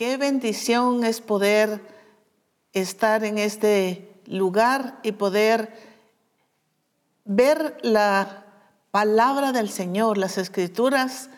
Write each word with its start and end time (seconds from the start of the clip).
Qué 0.00 0.16
bendición 0.16 1.04
es 1.04 1.20
poder 1.20 1.86
estar 2.72 3.22
en 3.22 3.36
este 3.36 4.18
lugar 4.24 4.98
y 5.02 5.12
poder 5.12 5.74
ver 7.26 7.76
la 7.82 8.46
palabra 8.92 9.52
del 9.52 9.68
Señor, 9.68 10.16
las 10.16 10.38
escrituras, 10.38 11.28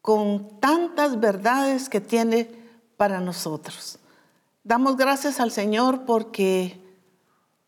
con 0.00 0.60
tantas 0.60 1.20
verdades 1.20 1.90
que 1.90 2.00
tiene 2.00 2.48
para 2.96 3.20
nosotros. 3.20 3.98
Damos 4.62 4.96
gracias 4.96 5.38
al 5.38 5.50
Señor 5.50 6.06
porque 6.06 6.80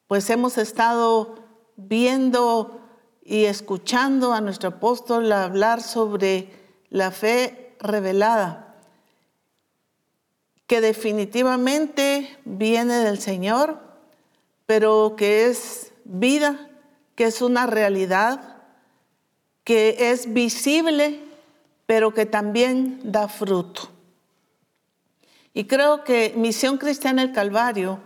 pues 0.07 0.31
hemos 0.31 0.57
estado 0.57 1.35
viendo 1.77 2.81
y 3.23 3.45
escuchando 3.45 4.33
a 4.33 4.41
nuestro 4.41 4.71
apóstol 4.71 5.31
hablar 5.31 5.83
sobre 5.83 6.51
la 6.89 7.11
fe 7.11 7.77
revelada 7.81 8.66
que 10.67 10.81
definitivamente 10.81 12.39
viene 12.45 12.95
del 12.95 13.21
Señor, 13.21 13.81
pero 14.67 15.15
que 15.17 15.47
es 15.47 15.93
vida, 16.05 16.69
que 17.15 17.25
es 17.25 17.41
una 17.41 17.67
realidad, 17.67 18.57
que 19.65 20.11
es 20.11 20.33
visible, 20.33 21.21
pero 21.87 22.13
que 22.13 22.27
también 22.27 23.01
da 23.05 23.29
fruto. 23.29 23.91
Y 25.55 25.65
creo 25.65 26.05
que 26.05 26.35
Misión 26.37 26.79
Cristiana 26.79 27.23
el 27.23 27.33
Calvario 27.33 28.01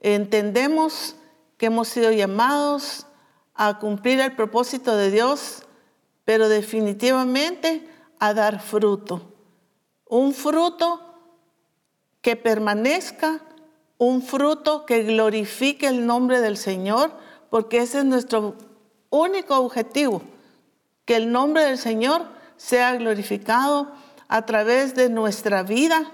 entendemos 0.00 1.16
que 1.56 1.66
hemos 1.66 1.88
sido 1.88 2.12
llamados 2.12 3.06
a 3.54 3.78
cumplir 3.78 4.20
el 4.20 4.36
propósito 4.36 4.96
de 4.96 5.10
Dios, 5.10 5.62
pero 6.24 6.48
definitivamente 6.48 7.88
a 8.18 8.34
dar 8.34 8.60
fruto. 8.60 9.32
Un 10.06 10.34
fruto 10.34 11.13
que 12.24 12.36
permanezca 12.36 13.42
un 13.98 14.22
fruto 14.22 14.86
que 14.86 15.02
glorifique 15.02 15.86
el 15.86 16.06
nombre 16.06 16.40
del 16.40 16.56
Señor, 16.56 17.12
porque 17.50 17.82
ese 17.82 17.98
es 17.98 18.06
nuestro 18.06 18.56
único 19.10 19.58
objetivo, 19.58 20.22
que 21.04 21.16
el 21.16 21.30
nombre 21.30 21.64
del 21.64 21.76
Señor 21.76 22.26
sea 22.56 22.94
glorificado 22.94 23.92
a 24.26 24.46
través 24.46 24.94
de 24.94 25.10
nuestra 25.10 25.64
vida 25.64 26.10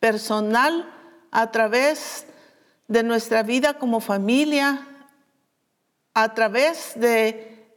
personal, 0.00 0.92
a 1.30 1.52
través 1.52 2.26
de 2.88 3.04
nuestra 3.04 3.44
vida 3.44 3.78
como 3.78 4.00
familia, 4.00 4.84
a 6.12 6.34
través 6.34 6.94
de 6.96 7.72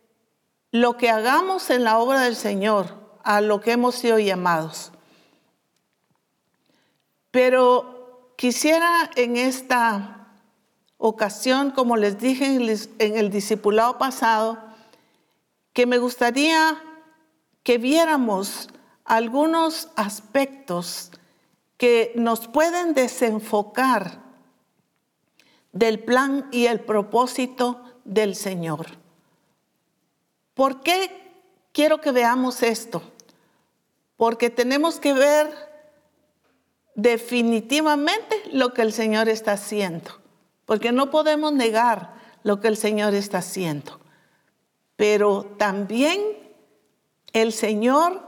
lo 0.71 0.97
que 0.97 1.11
hagamos 1.11 1.69
en 1.69 1.83
la 1.83 1.99
obra 1.99 2.21
del 2.21 2.35
Señor, 2.35 2.87
a 3.23 3.41
lo 3.41 3.61
que 3.61 3.73
hemos 3.73 3.93
sido 3.93 4.17
llamados. 4.17 4.91
Pero 7.31 8.33
quisiera 8.37 9.09
en 9.15 9.37
esta 9.37 10.27
ocasión, 10.97 11.71
como 11.71 11.97
les 11.97 12.19
dije 12.19 12.45
en 12.45 13.17
el 13.17 13.29
discipulado 13.29 13.97
pasado, 13.97 14.57
que 15.73 15.85
me 15.85 15.97
gustaría 15.97 16.81
que 17.63 17.77
viéramos 17.77 18.69
algunos 19.05 19.89
aspectos 19.95 21.11
que 21.77 22.11
nos 22.15 22.47
pueden 22.47 22.93
desenfocar 22.93 24.19
del 25.71 25.99
plan 25.99 26.47
y 26.51 26.65
el 26.65 26.81
propósito 26.81 27.81
del 28.03 28.35
Señor. 28.35 28.87
¿Por 30.53 30.81
qué 30.81 31.31
quiero 31.71 32.01
que 32.01 32.11
veamos 32.11 32.63
esto? 32.63 33.01
Porque 34.17 34.49
tenemos 34.49 34.99
que 34.99 35.13
ver 35.13 35.68
definitivamente 37.01 38.41
lo 38.51 38.73
que 38.73 38.81
el 38.81 38.91
Señor 38.91 39.29
está 39.29 39.53
haciendo, 39.53 40.11
porque 40.65 40.91
no 40.91 41.09
podemos 41.09 41.53
negar 41.53 42.13
lo 42.43 42.59
que 42.59 42.67
el 42.67 42.77
Señor 42.77 43.13
está 43.13 43.39
haciendo. 43.39 43.99
Pero 44.95 45.45
también 45.57 46.19
el 47.31 47.53
Señor 47.53 48.21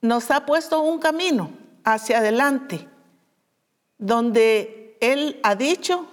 nos 0.00 0.30
ha 0.30 0.44
puesto 0.44 0.80
un 0.80 0.98
camino 0.98 1.50
hacia 1.84 2.18
adelante, 2.18 2.88
donde 3.98 4.98
Él 5.00 5.40
ha 5.44 5.54
dicho 5.54 6.06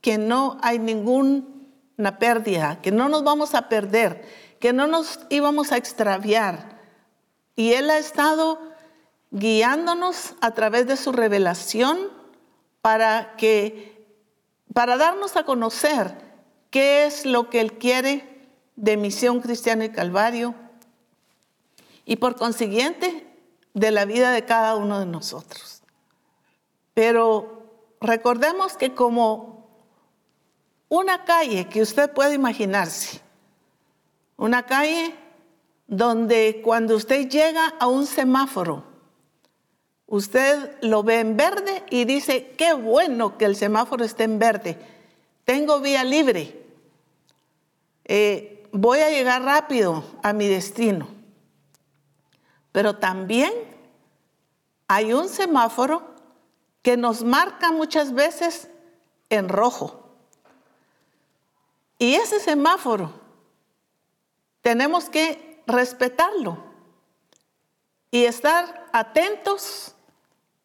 que 0.00 0.18
no 0.18 0.58
hay 0.60 0.78
ninguna 0.80 2.18
pérdida, 2.18 2.80
que 2.82 2.90
no 2.90 3.08
nos 3.08 3.22
vamos 3.22 3.54
a 3.54 3.68
perder, 3.68 4.26
que 4.58 4.72
no 4.72 4.86
nos 4.88 5.20
íbamos 5.30 5.70
a 5.70 5.76
extraviar. 5.76 6.78
Y 7.54 7.72
Él 7.74 7.90
ha 7.90 7.98
estado 7.98 8.67
guiándonos 9.30 10.34
a 10.40 10.52
través 10.52 10.86
de 10.86 10.96
su 10.96 11.12
revelación 11.12 11.98
para 12.80 13.36
que 13.36 14.06
para 14.72 14.96
darnos 14.96 15.36
a 15.36 15.44
conocer 15.44 16.16
qué 16.70 17.04
es 17.04 17.26
lo 17.26 17.50
que 17.50 17.60
él 17.60 17.74
quiere 17.74 18.48
de 18.76 18.96
Misión 18.96 19.40
Cristiana 19.40 19.86
y 19.86 19.90
Calvario 19.90 20.54
y 22.04 22.16
por 22.16 22.36
consiguiente 22.36 23.26
de 23.74 23.90
la 23.90 24.04
vida 24.04 24.30
de 24.30 24.44
cada 24.44 24.76
uno 24.76 25.00
de 25.00 25.06
nosotros. 25.06 25.82
Pero 26.94 27.96
recordemos 28.00 28.76
que 28.76 28.94
como 28.94 29.68
una 30.88 31.24
calle 31.24 31.68
que 31.68 31.82
usted 31.82 32.12
puede 32.12 32.34
imaginarse, 32.34 33.20
una 34.36 34.64
calle 34.64 35.14
donde 35.86 36.60
cuando 36.64 36.96
usted 36.96 37.28
llega 37.28 37.74
a 37.78 37.88
un 37.88 38.06
semáforo, 38.06 38.87
Usted 40.08 40.78
lo 40.80 41.02
ve 41.02 41.20
en 41.20 41.36
verde 41.36 41.84
y 41.90 42.06
dice, 42.06 42.54
qué 42.56 42.72
bueno 42.72 43.36
que 43.36 43.44
el 43.44 43.56
semáforo 43.56 44.06
esté 44.06 44.24
en 44.24 44.38
verde. 44.38 44.78
Tengo 45.44 45.80
vía 45.80 46.02
libre. 46.02 46.66
Eh, 48.06 48.66
voy 48.72 49.00
a 49.00 49.10
llegar 49.10 49.42
rápido 49.42 50.02
a 50.22 50.32
mi 50.32 50.48
destino. 50.48 51.08
Pero 52.72 52.96
también 52.96 53.52
hay 54.86 55.12
un 55.12 55.28
semáforo 55.28 56.14
que 56.80 56.96
nos 56.96 57.22
marca 57.22 57.70
muchas 57.70 58.14
veces 58.14 58.70
en 59.28 59.50
rojo. 59.50 60.08
Y 61.98 62.14
ese 62.14 62.40
semáforo 62.40 63.12
tenemos 64.62 65.10
que 65.10 65.62
respetarlo 65.66 66.64
y 68.10 68.24
estar 68.24 68.86
atentos 68.94 69.94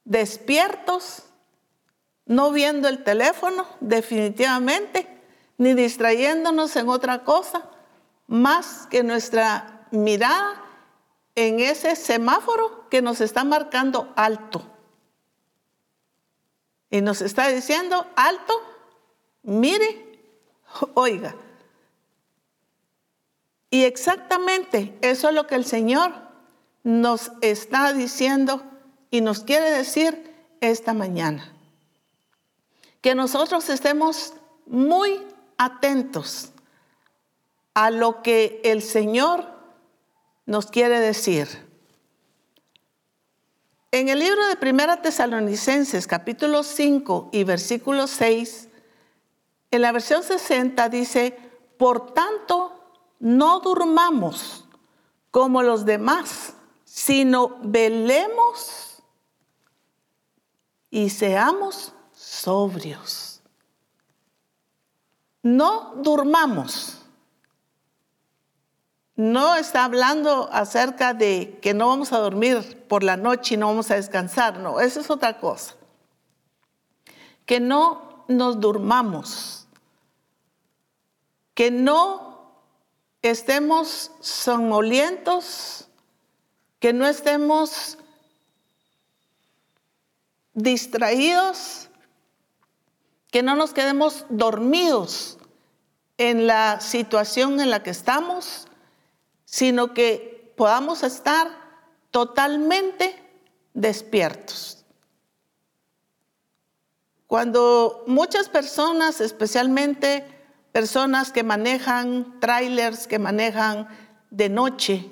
despiertos, 0.05 1.23
no 2.25 2.51
viendo 2.51 2.87
el 2.87 3.03
teléfono 3.03 3.65
definitivamente, 3.79 5.07
ni 5.57 5.73
distrayéndonos 5.73 6.75
en 6.75 6.89
otra 6.89 7.23
cosa, 7.23 7.69
más 8.27 8.87
que 8.87 9.03
nuestra 9.03 9.87
mirada 9.91 10.61
en 11.35 11.59
ese 11.59 11.95
semáforo 11.95 12.87
que 12.89 13.01
nos 13.01 13.21
está 13.21 13.43
marcando 13.43 14.11
alto. 14.15 14.61
Y 16.89 17.01
nos 17.01 17.21
está 17.21 17.47
diciendo, 17.47 18.07
alto, 18.15 18.53
mire, 19.41 20.19
oiga. 20.93 21.35
Y 23.69 23.85
exactamente 23.85 24.95
eso 25.01 25.29
es 25.29 25.35
lo 25.35 25.47
que 25.47 25.55
el 25.55 25.65
Señor 25.65 26.13
nos 26.83 27.31
está 27.41 27.93
diciendo 27.93 28.63
y 29.13 29.21
nos 29.21 29.41
quiere 29.41 29.69
decir 29.69 30.33
esta 30.59 30.95
mañana. 30.95 31.53
Que 32.99 33.13
nosotros 33.13 33.69
estemos 33.69 34.33
muy 34.65 35.21
atentos 35.55 36.49
a 37.75 37.91
lo 37.91 38.23
que 38.23 38.59
el 38.63 38.81
Señor 38.81 39.45
nos 40.47 40.65
quiere 40.65 40.99
decir. 40.99 41.47
En 43.91 44.09
el 44.09 44.17
libro 44.17 44.47
de 44.47 44.55
Primera 44.55 45.03
Tesalonicenses, 45.03 46.07
capítulo 46.07 46.63
5 46.63 47.29
y 47.31 47.43
versículo 47.43 48.07
6, 48.07 48.67
en 49.69 49.81
la 49.83 49.91
versión 49.91 50.23
60 50.23 50.89
dice, 50.89 51.37
por 51.77 52.15
tanto, 52.15 52.83
no 53.19 53.59
durmamos 53.59 54.65
como 55.29 55.61
los 55.61 55.85
demás, 55.85 56.53
sino 56.83 57.59
velemos 57.61 58.92
y 60.93 61.09
seamos 61.09 61.91
sobrios. 62.13 63.41
No 65.41 65.95
durmamos. 65.95 66.99
No 69.15 69.55
está 69.55 69.85
hablando 69.85 70.49
acerca 70.53 71.15
de 71.15 71.57
que 71.63 71.73
no 71.73 71.87
vamos 71.87 72.13
a 72.13 72.19
dormir 72.19 72.85
por 72.87 73.01
la 73.01 73.17
noche 73.17 73.55
y 73.55 73.57
no 73.57 73.69
vamos 73.69 73.89
a 73.89 73.95
descansar. 73.95 74.59
No, 74.59 74.79
eso 74.79 74.99
es 74.99 75.09
otra 75.09 75.39
cosa. 75.39 75.73
Que 77.47 77.59
no 77.59 78.23
nos 78.27 78.59
durmamos. 78.59 79.67
Que 81.55 81.71
no 81.71 82.51
estemos 83.23 84.11
somnolientos. 84.19 85.87
Que 86.79 86.93
no 86.93 87.07
estemos 87.07 87.97
distraídos, 90.53 91.89
que 93.31 93.43
no 93.43 93.55
nos 93.55 93.73
quedemos 93.73 94.25
dormidos 94.29 95.39
en 96.17 96.45
la 96.45 96.79
situación 96.79 97.59
en 97.59 97.69
la 97.69 97.81
que 97.81 97.89
estamos, 97.89 98.67
sino 99.45 99.93
que 99.93 100.53
podamos 100.55 101.03
estar 101.03 101.47
totalmente 102.11 103.15
despiertos. 103.73 104.85
Cuando 107.27 108.03
muchas 108.05 108.49
personas, 108.49 109.19
especialmente 109.19 110.23
personas 110.71 111.31
que 111.31 111.41
manejan 111.41 112.39
trailers, 112.39 113.07
que 113.07 113.17
manejan 113.17 113.87
de 114.29 114.49
noche, 114.49 115.09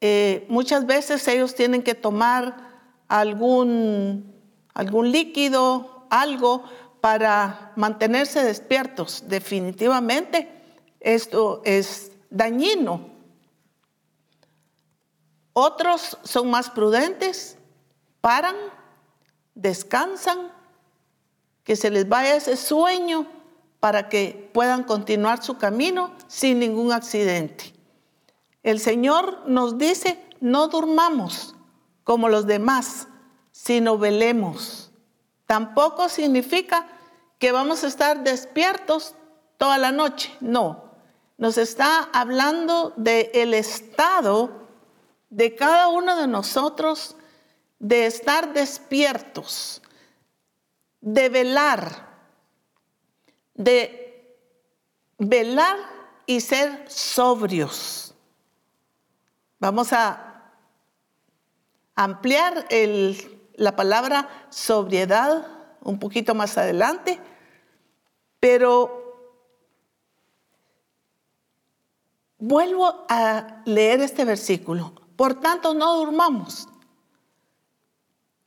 eh, 0.00 0.46
muchas 0.48 0.86
veces 0.86 1.28
ellos 1.28 1.54
tienen 1.54 1.82
que 1.82 1.94
tomar 1.94 2.73
algún, 3.14 4.34
algún 4.74 5.12
líquido, 5.12 6.04
algo 6.10 6.64
para 7.00 7.70
mantenerse 7.76 8.42
despiertos. 8.42 9.22
Definitivamente 9.28 10.50
esto 10.98 11.62
es 11.64 12.10
dañino. 12.30 13.08
Otros 15.52 16.18
son 16.24 16.50
más 16.50 16.70
prudentes, 16.70 17.56
paran, 18.20 18.56
descansan, 19.54 20.50
que 21.62 21.76
se 21.76 21.90
les 21.90 22.08
vaya 22.08 22.34
ese 22.34 22.56
sueño 22.56 23.28
para 23.78 24.08
que 24.08 24.50
puedan 24.52 24.82
continuar 24.82 25.40
su 25.40 25.56
camino 25.56 26.10
sin 26.26 26.58
ningún 26.58 26.90
accidente. 26.90 27.72
El 28.64 28.80
Señor 28.80 29.44
nos 29.46 29.78
dice, 29.78 30.18
no 30.40 30.66
durmamos 30.66 31.54
como 32.04 32.28
los 32.28 32.46
demás, 32.46 33.08
sino 33.50 33.98
velemos. 33.98 34.92
Tampoco 35.46 36.08
significa 36.08 36.86
que 37.38 37.52
vamos 37.52 37.82
a 37.84 37.88
estar 37.88 38.22
despiertos 38.22 39.14
toda 39.58 39.78
la 39.78 39.92
noche, 39.92 40.32
no. 40.40 40.84
Nos 41.36 41.58
está 41.58 42.08
hablando 42.12 42.92
del 42.96 43.30
el 43.34 43.54
estado 43.54 44.64
de 45.30 45.56
cada 45.56 45.88
uno 45.88 46.16
de 46.16 46.28
nosotros 46.28 47.16
de 47.80 48.06
estar 48.06 48.52
despiertos, 48.52 49.82
de 51.00 51.28
velar, 51.28 52.08
de 53.54 54.38
velar 55.18 55.76
y 56.24 56.40
ser 56.40 56.84
sobrios. 56.88 58.14
Vamos 59.58 59.92
a 59.92 60.33
ampliar 61.94 62.66
la 63.56 63.76
palabra 63.76 64.46
sobriedad 64.50 65.46
un 65.82 65.98
poquito 65.98 66.34
más 66.34 66.56
adelante, 66.58 67.20
pero 68.40 69.02
vuelvo 72.38 73.06
a 73.08 73.62
leer 73.64 74.00
este 74.00 74.24
versículo. 74.24 74.92
Por 75.16 75.40
tanto, 75.40 75.74
no 75.74 75.96
durmamos 75.96 76.68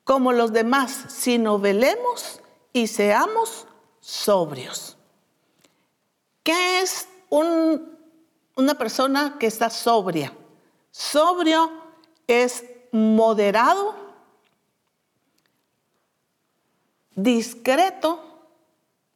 como 0.04 0.32
los 0.32 0.54
demás, 0.54 1.06
sino 1.10 1.60
velemos 1.60 2.42
y 2.74 2.88
seamos 2.88 3.68
sobrios. 4.00 4.98
¿Qué 6.44 6.80
es 6.82 7.08
una 7.30 8.78
persona 8.78 9.38
que 9.40 9.48
está 9.48 9.70
sobria? 9.70 10.34
Sobrio 10.92 11.72
es 12.26 12.64
moderado, 12.92 13.96
discreto 17.16 18.24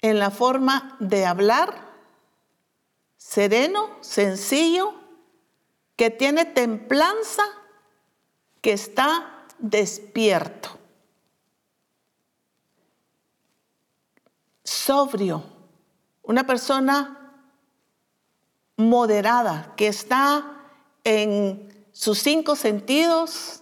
en 0.02 0.20
la 0.20 0.32
forma 0.32 0.98
de 1.00 1.26
hablar, 1.26 1.92
sereno, 3.18 3.90
sencillo, 4.02 4.94
que 5.96 6.10
tiene 6.10 6.46
templanza, 6.46 7.44
que 8.62 8.74
está 8.74 9.46
despierto. 9.60 10.70
Sobrio, 14.64 15.44
una 16.24 16.46
persona 16.46 17.22
moderada, 18.78 19.74
que 19.78 19.88
está 19.88 20.64
en 21.04 21.86
sus 21.92 22.20
cinco 22.20 22.56
sentidos, 22.56 23.61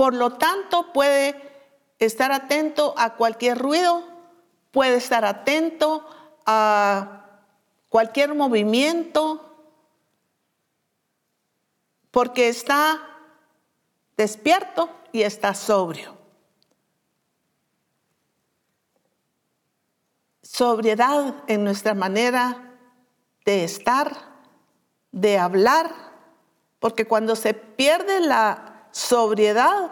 por 0.00 0.14
lo 0.14 0.30
tanto 0.30 0.94
puede 0.94 1.36
estar 1.98 2.32
atento 2.32 2.94
a 2.96 3.16
cualquier 3.16 3.58
ruido, 3.58 4.02
puede 4.70 4.96
estar 4.96 5.26
atento 5.26 6.08
a 6.46 7.26
cualquier 7.90 8.34
movimiento, 8.34 9.58
porque 12.10 12.48
está 12.48 12.98
despierto 14.16 14.88
y 15.12 15.20
está 15.20 15.52
sobrio. 15.52 16.16
Sobriedad 20.40 21.44
en 21.46 21.62
nuestra 21.62 21.92
manera 21.92 22.72
de 23.44 23.64
estar, 23.64 24.16
de 25.12 25.36
hablar, 25.36 25.94
porque 26.78 27.06
cuando 27.06 27.36
se 27.36 27.52
pierde 27.52 28.20
la 28.20 28.69
sobriedad, 28.92 29.90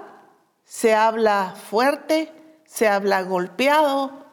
se 0.65 0.95
habla 0.95 1.55
fuerte, 1.71 2.33
se 2.65 2.89
habla 2.89 3.23
golpeado, 3.23 4.27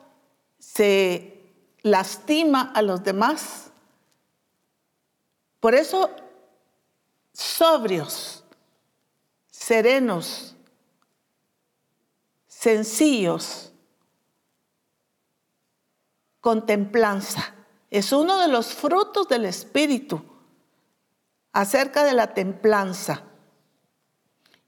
se 0.60 1.54
lastima 1.82 2.72
a 2.76 2.82
los 2.82 3.04
demás. 3.04 3.72
Por 5.60 5.76
eso, 5.76 6.10
sobrios, 7.34 8.44
serenos, 9.50 10.56
sencillos, 12.48 13.72
con 16.46 16.68
templanza. 16.68 17.56
Es 17.90 18.12
uno 18.12 18.38
de 18.38 18.48
los 18.48 18.68
frutos 18.68 19.28
del 19.28 19.46
Espíritu 19.46 20.24
acerca 21.52 22.04
de 22.04 22.14
la 22.14 22.36
templanza. 22.36 23.24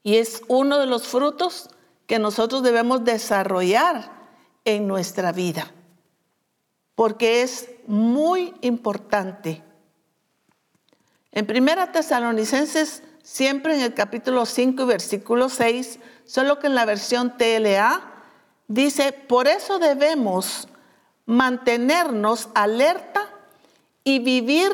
Y 0.02 0.16
es 0.16 0.42
uno 0.48 0.78
de 0.78 0.86
los 0.86 1.06
frutos 1.08 1.68
que 2.06 2.18
nosotros 2.18 2.62
debemos 2.62 3.04
desarrollar 3.04 4.10
en 4.64 4.86
nuestra 4.86 5.32
vida, 5.32 5.70
porque 6.94 7.42
es 7.42 7.68
muy 7.86 8.54
importante. 8.60 9.62
En 11.32 11.46
Primera 11.46 11.92
Tesalonicenses, 11.92 13.02
siempre 13.22 13.74
en 13.74 13.82
el 13.82 13.94
capítulo 13.94 14.46
5 14.46 14.82
y 14.82 14.86
versículo 14.86 15.48
6, 15.48 15.98
solo 16.24 16.58
que 16.58 16.66
en 16.66 16.74
la 16.74 16.86
versión 16.86 17.36
TLA, 17.36 18.02
dice, 18.68 19.12
por 19.12 19.46
eso 19.46 19.78
debemos 19.78 20.68
mantenernos 21.26 22.48
alerta 22.54 23.28
y 24.02 24.18
vivir 24.20 24.70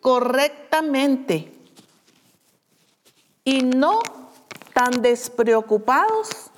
correctamente 0.00 1.52
y 3.42 3.62
no 3.62 4.00
tan 4.76 5.00
despreocupados 5.00 6.50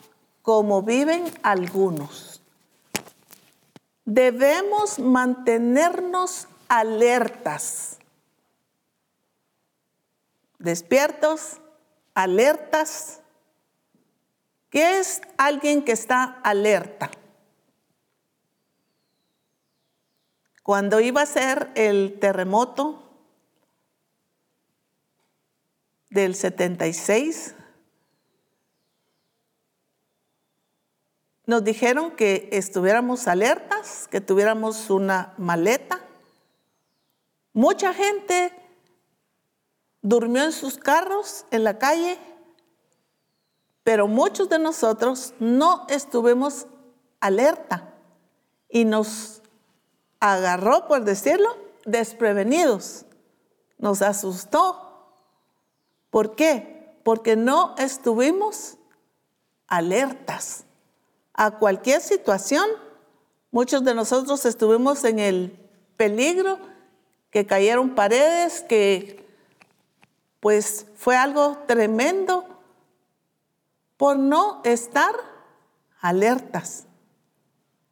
como 0.42 0.82
viven 0.82 1.32
algunos. 1.44 2.42
Debemos 4.04 4.98
mantenernos 4.98 6.48
alertas, 6.66 8.00
despiertos, 10.58 11.60
alertas. 12.12 13.20
¿Qué 14.68 14.98
es 14.98 15.22
alguien 15.36 15.84
que 15.84 15.92
está 15.92 16.40
alerta? 16.42 17.12
Cuando 20.64 20.98
iba 20.98 21.22
a 21.22 21.26
ser 21.26 21.70
el 21.76 22.18
terremoto 22.18 23.00
del 26.10 26.34
76, 26.34 27.54
nos 31.48 31.64
dijeron 31.64 32.12
que 32.12 32.48
estuviéramos 32.52 33.26
alertas, 33.26 34.06
que 34.08 34.20
tuviéramos 34.20 34.90
una 34.90 35.34
maleta. 35.36 36.00
Mucha 37.52 37.92
gente 37.92 38.52
durmió 40.00 40.44
en 40.44 40.52
sus 40.52 40.78
carros 40.78 41.44
en 41.50 41.64
la 41.64 41.78
calle, 41.78 42.16
pero 43.82 44.06
muchos 44.06 44.48
de 44.48 44.60
nosotros 44.60 45.34
no 45.40 45.84
estuvimos 45.88 46.68
alerta 47.18 47.92
y 48.68 48.84
nos 48.84 49.42
agarró, 50.20 50.86
por 50.86 51.02
decirlo, 51.02 51.56
desprevenidos. 51.84 53.06
Nos 53.78 54.02
asustó 54.02 54.88
¿Por 56.10 56.34
qué? 56.34 56.98
Porque 57.04 57.36
no 57.36 57.74
estuvimos 57.78 58.76
alertas. 59.66 60.64
A 61.38 61.52
cualquier 61.52 62.00
situación. 62.00 62.68
Muchos 63.52 63.84
de 63.84 63.94
nosotros 63.94 64.44
estuvimos 64.44 65.04
en 65.04 65.20
el 65.20 65.56
peligro, 65.96 66.58
que 67.30 67.46
cayeron 67.46 67.94
paredes, 67.94 68.62
que 68.62 69.24
pues 70.40 70.86
fue 70.96 71.16
algo 71.16 71.56
tremendo 71.68 72.44
por 73.96 74.18
no 74.18 74.60
estar 74.64 75.14
alertas. 76.00 76.86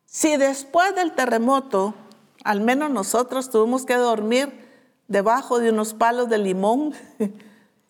Si 0.06 0.36
después 0.36 0.94
del 0.96 1.14
terremoto, 1.14 1.94
al 2.42 2.60
menos 2.60 2.90
nosotros 2.90 3.50
tuvimos 3.50 3.86
que 3.86 3.94
dormir 3.94 4.66
debajo 5.06 5.60
de 5.60 5.70
unos 5.70 5.94
palos 5.94 6.28
de 6.28 6.38
limón, 6.38 6.94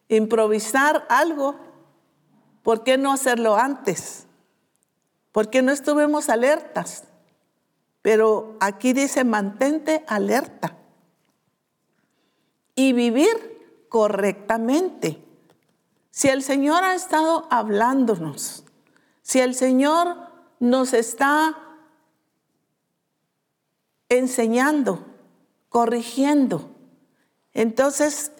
improvisar 0.08 1.06
algo, 1.08 1.56
¿por 2.62 2.84
qué 2.84 2.98
no 2.98 3.10
hacerlo 3.10 3.56
antes? 3.56 4.25
¿Por 5.37 5.50
qué 5.50 5.61
no 5.61 5.71
estuvimos 5.71 6.31
alertas? 6.31 7.05
Pero 8.00 8.57
aquí 8.59 8.95
dice, 8.95 9.23
mantente 9.23 10.02
alerta 10.07 10.78
y 12.75 12.95
vivir 12.95 13.85
correctamente. 13.90 15.23
Si 16.11 16.28
el 16.28 16.43
Señor 16.43 16.85
ha 16.85 16.95
estado 16.95 17.47
hablándonos, 17.50 18.64
si 19.21 19.40
el 19.40 19.55
Señor 19.55 20.16
nos 20.59 20.95
está 20.95 21.55
enseñando, 24.09 25.05
corrigiendo, 25.69 26.71
entonces 27.52 28.33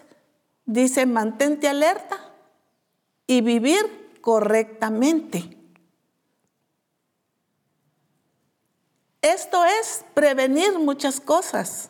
dice, 0.65 1.05
mantente 1.05 1.67
alerta 1.67 2.33
y 3.27 3.41
vivir 3.41 4.17
correctamente. 4.19 5.56
Esto 9.27 9.65
es 9.65 10.05
prevenir 10.13 10.79
muchas 10.79 11.19
cosas. 11.19 11.89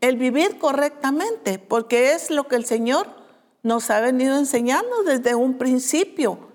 El 0.00 0.16
vivir 0.16 0.58
correctamente, 0.58 1.58
porque 1.58 2.12
es 2.12 2.30
lo 2.30 2.48
que 2.48 2.56
el 2.56 2.64
Señor 2.64 3.08
nos 3.62 3.90
ha 3.90 4.00
venido 4.00 4.38
enseñando 4.38 5.02
desde 5.02 5.34
un 5.34 5.58
principio, 5.58 6.48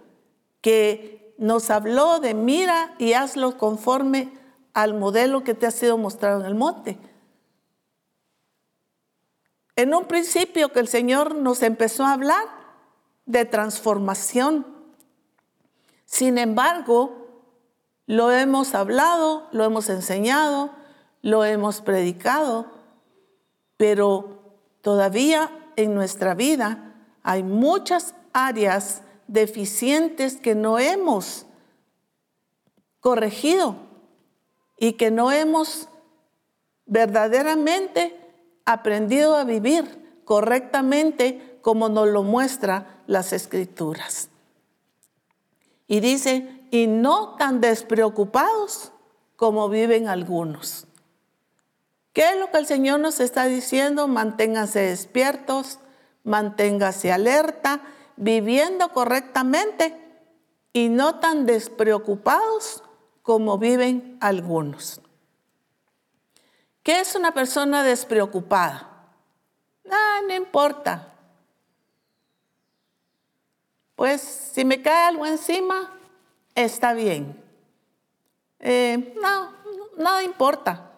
que 0.59 1.35
nos 1.37 1.69
habló 1.69 2.19
de 2.19 2.33
mira 2.33 2.95
y 2.97 3.13
hazlo 3.13 3.59
conforme 3.59 4.33
al 4.73 4.95
modelo 4.95 5.43
que 5.43 5.53
te 5.53 5.67
ha 5.67 5.71
sido 5.71 5.99
mostrado 5.99 6.39
en 6.39 6.47
el 6.47 6.55
monte. 6.55 6.97
En 9.75 9.93
un 9.93 10.05
principio 10.05 10.71
que 10.71 10.79
el 10.79 10.87
Señor 10.87 11.35
nos 11.35 11.61
empezó 11.61 12.05
a 12.05 12.13
hablar 12.13 12.45
de 13.27 13.45
transformación. 13.45 14.65
Sin 16.05 16.39
embargo, 16.39 17.20
lo 18.11 18.29
hemos 18.29 18.75
hablado, 18.75 19.47
lo 19.53 19.63
hemos 19.63 19.87
enseñado, 19.87 20.71
lo 21.21 21.45
hemos 21.45 21.79
predicado, 21.79 22.65
pero 23.77 24.57
todavía 24.81 25.49
en 25.77 25.95
nuestra 25.95 26.35
vida 26.35 26.93
hay 27.23 27.41
muchas 27.41 28.13
áreas 28.33 29.01
deficientes 29.27 30.35
que 30.35 30.55
no 30.55 30.77
hemos 30.77 31.45
corregido 32.99 33.77
y 34.77 34.93
que 34.93 35.09
no 35.09 35.31
hemos 35.31 35.87
verdaderamente 36.87 38.19
aprendido 38.65 39.37
a 39.37 39.45
vivir 39.45 40.21
correctamente 40.25 41.59
como 41.61 41.87
nos 41.87 42.09
lo 42.09 42.23
muestra 42.23 43.01
las 43.07 43.31
escrituras. 43.31 44.27
Y 45.87 46.01
dice, 46.01 46.60
y 46.71 46.87
no 46.87 47.35
tan 47.35 47.61
despreocupados 47.61 48.93
como 49.35 49.69
viven 49.69 50.07
algunos. 50.07 50.87
¿Qué 52.13 52.29
es 52.31 52.39
lo 52.39 52.49
que 52.49 52.57
el 52.57 52.65
Señor 52.65 52.99
nos 52.99 53.19
está 53.19 53.45
diciendo? 53.45 54.07
Manténganse 54.07 54.79
despiertos, 54.79 55.79
manténgase 56.23 57.11
alerta, 57.11 57.81
viviendo 58.15 58.89
correctamente 58.89 59.97
y 60.73 60.89
no 60.89 61.19
tan 61.19 61.45
despreocupados 61.45 62.83
como 63.21 63.57
viven 63.57 64.17
algunos. 64.21 65.01
¿Qué 66.83 67.01
es 67.01 67.15
una 67.15 67.33
persona 67.33 67.83
despreocupada? 67.83 69.09
Ah, 69.89 70.21
no 70.25 70.33
importa. 70.33 71.13
Pues 73.95 74.21
si 74.21 74.65
me 74.65 74.81
cae 74.81 75.09
algo 75.09 75.25
encima, 75.25 76.00
está 76.55 76.93
bien. 76.93 77.41
Eh, 78.60 79.13
no, 79.22 79.51
no 79.98 80.22
importa. 80.22 80.91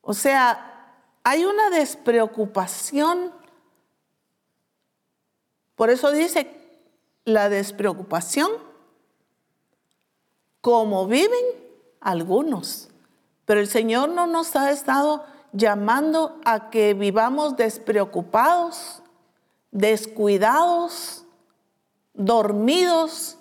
O 0.00 0.14
sea, 0.14 0.94
hay 1.24 1.44
una 1.44 1.70
despreocupación. 1.70 3.32
Por 5.74 5.90
eso 5.90 6.10
dice 6.12 6.56
la 7.24 7.48
despreocupación, 7.48 8.50
como 10.60 11.06
viven 11.06 11.44
algunos. 12.00 12.88
Pero 13.44 13.60
el 13.60 13.68
Señor 13.68 14.08
no 14.10 14.26
nos 14.26 14.54
ha 14.56 14.70
estado 14.70 15.24
llamando 15.52 16.40
a 16.44 16.70
que 16.70 16.94
vivamos 16.94 17.56
despreocupados, 17.56 19.02
descuidados, 19.70 21.24
dormidos, 22.14 23.38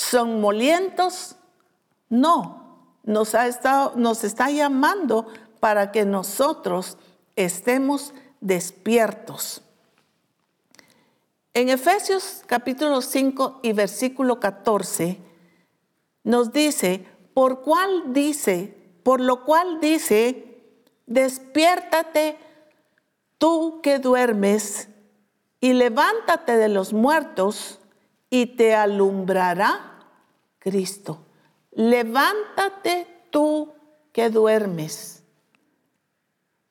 somnolientos. 0.00 1.36
No, 2.08 2.86
nos, 3.04 3.34
ha 3.34 3.46
estado, 3.46 3.92
nos 3.96 4.24
está 4.24 4.50
llamando 4.50 5.26
para 5.60 5.92
que 5.92 6.04
nosotros 6.04 6.96
estemos 7.36 8.14
despiertos. 8.40 9.62
En 11.52 11.68
Efesios 11.68 12.42
capítulo 12.46 13.02
5 13.02 13.60
y 13.62 13.72
versículo 13.72 14.40
14 14.40 15.18
nos 16.24 16.52
dice, 16.52 17.06
por 17.34 17.62
cual 17.62 18.12
dice, 18.12 18.76
por 19.02 19.20
lo 19.20 19.44
cual 19.44 19.80
dice, 19.80 20.62
despiértate 21.06 22.38
tú 23.38 23.80
que 23.82 23.98
duermes 23.98 24.88
y 25.60 25.72
levántate 25.72 26.56
de 26.56 26.68
los 26.68 26.92
muertos 26.92 27.80
y 28.30 28.46
te 28.46 28.74
alumbrará 28.74 29.89
Cristo. 30.60 31.18
Levántate 31.72 33.08
tú 33.30 33.72
que 34.12 34.30
duermes 34.30 35.24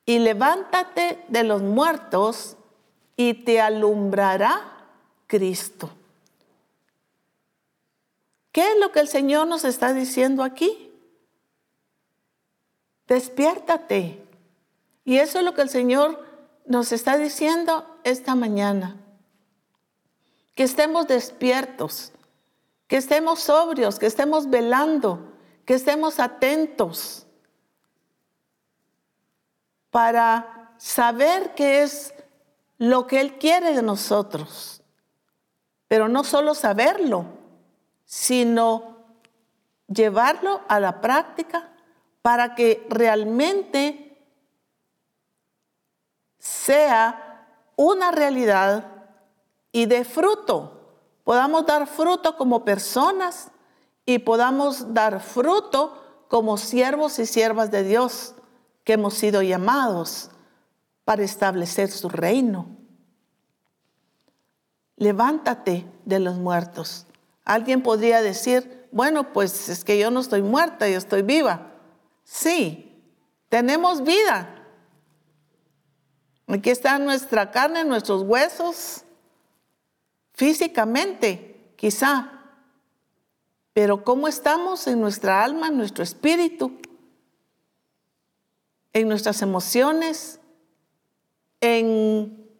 y 0.06 0.18
levántate 0.18 1.22
de 1.28 1.44
los 1.44 1.60
muertos 1.60 2.56
y 3.16 3.34
te 3.34 3.60
alumbrará 3.60 4.88
Cristo. 5.26 5.90
¿Qué 8.52 8.62
es 8.72 8.78
lo 8.80 8.90
que 8.90 9.00
el 9.00 9.08
Señor 9.08 9.46
nos 9.46 9.64
está 9.64 9.92
diciendo 9.92 10.42
aquí? 10.42 10.90
Despiértate. 13.06 14.24
Y 15.04 15.18
eso 15.18 15.38
es 15.38 15.44
lo 15.44 15.54
que 15.54 15.62
el 15.62 15.68
Señor 15.68 16.24
nos 16.66 16.92
está 16.92 17.16
diciendo 17.16 17.98
esta 18.04 18.34
mañana 18.34 18.96
que 20.54 20.64
estemos 20.64 21.06
despiertos, 21.06 22.12
que 22.90 22.96
estemos 22.96 23.38
sobrios, 23.38 24.00
que 24.00 24.06
estemos 24.06 24.50
velando, 24.50 25.32
que 25.64 25.74
estemos 25.74 26.18
atentos 26.18 27.24
para 29.90 30.74
saber 30.76 31.54
qué 31.54 31.84
es 31.84 32.12
lo 32.78 33.06
que 33.06 33.20
Él 33.20 33.38
quiere 33.38 33.76
de 33.76 33.82
nosotros. 33.82 34.82
Pero 35.86 36.08
no 36.08 36.24
solo 36.24 36.52
saberlo, 36.52 37.26
sino 38.04 38.96
llevarlo 39.86 40.62
a 40.66 40.80
la 40.80 41.00
práctica 41.00 41.70
para 42.22 42.56
que 42.56 42.84
realmente 42.90 44.20
sea 46.40 47.46
una 47.76 48.10
realidad 48.10 48.84
y 49.70 49.86
de 49.86 50.04
fruto. 50.04 50.79
Podamos 51.30 51.64
dar 51.64 51.86
fruto 51.86 52.36
como 52.36 52.64
personas 52.64 53.52
y 54.04 54.18
podamos 54.18 54.94
dar 54.94 55.20
fruto 55.20 56.24
como 56.26 56.56
siervos 56.56 57.20
y 57.20 57.26
siervas 57.26 57.70
de 57.70 57.84
Dios 57.84 58.34
que 58.82 58.94
hemos 58.94 59.14
sido 59.14 59.40
llamados 59.40 60.30
para 61.04 61.22
establecer 61.22 61.88
su 61.88 62.08
reino. 62.08 62.66
Levántate 64.96 65.86
de 66.04 66.18
los 66.18 66.36
muertos. 66.36 67.06
Alguien 67.44 67.84
podría 67.84 68.22
decir, 68.22 68.88
bueno, 68.90 69.32
pues 69.32 69.68
es 69.68 69.84
que 69.84 70.00
yo 70.00 70.10
no 70.10 70.18
estoy 70.18 70.42
muerta, 70.42 70.88
yo 70.88 70.98
estoy 70.98 71.22
viva. 71.22 71.74
Sí, 72.24 73.00
tenemos 73.48 74.02
vida. 74.02 74.66
Aquí 76.48 76.70
está 76.70 76.98
nuestra 76.98 77.52
carne, 77.52 77.84
nuestros 77.84 78.22
huesos, 78.22 79.04
físicamente, 80.32 81.72
quizá, 81.76 82.40
pero 83.72 84.04
cómo 84.04 84.28
estamos 84.28 84.86
en 84.86 85.00
nuestra 85.00 85.44
alma, 85.44 85.68
en 85.68 85.76
nuestro 85.76 86.02
espíritu, 86.02 86.78
en 88.92 89.08
nuestras 89.08 89.42
emociones, 89.42 90.40
en 91.60 92.50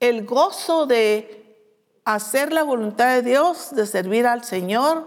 el 0.00 0.26
gozo 0.26 0.86
de 0.86 1.46
hacer 2.04 2.52
la 2.52 2.62
voluntad 2.62 3.14
de 3.14 3.22
Dios, 3.22 3.74
de 3.74 3.86
servir 3.86 4.26
al 4.26 4.44
Señor. 4.44 5.06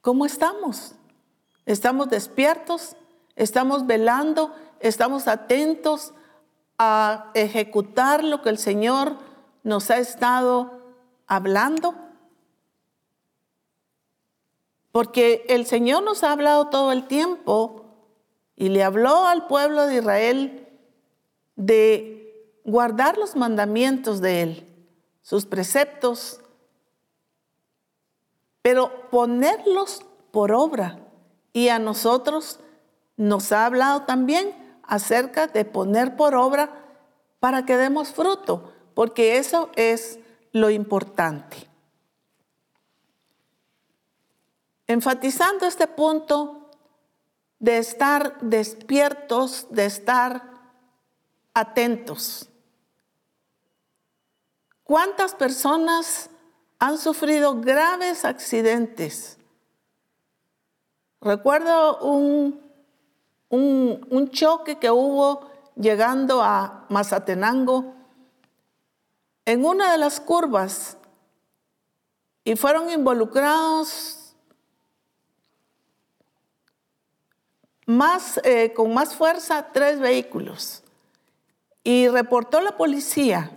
¿Cómo 0.00 0.26
estamos? 0.26 0.94
¿Estamos 1.66 2.08
despiertos? 2.08 2.96
¿Estamos 3.36 3.86
velando? 3.86 4.54
¿Estamos 4.80 5.28
atentos 5.28 6.12
a 6.78 7.30
ejecutar 7.34 8.24
lo 8.24 8.42
que 8.42 8.50
el 8.50 8.58
Señor 8.58 9.16
nos 9.64 9.90
ha 9.90 9.98
estado 9.98 10.80
hablando? 11.26 11.94
Porque 14.92 15.44
el 15.48 15.66
Señor 15.66 16.04
nos 16.04 16.22
ha 16.22 16.30
hablado 16.30 16.68
todo 16.68 16.92
el 16.92 17.08
tiempo 17.08 17.84
y 18.54 18.68
le 18.68 18.84
habló 18.84 19.26
al 19.26 19.48
pueblo 19.48 19.86
de 19.86 19.96
Israel 19.96 20.68
de 21.56 22.60
guardar 22.64 23.18
los 23.18 23.34
mandamientos 23.34 24.20
de 24.20 24.42
Él, 24.42 24.88
sus 25.22 25.46
preceptos, 25.46 26.40
pero 28.62 29.10
ponerlos 29.10 30.02
por 30.30 30.52
obra. 30.52 31.00
Y 31.52 31.68
a 31.68 31.78
nosotros 31.78 32.60
nos 33.16 33.52
ha 33.52 33.66
hablado 33.66 34.02
también 34.02 34.54
acerca 34.82 35.46
de 35.46 35.64
poner 35.64 36.16
por 36.16 36.34
obra 36.34 36.70
para 37.40 37.64
que 37.64 37.76
demos 37.76 38.08
fruto, 38.08 38.73
porque 38.94 39.38
eso 39.38 39.70
es 39.76 40.18
lo 40.52 40.70
importante. 40.70 41.68
Enfatizando 44.86 45.66
este 45.66 45.86
punto 45.86 46.70
de 47.58 47.78
estar 47.78 48.38
despiertos, 48.40 49.66
de 49.70 49.86
estar 49.86 50.42
atentos. 51.54 52.48
¿Cuántas 54.82 55.34
personas 55.34 56.28
han 56.78 56.98
sufrido 56.98 57.60
graves 57.60 58.24
accidentes? 58.26 59.38
Recuerdo 61.22 62.00
un, 62.00 62.60
un, 63.48 64.30
choque 64.30 64.78
que 64.78 64.90
hubo 64.90 65.50
llegando 65.74 66.42
a 66.42 66.84
Mazatenango 66.90 67.93
en 69.44 69.64
una 69.64 69.92
de 69.92 69.98
las 69.98 70.20
curvas 70.20 70.96
y 72.44 72.56
fueron 72.56 72.90
involucrados 72.90 74.34
más, 77.86 78.40
eh, 78.44 78.72
con 78.74 78.92
más 78.94 79.14
fuerza 79.14 79.68
tres 79.72 80.00
vehículos. 80.00 80.82
Y 81.82 82.08
reportó 82.08 82.60
la 82.60 82.76
policía 82.76 83.50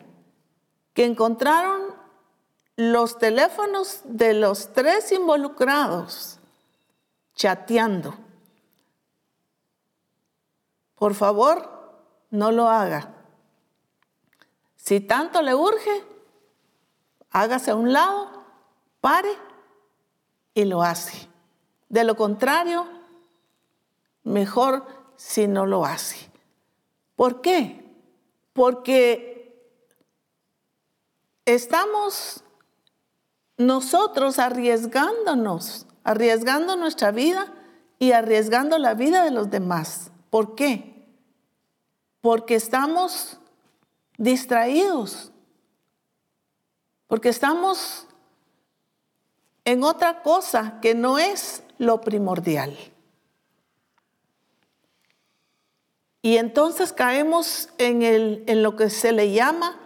que 0.94 1.06
encontraron 1.06 1.96
los 2.75 3.17
teléfonos 3.17 4.01
de 4.03 4.34
los 4.34 4.74
tres 4.74 5.12
involucrados 5.12 6.39
chateando. 7.36 8.15
Por 10.96 11.13
favor, 11.13 11.70
no 12.29 12.51
lo 12.51 12.67
haga. 12.67 13.17
Si 14.88 15.01
tanto 15.01 15.41
le 15.41 15.53
urge, 15.53 16.01
hágase 17.32 17.72
a 17.72 17.75
un 17.75 17.91
lado, 17.91 18.29
pare 19.01 19.34
y 20.53 20.63
lo 20.63 20.82
hace. 20.82 21.27
De 21.89 22.06
lo 22.06 22.15
contrario, 22.15 22.88
mejor 24.23 24.86
si 25.17 25.45
no 25.45 25.65
lo 25.65 25.84
hace. 25.84 26.32
¿Por 27.17 27.41
qué? 27.41 27.84
Porque 28.54 29.62
estamos 31.43 32.45
nosotros 33.58 34.39
arriesgándonos, 34.39 35.86
arriesgando 36.06 36.78
nuestra 36.78 37.12
vida 37.12 37.54
y 38.00 38.13
arriesgando 38.13 38.78
la 38.78 38.93
vida 38.93 39.26
de 39.26 39.32
los 39.32 39.50
demás. 39.50 40.12
¿Por 40.30 40.56
qué? 40.56 41.06
Porque 42.21 42.56
estamos 42.56 43.38
distraídos, 44.17 45.32
porque 47.08 47.30
estamos 47.30 48.08
en 49.63 49.84
otra 49.84 50.21
cosa 50.23 50.80
que 50.82 50.95
no 50.95 51.19
es 51.19 51.63
lo 51.77 52.01
primordial. 52.01 52.77
Y 56.21 56.38
entonces 56.38 56.91
caemos 56.91 57.69
en, 57.77 58.01
el, 58.01 58.43
en 58.47 58.63
lo 58.63 58.75
que 58.75 58.89
se 58.89 59.12
le 59.12 59.32
llama 59.32 59.80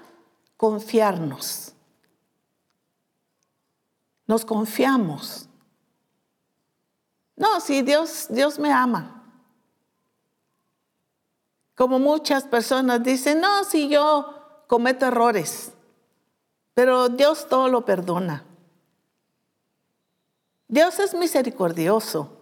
confiarnos. 0.58 1.74
Nos 4.26 4.46
confiamos. 4.46 5.48
No, 7.36 7.60
si 7.60 7.82
Dios, 7.82 8.28
Dios 8.30 8.58
me 8.60 8.72
ama. 8.72 9.21
Como 11.76 12.00
muchas 12.00 12.44
personas 12.44 13.04
dicen, 13.04 13.42
no, 13.42 13.64
si 13.64 13.90
yo 13.90 14.64
cometo 14.68 15.06
errores, 15.06 15.74
pero 16.74 17.10
Dios 17.10 17.48
todo 17.50 17.68
lo 17.68 17.86
perdona. 17.86 18.46
Dios 20.68 21.00
es 21.00 21.14
misericordioso. 21.14 22.38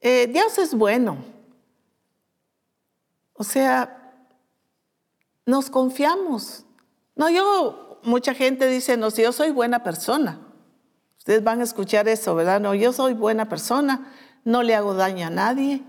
Eh, 0.00 0.28
Dios 0.30 0.58
es 0.58 0.74
bueno. 0.74 1.16
O 3.32 3.44
sea, 3.44 4.26
nos 5.46 5.70
confiamos. 5.70 6.64
No, 7.14 7.30
yo, 7.30 8.00
mucha 8.02 8.34
gente 8.34 8.68
dice, 8.68 8.96
no, 8.96 9.10
si 9.10 9.22
yo 9.22 9.32
soy 9.32 9.50
buena 9.50 9.82
persona. 9.82 10.40
Ustedes 11.18 11.42
van 11.42 11.60
a 11.60 11.64
escuchar 11.64 12.08
eso, 12.08 12.34
¿verdad? 12.34 12.60
No, 12.60 12.74
yo 12.74 12.92
soy 12.92 13.14
buena 13.14 13.48
persona, 13.48 14.12
no 14.44 14.62
le 14.62 14.74
hago 14.74 14.94
daño 14.94 15.26
a 15.26 15.30
nadie. 15.30 15.82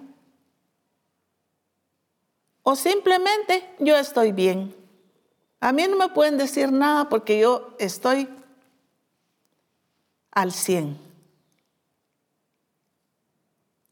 O 2.69 2.75
simplemente 2.75 3.73
yo 3.79 3.95
estoy 3.95 4.33
bien. 4.33 4.75
A 5.61 5.71
mí 5.71 5.87
no 5.87 5.95
me 5.95 6.09
pueden 6.09 6.37
decir 6.37 6.69
nada 6.69 7.07
porque 7.07 7.39
yo 7.39 7.73
estoy 7.79 8.27
al 10.31 10.51
100. 10.51 10.99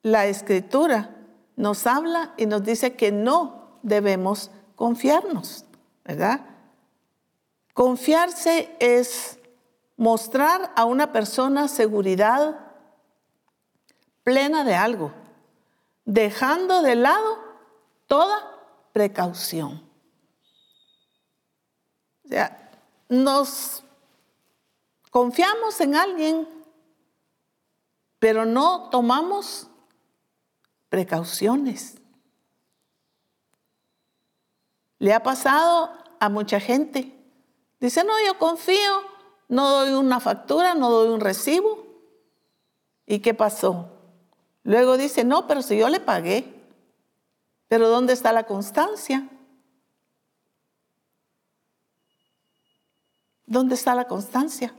La 0.02 0.26
escritura 0.26 1.16
nos 1.56 1.88
habla 1.88 2.34
y 2.36 2.48
nos 2.48 2.66
dice 2.66 2.98
que 2.98 3.14
no 3.14 3.80
debemos 3.82 4.52
confiarnos, 4.76 5.64
¿verdad? 6.04 6.42
Confiarse 7.74 8.76
es 8.82 9.40
mostrar 9.96 10.74
a 10.76 10.84
una 10.84 11.14
persona 11.14 11.70
seguridad 11.70 12.60
plena 14.24 14.66
de 14.66 14.76
algo, 14.76 15.14
dejando 16.04 16.82
de 16.82 16.96
lado 16.96 17.38
toda 18.08 18.55
precaución. 18.95 19.84
O 22.23 22.27
sea, 22.29 22.71
nos 23.10 23.84
confiamos 25.12 25.81
en 25.81 25.97
alguien, 25.97 26.47
pero 28.19 28.45
no 28.45 28.89
tomamos 28.89 29.67
precauciones. 30.88 31.97
Le 34.99 35.13
ha 35.13 35.21
pasado 35.21 35.91
a 36.21 36.29
mucha 36.29 36.62
gente. 36.62 37.13
Dice, 37.81 38.01
no, 38.05 38.13
yo 38.25 38.38
confío, 38.38 39.01
no 39.49 39.71
doy 39.71 39.91
una 39.91 40.21
factura, 40.21 40.73
no 40.73 40.89
doy 40.89 41.10
un 41.10 41.19
recibo. 41.19 41.86
¿Y 43.05 43.19
qué 43.19 43.34
pasó? 43.34 43.89
Luego 44.63 44.95
dice, 44.95 45.25
no, 45.25 45.47
pero 45.47 45.62
si 45.62 45.77
yo 45.77 45.89
le 45.89 45.99
pagué. 45.99 46.55
Pero 47.67 47.89
¿dónde 47.89 48.13
está 48.13 48.32
la 48.32 48.45
constancia? 48.45 49.30
¿Dónde 53.45 53.75
está 53.75 53.95
la 53.95 54.08
constancia? 54.08 54.73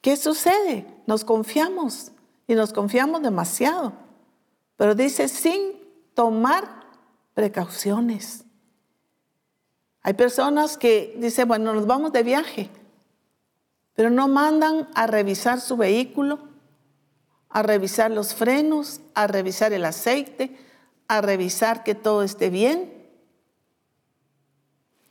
¿Qué 0.00 0.16
sucede? 0.16 0.86
Nos 1.06 1.24
confiamos 1.24 2.12
y 2.46 2.54
nos 2.54 2.72
confiamos 2.72 3.22
demasiado. 3.22 3.92
Pero 4.76 4.94
dice 4.94 5.28
sin 5.28 5.82
tomar 6.14 6.84
precauciones. 7.34 8.44
Hay 10.02 10.12
personas 10.12 10.76
que 10.76 11.16
dicen, 11.18 11.48
bueno, 11.48 11.72
nos 11.72 11.86
vamos 11.86 12.12
de 12.12 12.22
viaje, 12.22 12.70
pero 13.94 14.10
no 14.10 14.28
mandan 14.28 14.88
a 14.94 15.06
revisar 15.06 15.60
su 15.60 15.78
vehículo, 15.78 16.53
a 17.54 17.62
revisar 17.62 18.10
los 18.10 18.34
frenos, 18.34 19.00
a 19.14 19.26
revisar 19.26 19.72
el 19.72 19.86
aceite, 19.86 20.58
a 21.08 21.22
revisar 21.22 21.84
que 21.84 21.94
todo 21.94 22.22
esté 22.22 22.50
bien. 22.50 22.92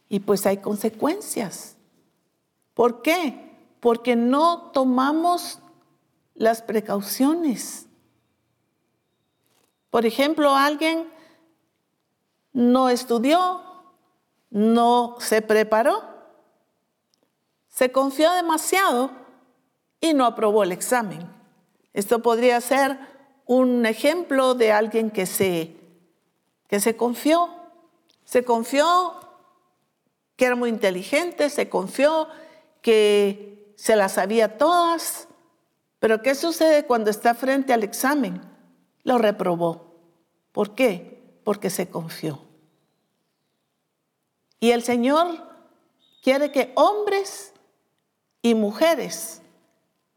Y 0.10 0.20
pues 0.20 0.46
hay 0.46 0.58
consecuencias. 0.58 1.76
¿Por 2.76 3.02
qué? 3.02 3.44
porque 3.84 4.16
no 4.16 4.72
tomamos 4.72 5.60
las 6.36 6.62
precauciones. 6.62 7.86
Por 9.90 10.06
ejemplo, 10.06 10.56
alguien 10.56 11.12
no 12.54 12.88
estudió, 12.88 13.62
no 14.50 15.18
se 15.20 15.42
preparó, 15.42 16.02
se 17.68 17.92
confió 17.92 18.32
demasiado 18.32 19.12
y 20.00 20.14
no 20.14 20.26
aprobó 20.26 20.64
el 20.64 20.72
examen. 20.72 21.30
Esto 21.94 22.22
podría 22.22 22.60
ser 22.62 23.00
un 23.46 23.86
ejemplo 23.86 24.56
de 24.56 24.72
alguien 24.72 25.12
que 25.12 25.26
se, 25.26 25.78
que 26.68 26.80
se 26.80 26.96
confió. 26.96 27.50
Se 28.26 28.44
confió 28.44 29.14
que 30.36 30.46
era 30.46 30.56
muy 30.56 30.70
inteligente, 30.70 31.50
se 31.50 31.70
confió 31.70 32.28
que 32.82 33.74
se 33.76 33.96
las 33.96 34.14
sabía 34.14 34.58
todas. 34.58 35.28
Pero 36.00 36.22
¿qué 36.22 36.36
sucede 36.36 36.86
cuando 36.86 37.10
está 37.10 37.34
frente 37.34 37.74
al 37.74 37.84
examen? 37.84 38.42
Lo 39.04 39.18
reprobó. 39.18 39.94
¿Por 40.52 40.76
qué? 40.76 41.40
Porque 41.44 41.70
se 41.70 41.90
confió. 41.90 42.42
Y 44.60 44.72
el 44.72 44.84
Señor 44.84 45.28
quiere 46.24 46.52
que 46.52 46.72
hombres 46.76 47.54
y 48.42 48.56
mujeres 48.56 49.42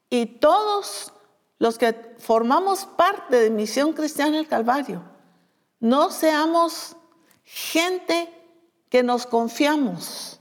y 0.08 0.26
todos 0.26 1.12
los 1.58 1.78
que 1.78 2.14
formamos 2.18 2.84
parte 2.84 3.36
de 3.36 3.50
Misión 3.50 3.92
Cristiana 3.92 4.36
del 4.36 4.48
Calvario, 4.48 5.02
no 5.80 6.10
seamos 6.10 6.96
gente 7.44 8.32
que 8.88 9.02
nos 9.02 9.26
confiamos, 9.26 10.40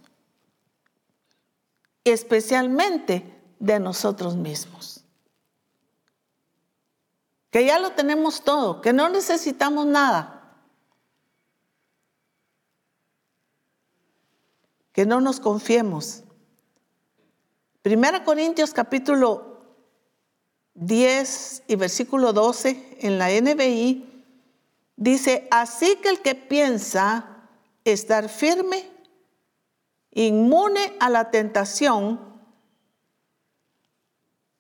especialmente 2.04 3.34
de 3.60 3.80
nosotros 3.80 4.36
mismos. 4.36 5.04
Que 7.50 7.66
ya 7.66 7.80
lo 7.80 7.92
tenemos 7.92 8.44
todo, 8.44 8.82
que 8.82 8.92
no 8.92 9.08
necesitamos 9.08 9.86
nada. 9.86 10.58
Que 14.92 15.06
no 15.06 15.22
nos 15.22 15.40
confiemos. 15.40 16.24
Primera 17.82 18.24
Corintios 18.24 18.74
capítulo 18.74 19.55
10 20.76 21.64
y 21.68 21.76
versículo 21.76 22.34
12 22.34 22.98
en 23.00 23.18
la 23.18 23.30
NBI 23.30 24.24
dice, 24.98 25.48
así 25.52 25.96
que 25.98 26.10
el 26.10 26.22
que 26.22 26.36
piensa 26.36 27.48
estar 27.86 28.30
firme, 28.30 28.90
inmune 30.12 30.96
a 31.00 31.10
la 31.10 31.32
tentación, 31.32 32.20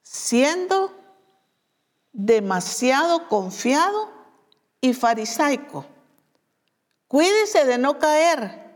siendo 0.01 0.93
demasiado 2.13 3.27
confiado 3.27 4.09
y 4.79 4.93
farisaico. 4.93 5.85
Cuídese 7.07 7.65
de 7.65 7.77
no 7.77 7.99
caer 7.99 8.73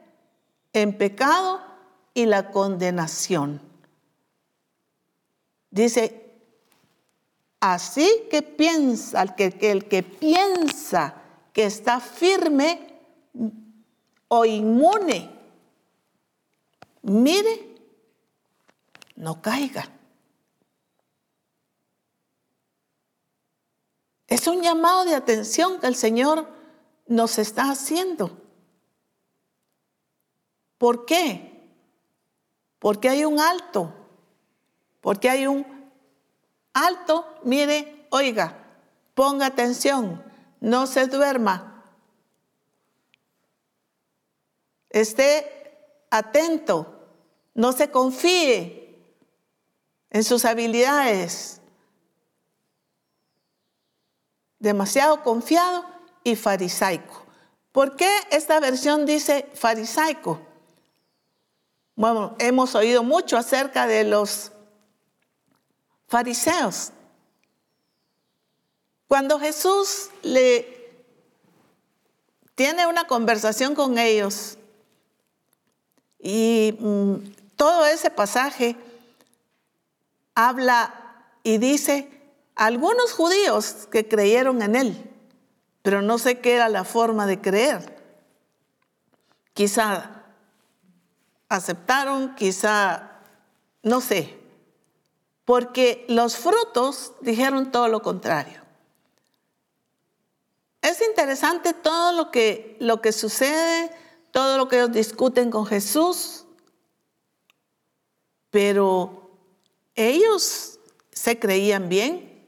en 0.73 0.97
pecado 0.97 1.61
y 2.13 2.25
la 2.25 2.51
condenación. 2.51 3.61
Dice, 5.71 6.28
así 7.59 8.27
que 8.29 8.41
piensa, 8.41 9.21
el 9.21 9.35
que, 9.35 9.55
el 9.71 9.87
que 9.87 10.03
piensa 10.03 11.15
que 11.53 11.65
está 11.65 11.99
firme, 11.99 12.89
o 14.29 14.45
inmune, 14.45 15.29
mire, 17.01 17.75
no 19.15 19.41
caiga. 19.41 19.89
Es 24.27 24.45
un 24.45 24.61
llamado 24.61 25.05
de 25.05 25.15
atención 25.15 25.79
que 25.79 25.87
el 25.87 25.95
Señor 25.95 26.47
nos 27.07 27.39
está 27.39 27.71
haciendo. 27.71 28.39
¿Por 30.77 31.05
qué? 31.05 31.67
Porque 32.77 33.09
hay 33.09 33.25
un 33.25 33.39
alto. 33.39 33.93
Porque 35.01 35.29
hay 35.29 35.47
un 35.47 35.78
alto, 36.85 37.25
mire, 37.43 38.07
oiga, 38.09 38.57
ponga 39.13 39.47
atención, 39.47 40.23
no 40.59 40.87
se 40.87 41.07
duerma, 41.07 41.69
Esté 44.89 45.77
atento, 46.09 47.07
no 47.53 47.73
se 47.73 47.91
confíe 47.91 48.97
en 50.09 50.23
sus 50.23 50.45
habilidades. 50.45 51.61
Demasiado 54.57 55.23
confiado 55.23 55.85
y 56.23 56.35
farisaico. 56.35 57.23
¿Por 57.71 57.95
qué 57.95 58.09
esta 58.31 58.59
versión 58.59 59.05
dice 59.05 59.47
farisaico? 59.53 60.41
Bueno, 61.95 62.35
hemos 62.39 62.73
oído 62.75 63.03
mucho 63.03 63.37
acerca 63.37 63.85
de 63.85 64.03
los 64.05 64.51
fariseos. 66.09 66.91
Cuando 69.07 69.39
Jesús 69.39 70.09
le 70.23 70.77
tiene 72.55 72.85
una 72.87 73.05
conversación 73.07 73.75
con 73.75 73.97
ellos, 73.97 74.57
y 76.19 76.75
mm, 76.79 77.15
todo 77.55 77.85
ese 77.85 78.09
pasaje 78.09 78.75
habla 80.35 80.93
y 81.43 81.57
dice, 81.59 82.09
algunos 82.55 83.13
judíos 83.13 83.87
que 83.89 84.07
creyeron 84.07 84.61
en 84.61 84.75
él, 84.75 85.11
pero 85.81 86.01
no 86.01 86.17
sé 86.17 86.39
qué 86.39 86.55
era 86.55 86.69
la 86.69 86.83
forma 86.83 87.25
de 87.25 87.39
creer. 87.39 87.97
Quizá 89.53 90.23
aceptaron, 91.47 92.35
quizá, 92.35 93.11
no 93.81 94.01
sé, 94.01 94.38
porque 95.49 96.05
los 96.07 96.37
frutos 96.37 97.13
dijeron 97.21 97.71
todo 97.71 97.87
lo 97.87 98.03
contrario. 98.03 98.61
Es 100.79 101.01
interesante 101.01 101.73
todo 101.73 102.11
lo 102.11 102.29
que, 102.29 102.77
lo 102.79 103.01
que 103.01 103.11
sucede 103.11 103.89
todo 104.29 104.59
lo 104.59 104.67
que 104.67 104.75
ellos 104.75 104.91
discuten 104.91 105.49
con 105.49 105.65
Jesús, 105.65 106.45
pero 108.51 109.31
ellos 109.95 110.77
se 111.11 111.39
creían 111.39 111.89
bien. 111.89 112.47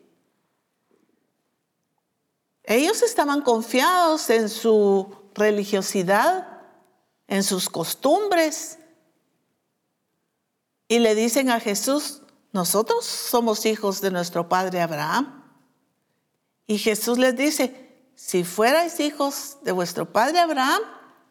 Ellos 2.66 3.02
estaban 3.02 3.42
confiados 3.42 4.30
en 4.30 4.48
su 4.48 5.12
religiosidad, 5.34 6.62
en 7.28 7.42
sus 7.42 7.68
costumbres, 7.68 8.78
y 10.88 11.00
le 11.00 11.16
dicen 11.16 11.50
a 11.50 11.60
Jesús, 11.60 12.22
nosotros 12.52 13.06
somos 13.06 13.66
hijos 13.66 14.02
de 14.02 14.12
nuestro 14.12 14.50
padre 14.50 14.82
Abraham. 14.82 15.44
Y 16.68 16.78
Jesús 16.78 17.18
les 17.18 17.36
dice, 17.36 17.92
si 18.16 18.44
fuerais 18.44 19.00
hijos 19.00 19.58
de 19.64 19.72
vuestro 19.72 20.12
padre 20.12 20.40
Abraham, 20.40 20.82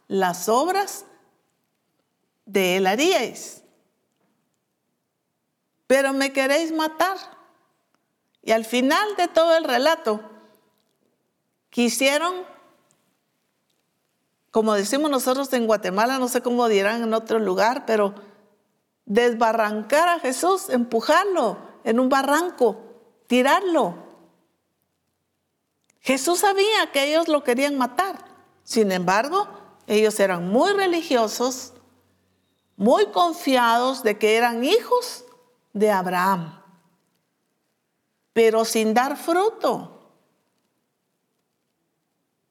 las 0.09 0.49
obras 0.49 1.05
de 2.47 2.77
él 2.77 2.87
haríais. 2.87 3.63
Pero 5.87 6.13
me 6.13 6.33
queréis 6.33 6.73
matar. 6.73 7.17
Y 8.43 8.53
al 8.53 8.65
final 8.65 9.17
de 9.17 9.29
todo 9.29 9.57
el 9.57 9.65
relato, 9.65 10.21
quisieron, 11.69 12.35
como 14.51 14.75
decimos 14.75 15.11
nosotros 15.11 15.53
en 15.53 15.67
Guatemala, 15.67 16.19
no 16.19 16.29
sé 16.29 16.41
cómo 16.41 16.67
dirán 16.69 17.03
en 17.03 17.13
otro 17.13 17.39
lugar, 17.39 17.85
pero 17.87 18.15
desbarrancar 19.11 20.09
a 20.09 20.21
Jesús, 20.21 20.71
empujarlo 20.71 21.59
en 21.83 21.99
un 21.99 22.09
barranco, 22.09 22.77
tirarlo. 23.27 23.97
Jesús 25.99 26.39
sabía 26.39 26.93
que 26.93 27.11
ellos 27.11 27.27
lo 27.27 27.43
querían 27.43 27.77
matar. 27.77 28.25
Sin 28.63 28.93
embargo, 28.93 29.49
ellos 29.89 30.21
eran 30.21 30.49
muy 30.49 30.73
religiosos, 30.75 31.73
muy 32.77 33.07
confiados 33.07 34.05
de 34.05 34.17
que 34.17 34.37
eran 34.37 34.63
hijos 34.63 35.25
de 35.73 35.91
Abraham, 35.91 36.63
pero 38.33 38.65
sin 38.65 38.95
dar 38.95 39.17
fruto. 39.17 39.97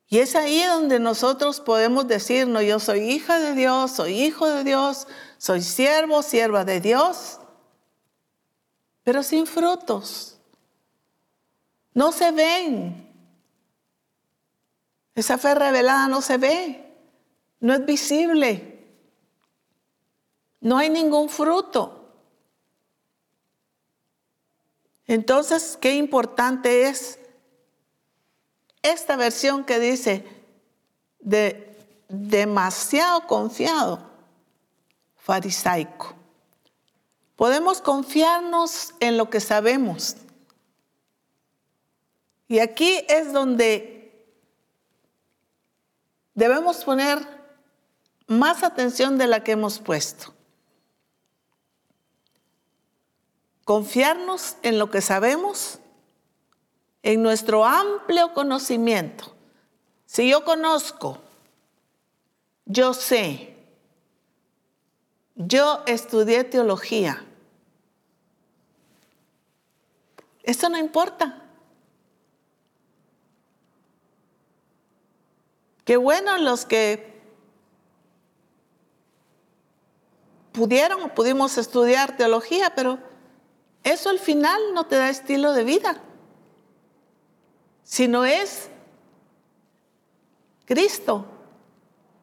Y 0.10 0.20
es 0.20 0.36
ahí 0.36 0.62
donde 0.66 1.00
nosotros 1.00 1.62
podemos 1.62 2.06
decir, 2.06 2.48
no, 2.48 2.62
yo 2.62 2.80
soy 2.80 3.12
hija 3.12 3.40
de 3.40 3.54
Dios, 3.54 3.92
soy 3.92 4.20
hijo 4.24 4.46
de 4.46 4.66
Dios, 4.66 5.08
soy 5.40 5.64
siervo, 5.64 6.22
sierva 6.22 6.64
de 6.64 6.80
Dios, 6.80 7.40
pero 9.02 9.24
sin 9.24 9.48
frutos. 9.48 10.38
No 11.96 12.12
se 12.12 12.32
ven. 12.32 13.12
Esa 15.16 15.40
fe 15.40 15.56
revelada 15.56 16.08
no 16.08 16.22
se 16.22 16.38
ve 16.38 16.86
no 17.60 17.74
es 17.74 17.86
visible, 17.86 18.88
no 20.62 20.78
hay 20.78 20.90
ningún 20.90 21.30
fruto. 21.30 21.96
Entonces, 25.06 25.78
qué 25.82 25.96
importante 25.96 26.88
es 26.88 27.20
esta 28.82 29.16
versión 29.18 29.66
que 29.66 29.80
dice 29.80 30.26
de 31.20 31.76
demasiado 32.08 33.28
confiado, 33.28 34.09
farisaico. 35.20 36.16
Podemos 37.36 37.82
confiarnos 37.82 38.94
en 39.00 39.18
lo 39.18 39.30
que 39.30 39.40
sabemos. 39.40 40.18
Y 42.48 42.60
aquí 42.60 43.06
es 43.08 43.32
donde 43.32 44.26
debemos 46.34 46.84
poner 46.84 47.20
más 48.28 48.64
atención 48.64 49.18
de 49.18 49.28
la 49.28 49.44
que 49.44 49.54
hemos 49.54 49.80
puesto. 49.80 50.34
Confiarnos 53.64 54.56
en 54.64 54.80
lo 54.80 54.90
que 54.90 55.02
sabemos, 55.02 55.80
en 57.04 57.22
nuestro 57.22 57.66
amplio 57.66 58.34
conocimiento. 58.34 59.36
Si 60.06 60.28
yo 60.28 60.44
conozco, 60.44 61.20
yo 62.66 62.94
sé, 62.94 63.59
yo 65.40 65.82
estudié 65.88 66.44
teología, 66.44 67.26
Eso 70.50 70.68
no 70.68 70.80
importa. 70.80 71.44
Qué 75.86 75.96
bueno 75.96 76.40
los 76.40 76.66
que 76.66 77.22
pudieron 80.52 81.04
o 81.04 81.14
pudimos 81.14 81.60
estudiar 81.60 82.18
teología, 82.18 82.74
pero 82.76 82.98
eso 83.84 84.10
al 84.10 84.18
final 84.18 84.60
no 84.74 84.88
te 84.88 84.96
da 84.96 85.12
estilo 85.12 85.54
de 85.54 85.64
vida, 85.64 86.02
sino 87.84 88.26
es 88.26 88.72
Cristo, 90.66 91.28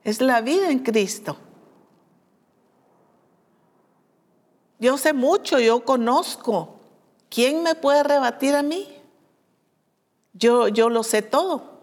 es 0.03 0.21
la 0.21 0.41
vida 0.41 0.71
en 0.71 0.81
Cristo. 0.81 1.37
Yo 4.79 4.99
sé 4.99 5.12
mucho, 5.12 5.59
yo 5.59 5.85
conozco, 5.85 6.77
¿quién 7.31 7.62
me 7.62 7.75
puede 7.75 8.03
rebatir 8.03 8.55
a 8.55 8.62
mí? 8.62 8.93
Yo, 10.35 10.69
yo 10.69 10.91
lo 10.91 11.03
sé 11.03 11.23
todo. 11.23 11.77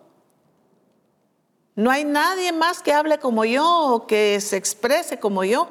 No 1.76 1.90
hay 1.90 2.06
nadie 2.06 2.52
más 2.52 2.84
que 2.84 2.94
hable 2.94 3.18
como 3.18 3.46
yo 3.46 3.68
o 3.68 4.06
que 4.06 4.40
se 4.42 4.58
exprese 4.58 5.20
como 5.20 5.44
yo. 5.44 5.70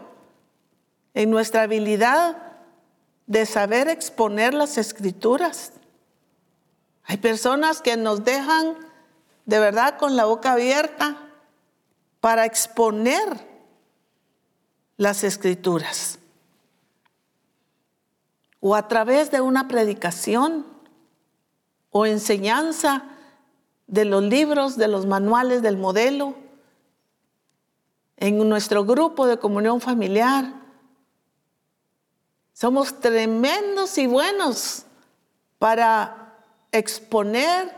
En 1.14 1.30
nuestra 1.30 1.62
habilidad 1.62 2.36
de 3.26 3.46
saber 3.46 3.88
exponer 3.88 4.52
las 4.52 4.78
escrituras. 4.78 5.72
Hay 7.04 7.18
personas 7.18 7.82
que 7.82 7.96
nos 7.96 8.24
dejan 8.24 8.76
de 9.46 9.60
verdad 9.60 9.96
con 9.96 10.16
la 10.16 10.24
boca 10.24 10.52
abierta 10.52 11.18
para 12.20 12.46
exponer 12.46 13.46
las 14.96 15.22
escrituras 15.22 16.18
o 18.64 18.76
a 18.76 18.86
través 18.86 19.32
de 19.32 19.40
una 19.40 19.66
predicación 19.66 20.64
o 21.90 22.06
enseñanza 22.06 23.02
de 23.88 24.04
los 24.04 24.22
libros, 24.22 24.76
de 24.76 24.86
los 24.86 25.04
manuales 25.04 25.62
del 25.62 25.76
modelo, 25.76 26.36
en 28.16 28.48
nuestro 28.48 28.84
grupo 28.84 29.26
de 29.26 29.36
comunión 29.38 29.80
familiar. 29.80 30.54
Somos 32.52 33.00
tremendos 33.00 33.98
y 33.98 34.06
buenos 34.06 34.84
para 35.58 36.36
exponer 36.70 37.74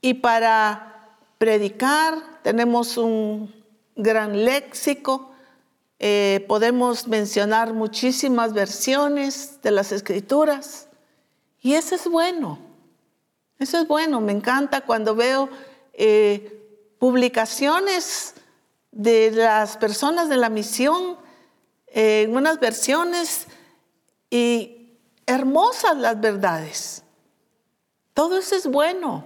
y 0.00 0.14
para 0.14 1.14
predicar. 1.36 2.40
Tenemos 2.42 2.96
un 2.96 3.54
gran 3.96 4.46
léxico 4.46 5.33
eh, 5.98 6.44
podemos 6.48 7.06
mencionar 7.06 7.72
muchísimas 7.72 8.52
versiones 8.52 9.60
de 9.62 9.70
las 9.70 9.92
escrituras 9.92 10.88
y 11.60 11.74
eso 11.74 11.94
es 11.94 12.08
bueno. 12.08 12.58
Eso 13.58 13.78
es 13.78 13.88
bueno. 13.88 14.20
Me 14.20 14.32
encanta 14.32 14.82
cuando 14.82 15.14
veo 15.14 15.48
eh, 15.92 16.94
publicaciones 16.98 18.34
de 18.90 19.30
las 19.30 19.76
personas 19.76 20.28
de 20.28 20.36
la 20.36 20.48
misión 20.48 21.16
en 21.86 22.30
eh, 22.30 22.36
unas 22.36 22.58
versiones 22.58 23.46
y 24.28 24.98
hermosas 25.26 25.96
las 25.96 26.20
verdades. 26.20 27.04
Todo 28.12 28.38
eso 28.38 28.56
es 28.56 28.66
bueno. 28.66 29.24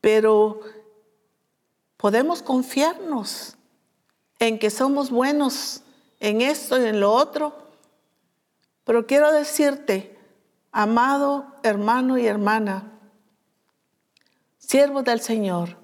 Pero 0.00 0.60
podemos 1.96 2.42
confiarnos 2.42 3.56
en 4.38 4.58
que 4.58 4.70
somos 4.70 5.10
buenos 5.10 5.82
en 6.20 6.40
esto 6.40 6.80
y 6.80 6.86
en 6.86 7.00
lo 7.00 7.12
otro. 7.12 7.54
Pero 8.84 9.06
quiero 9.06 9.32
decirte, 9.32 10.18
amado 10.72 11.46
hermano 11.62 12.18
y 12.18 12.26
hermana, 12.26 12.92
siervo 14.58 15.02
del 15.02 15.20
Señor, 15.20 15.78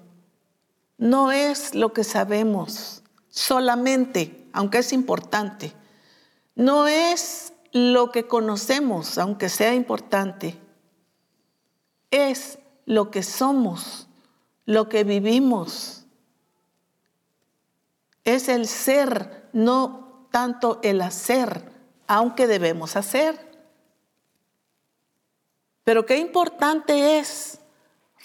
no 0.97 1.31
es 1.31 1.73
lo 1.73 1.93
que 1.93 2.03
sabemos 2.03 3.01
solamente, 3.29 4.47
aunque 4.53 4.79
es 4.79 4.93
importante. 4.93 5.73
No 6.55 6.87
es 6.87 7.53
lo 7.71 8.11
que 8.11 8.27
conocemos, 8.27 9.17
aunque 9.17 9.49
sea 9.49 9.73
importante. 9.73 10.59
Es 12.11 12.59
lo 12.85 13.09
que 13.09 13.23
somos, 13.23 14.07
lo 14.65 14.89
que 14.89 15.03
vivimos 15.03 16.00
es 18.23 18.49
el 18.49 18.67
ser, 18.67 19.49
no 19.53 20.27
tanto 20.31 20.79
el 20.83 21.01
hacer, 21.01 21.71
aunque 22.07 22.47
debemos 22.47 22.95
hacer. 22.95 23.51
Pero 25.83 26.05
qué 26.05 26.17
importante 26.17 27.19
es 27.19 27.59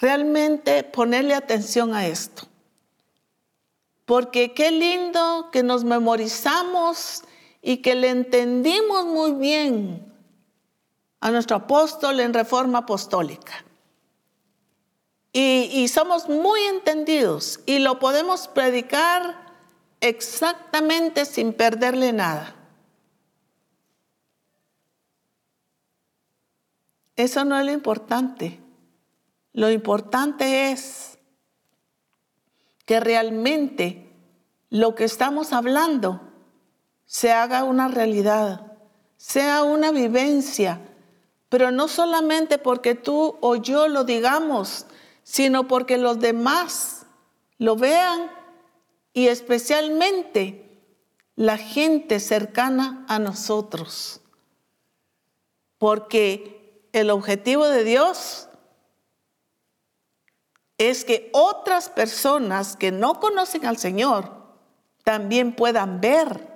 realmente 0.00 0.85
ponerle 0.85 1.35
atención 1.35 1.94
a 1.94 2.06
esto. 2.06 2.46
Porque 4.04 4.52
qué 4.54 4.70
lindo 4.70 5.48
que 5.50 5.62
nos 5.62 5.85
memorizamos 5.85 7.24
y 7.62 7.78
que 7.78 7.94
le 7.94 8.11
entendimos 8.11 9.06
muy 9.06 9.32
bien 9.32 10.12
a 11.20 11.30
nuestro 11.30 11.56
apóstol 11.56 12.20
en 12.20 12.35
reforma 12.35 12.78
apostólica. 12.78 13.64
Y, 15.32 15.70
y 15.72 15.88
somos 15.88 16.28
muy 16.28 16.61
entendidos 16.62 17.61
y 17.66 17.80
lo 17.80 17.98
podemos 17.98 18.48
predicar 18.48 19.45
exactamente 20.09 21.25
sin 21.25 21.53
perderle 21.53 22.12
nada. 22.12 22.55
Eso 27.16 27.45
no 27.45 27.59
es 27.59 27.64
lo 27.64 27.73
importante. 27.73 28.61
Lo 29.53 29.71
importante 29.71 30.71
es 30.71 31.19
que 32.85 33.01
realmente 33.01 34.12
lo 34.69 34.95
que 34.95 35.05
estamos 35.05 35.53
hablando 35.53 36.21
se 37.07 37.33
haga 37.33 37.64
una 37.64 37.88
realidad, 37.88 38.73
sea 39.16 39.62
una 39.62 39.92
vivencia, 39.92 40.81
pero 41.49 41.71
no 41.71 41.88
solamente 41.88 42.59
porque 42.59 42.95
tú 42.95 43.37
o 43.40 43.57
yo 43.57 43.88
lo 43.88 44.05
digamos, 44.05 44.87
sino 45.23 45.66
porque 45.66 45.97
los 45.97 46.21
demás 46.21 47.07
lo 47.59 47.77
vean 47.77 48.31
y 49.16 49.29
especialmente 49.29 50.79
la 51.37 51.57
gente 51.57 52.20
cercana 52.20 53.07
a 53.09 53.18
nosotros. 53.18 54.20
Porque 55.79 56.87
el 56.92 57.09
objetivo 57.09 57.66
de 57.66 57.83
Dios 57.83 58.50
es 60.76 61.07
que 61.07 61.31
otras 61.33 61.88
personas 61.88 62.76
que 62.76 62.92
no 62.92 63.18
conocen 63.18 63.64
al 63.64 63.79
Señor 63.79 64.37
también 65.02 65.57
puedan 65.57 66.02
ver, 66.02 66.55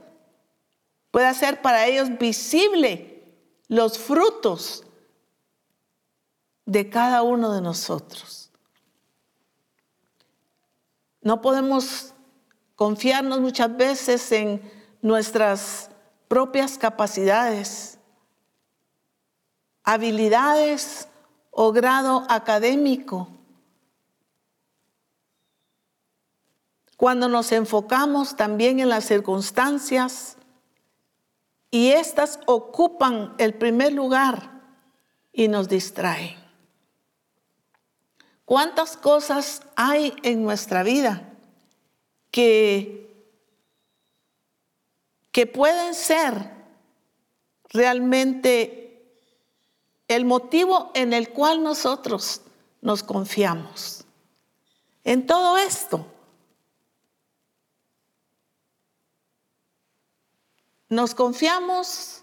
pueda 1.11 1.33
ser 1.33 1.63
para 1.63 1.87
ellos 1.87 2.19
visible 2.19 3.25
los 3.69 3.99
frutos 3.99 4.85
de 6.67 6.91
cada 6.91 7.23
uno 7.23 7.55
de 7.55 7.63
nosotros. 7.63 8.51
No 11.23 11.41
podemos 11.41 12.13
confiarnos 12.81 13.41
muchas 13.41 13.77
veces 13.77 14.33
en 14.33 14.63
nuestras 15.03 15.91
propias 16.29 16.79
capacidades, 16.79 17.99
habilidades 19.85 21.07
o 21.51 21.73
grado 21.73 22.25
académico. 22.31 23.29
Cuando 26.97 27.29
nos 27.29 27.53
enfocamos 27.53 28.35
también 28.35 28.81
en 28.81 28.89
las 28.89 29.05
circunstancias 29.05 30.39
y 31.71 31.91
éstas 31.91 32.41
ocupan 32.47 33.35
el 33.37 33.53
primer 33.53 33.93
lugar 33.93 34.63
y 35.35 35.49
nos 35.49 35.69
distraen. 35.69 36.39
¿Cuántas 38.47 38.97
cosas 38.97 39.65
hay 39.77 40.15
en 40.23 40.43
nuestra 40.43 40.83
vida 40.83 41.30
que, 42.31 43.11
que 45.33 45.47
pueden 45.47 45.95
ser 45.95 46.51
realmente 47.69 49.03
el 50.09 50.25
motivo 50.25 50.91
en 50.95 51.13
el 51.13 51.31
cual 51.31 51.63
nosotros 51.63 52.43
nos 52.81 53.03
confiamos? 53.03 54.05
En 55.05 55.27
todo 55.27 55.59
esto. 55.59 56.07
Nos 60.89 61.15
confiamos 61.15 62.23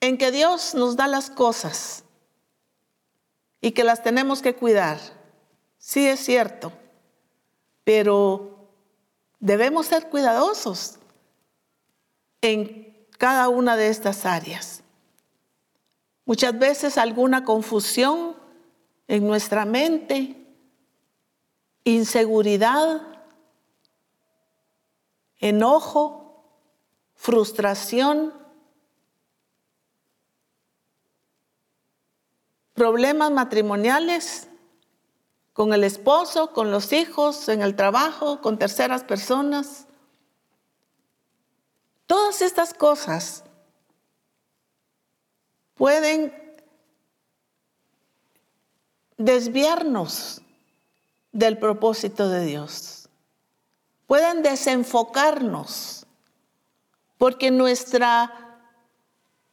en 0.00 0.16
que 0.18 0.30
Dios 0.30 0.74
nos 0.74 0.96
da 0.96 1.08
las 1.08 1.30
cosas 1.30 2.04
y 3.60 3.72
que 3.72 3.82
las 3.82 4.02
tenemos 4.02 4.42
que 4.42 4.54
cuidar. 4.54 5.00
Sí 5.78 6.06
es 6.06 6.20
cierto, 6.20 6.72
pero 7.86 8.68
debemos 9.38 9.86
ser 9.86 10.10
cuidadosos 10.10 10.98
en 12.40 13.06
cada 13.16 13.48
una 13.48 13.76
de 13.76 13.90
estas 13.90 14.26
áreas. 14.26 14.82
Muchas 16.24 16.58
veces 16.58 16.98
alguna 16.98 17.44
confusión 17.44 18.34
en 19.06 19.24
nuestra 19.24 19.64
mente, 19.64 20.34
inseguridad, 21.84 23.02
enojo, 25.38 26.42
frustración, 27.14 28.34
problemas 32.74 33.30
matrimoniales 33.30 34.48
con 35.56 35.72
el 35.72 35.84
esposo, 35.84 36.52
con 36.52 36.70
los 36.70 36.92
hijos, 36.92 37.48
en 37.48 37.62
el 37.62 37.76
trabajo, 37.76 38.42
con 38.42 38.58
terceras 38.58 39.04
personas. 39.04 39.86
Todas 42.06 42.42
estas 42.42 42.74
cosas 42.74 43.42
pueden 45.74 46.30
desviarnos 49.16 50.42
del 51.32 51.56
propósito 51.56 52.28
de 52.28 52.44
Dios. 52.44 53.08
Pueden 54.06 54.42
desenfocarnos 54.42 56.04
porque 57.16 57.50
nuestra 57.50 58.58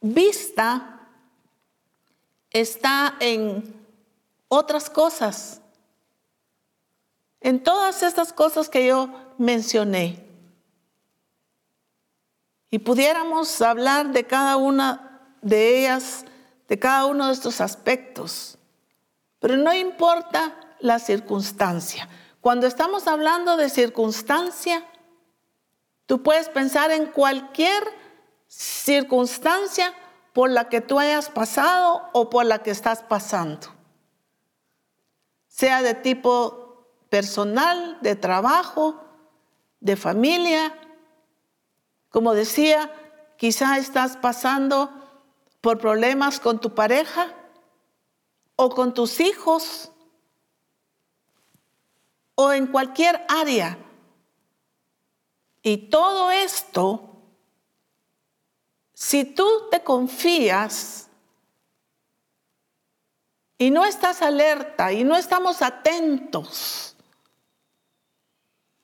vista 0.02 1.08
está 2.50 3.16
en 3.20 3.74
otras 4.48 4.90
cosas, 4.90 5.62
en 7.44 7.62
todas 7.62 8.02
estas 8.02 8.32
cosas 8.32 8.70
que 8.70 8.86
yo 8.86 9.10
mencioné. 9.36 10.26
Y 12.70 12.78
pudiéramos 12.78 13.60
hablar 13.60 14.12
de 14.12 14.24
cada 14.24 14.56
una 14.56 15.20
de 15.42 15.78
ellas, 15.78 16.24
de 16.68 16.78
cada 16.78 17.04
uno 17.04 17.26
de 17.26 17.34
estos 17.34 17.60
aspectos. 17.60 18.56
Pero 19.40 19.58
no 19.58 19.74
importa 19.74 20.58
la 20.80 20.98
circunstancia. 20.98 22.08
Cuando 22.40 22.66
estamos 22.66 23.06
hablando 23.06 23.58
de 23.58 23.68
circunstancia, 23.68 24.82
tú 26.06 26.22
puedes 26.22 26.48
pensar 26.48 26.90
en 26.92 27.06
cualquier 27.12 27.84
circunstancia 28.48 29.92
por 30.32 30.48
la 30.48 30.70
que 30.70 30.80
tú 30.80 30.98
hayas 30.98 31.28
pasado 31.28 32.08
o 32.14 32.30
por 32.30 32.46
la 32.46 32.62
que 32.62 32.70
estás 32.70 33.02
pasando. 33.02 33.68
Sea 35.46 35.82
de 35.82 35.92
tipo 35.92 36.63
personal, 37.14 37.96
de 38.00 38.16
trabajo, 38.16 39.00
de 39.78 39.94
familia. 39.94 40.76
Como 42.08 42.34
decía, 42.34 42.92
quizá 43.36 43.78
estás 43.78 44.16
pasando 44.16 44.90
por 45.60 45.78
problemas 45.78 46.40
con 46.40 46.58
tu 46.58 46.74
pareja 46.74 47.32
o 48.56 48.68
con 48.70 48.94
tus 48.94 49.20
hijos 49.20 49.92
o 52.34 52.52
en 52.52 52.66
cualquier 52.66 53.24
área. 53.28 53.78
Y 55.62 55.88
todo 55.90 56.32
esto, 56.32 57.14
si 58.92 59.24
tú 59.24 59.68
te 59.70 59.84
confías 59.84 61.06
y 63.56 63.70
no 63.70 63.84
estás 63.84 64.20
alerta 64.20 64.92
y 64.92 65.04
no 65.04 65.14
estamos 65.14 65.62
atentos, 65.62 66.93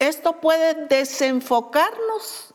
esto 0.00 0.40
puede 0.40 0.86
desenfocarnos 0.86 2.54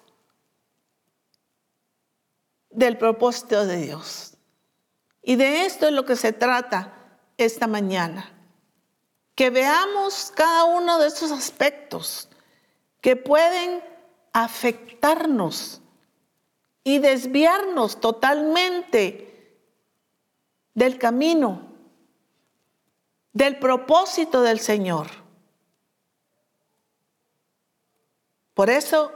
del 2.72 2.98
propósito 2.98 3.66
de 3.66 3.78
Dios. 3.78 4.34
Y 5.22 5.38
de 5.38 5.66
esto 5.66 5.88
es 5.88 5.94
lo 5.94 6.06
que 6.06 6.16
se 6.16 6.34
trata 6.34 6.94
esta 7.38 7.68
mañana. 7.68 8.32
Que 9.36 9.52
veamos 9.52 10.34
cada 10.36 10.66
uno 10.66 10.98
de 10.98 11.08
esos 11.08 11.32
aspectos 11.32 12.30
que 13.00 13.16
pueden 13.16 13.84
afectarnos 14.34 15.82
y 16.84 16.98
desviarnos 16.98 18.00
totalmente 18.00 19.62
del 20.74 20.98
camino, 20.98 21.62
del 23.34 23.60
propósito 23.60 24.42
del 24.42 24.60
Señor. 24.60 25.25
Por 28.56 28.72
eso 28.72 29.12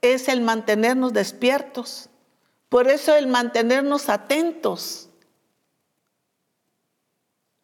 es 0.00 0.28
el 0.28 0.40
mantenernos 0.42 1.12
despiertos, 1.12 2.08
por 2.68 2.86
eso 2.86 3.16
el 3.16 3.26
mantenernos 3.26 4.08
atentos 4.08 5.08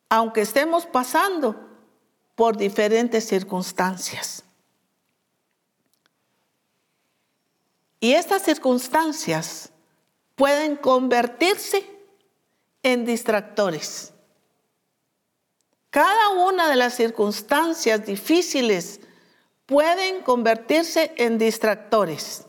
aunque 0.08 0.40
estemos 0.40 0.86
pasando 0.86 1.68
por 2.34 2.56
diferentes 2.56 3.26
circunstancias. 3.26 4.42
Y 8.00 8.12
estas 8.12 8.42
circunstancias 8.42 9.70
pueden 10.36 10.76
convertirse 10.76 11.84
en 12.82 13.04
distractores. 13.04 14.12
Cada 15.90 16.28
una 16.30 16.70
de 16.70 16.76
las 16.76 16.94
circunstancias 16.94 18.06
difíciles 18.06 19.00
pueden 19.68 20.22
convertirse 20.22 21.12
en 21.18 21.36
distractores 21.36 22.46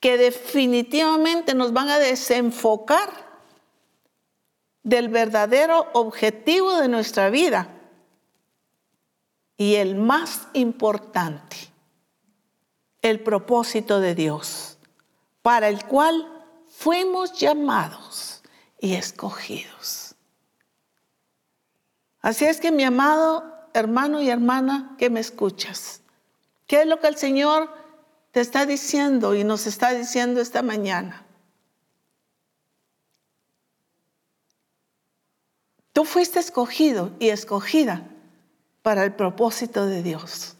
que 0.00 0.16
definitivamente 0.16 1.54
nos 1.54 1.74
van 1.74 1.90
a 1.90 1.98
desenfocar 1.98 3.10
del 4.82 5.10
verdadero 5.10 5.88
objetivo 5.92 6.74
de 6.78 6.88
nuestra 6.88 7.28
vida 7.28 7.68
y 9.58 9.74
el 9.74 9.94
más 9.94 10.48
importante, 10.54 11.58
el 13.02 13.20
propósito 13.20 14.00
de 14.00 14.14
Dios, 14.14 14.78
para 15.42 15.68
el 15.68 15.84
cual 15.84 16.26
fuimos 16.66 17.38
llamados 17.38 18.42
y 18.78 18.94
escogidos. 18.94 20.14
Así 22.22 22.46
es 22.46 22.58
que 22.58 22.72
mi 22.72 22.84
amado 22.84 23.59
hermano 23.74 24.20
y 24.20 24.30
hermana 24.30 24.94
que 24.98 25.10
me 25.10 25.20
escuchas, 25.20 26.02
¿qué 26.66 26.82
es 26.82 26.86
lo 26.86 27.00
que 27.00 27.08
el 27.08 27.16
Señor 27.16 27.72
te 28.32 28.40
está 28.40 28.66
diciendo 28.66 29.34
y 29.34 29.44
nos 29.44 29.66
está 29.66 29.90
diciendo 29.90 30.40
esta 30.40 30.62
mañana? 30.62 31.26
Tú 35.92 36.04
fuiste 36.04 36.38
escogido 36.38 37.10
y 37.18 37.28
escogida 37.28 38.06
para 38.82 39.04
el 39.04 39.14
propósito 39.14 39.86
de 39.86 40.02
Dios. 40.02 40.56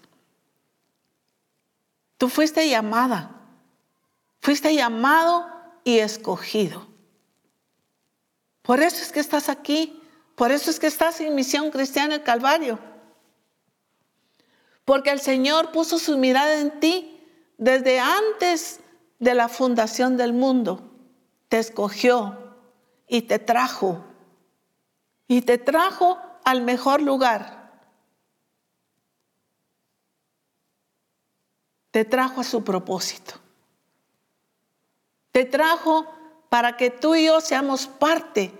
Tú 2.18 2.28
fuiste 2.28 2.68
llamada, 2.68 3.30
fuiste 4.40 4.74
llamado 4.74 5.46
y 5.84 6.00
escogido. 6.00 6.86
Por 8.62 8.80
eso 8.80 9.02
es 9.02 9.12
que 9.12 9.20
estás 9.20 9.48
aquí, 9.48 10.02
por 10.34 10.52
eso 10.52 10.70
es 10.70 10.78
que 10.78 10.86
estás 10.86 11.20
en 11.20 11.34
Misión 11.34 11.70
Cristiana 11.70 12.16
el 12.16 12.22
Calvario. 12.22 12.78
Porque 14.90 15.10
el 15.10 15.20
Señor 15.20 15.70
puso 15.70 16.00
su 16.00 16.18
mirada 16.18 16.58
en 16.58 16.80
ti 16.80 17.24
desde 17.58 18.00
antes 18.00 18.80
de 19.20 19.34
la 19.34 19.48
fundación 19.48 20.16
del 20.16 20.32
mundo. 20.32 20.82
Te 21.48 21.60
escogió 21.60 22.56
y 23.06 23.22
te 23.22 23.38
trajo 23.38 24.04
y 25.28 25.42
te 25.42 25.58
trajo 25.58 26.18
al 26.42 26.62
mejor 26.62 27.02
lugar. 27.02 27.70
Te 31.92 32.04
trajo 32.04 32.40
a 32.40 32.44
su 32.44 32.64
propósito. 32.64 33.34
Te 35.30 35.44
trajo 35.44 36.04
para 36.48 36.76
que 36.76 36.90
tú 36.90 37.14
y 37.14 37.26
yo 37.26 37.40
seamos 37.40 37.86
parte 37.86 38.50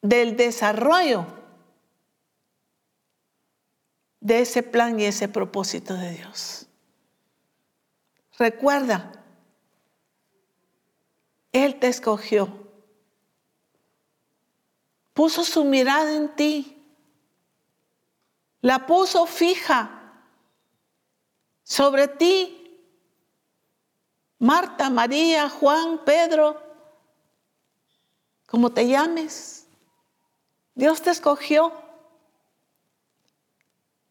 del 0.00 0.36
desarrollo 0.36 1.37
de 4.20 4.40
ese 4.40 4.62
plan 4.62 4.98
y 4.98 5.04
ese 5.04 5.28
propósito 5.28 5.94
de 5.94 6.10
Dios. 6.12 6.66
Recuerda, 8.38 9.12
Él 11.52 11.78
te 11.78 11.88
escogió, 11.88 12.70
puso 15.12 15.44
su 15.44 15.64
mirada 15.64 16.14
en 16.14 16.34
ti, 16.34 16.74
la 18.60 18.86
puso 18.86 19.26
fija 19.26 19.98
sobre 21.62 22.08
ti. 22.08 22.54
Marta, 24.40 24.88
María, 24.88 25.50
Juan, 25.50 26.04
Pedro, 26.04 26.62
como 28.46 28.70
te 28.70 28.86
llames, 28.86 29.66
Dios 30.74 31.02
te 31.02 31.10
escogió. 31.10 31.87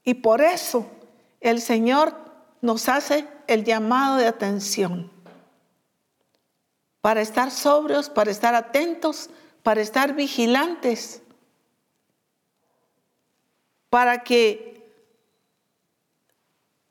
Y 0.07 0.13
por 0.13 0.39
eso 0.39 0.89
el 1.41 1.59
Señor 1.59 2.15
nos 2.61 2.87
hace 2.87 3.27
el 3.45 3.65
llamado 3.65 4.15
de 4.15 4.25
atención. 4.25 5.11
Para 7.01 7.19
estar 7.19 7.51
sobrios, 7.51 8.09
para 8.09 8.31
estar 8.31 8.55
atentos, 8.55 9.29
para 9.63 9.81
estar 9.81 10.15
vigilantes. 10.15 11.21
Para 13.89 14.23
que 14.23 14.89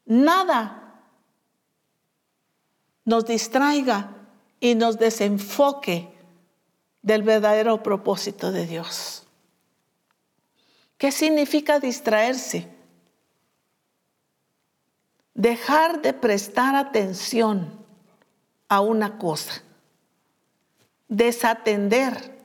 nada 0.04 1.00
nos 3.06 3.24
distraiga 3.24 4.14
y 4.60 4.74
nos 4.74 4.98
desenfoque 4.98 6.12
del 7.00 7.22
verdadero 7.22 7.82
propósito 7.82 8.52
de 8.52 8.66
Dios. 8.66 9.26
¿Qué 10.98 11.10
significa 11.10 11.80
distraerse? 11.80 12.75
Dejar 15.36 16.00
de 16.00 16.14
prestar 16.14 16.74
atención 16.74 17.78
a 18.68 18.80
una 18.80 19.18
cosa, 19.18 19.62
desatender, 21.08 22.42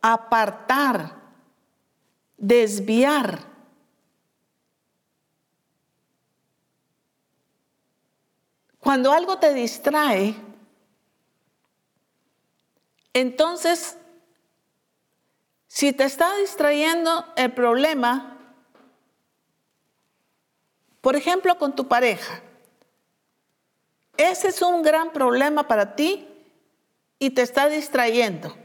apartar, 0.00 1.16
desviar. 2.36 3.40
Cuando 8.78 9.12
algo 9.12 9.38
te 9.38 9.52
distrae, 9.52 10.36
entonces, 13.12 13.98
si 15.66 15.92
te 15.92 16.04
está 16.04 16.36
distrayendo 16.36 17.26
el 17.34 17.52
problema, 17.52 18.37
por 21.00 21.16
ejemplo, 21.16 21.58
con 21.58 21.74
tu 21.74 21.88
pareja. 21.88 22.42
Ese 24.16 24.48
es 24.48 24.62
un 24.62 24.82
gran 24.82 25.12
problema 25.12 25.68
para 25.68 25.94
ti 25.94 26.26
y 27.18 27.30
te 27.30 27.42
está 27.42 27.68
distrayendo. 27.68 28.56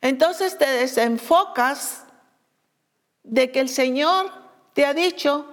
Entonces 0.00 0.56
te 0.58 0.66
desenfocas 0.66 2.04
de 3.22 3.50
que 3.50 3.60
el 3.60 3.68
Señor 3.68 4.30
te 4.72 4.86
ha 4.86 4.94
dicho, 4.94 5.46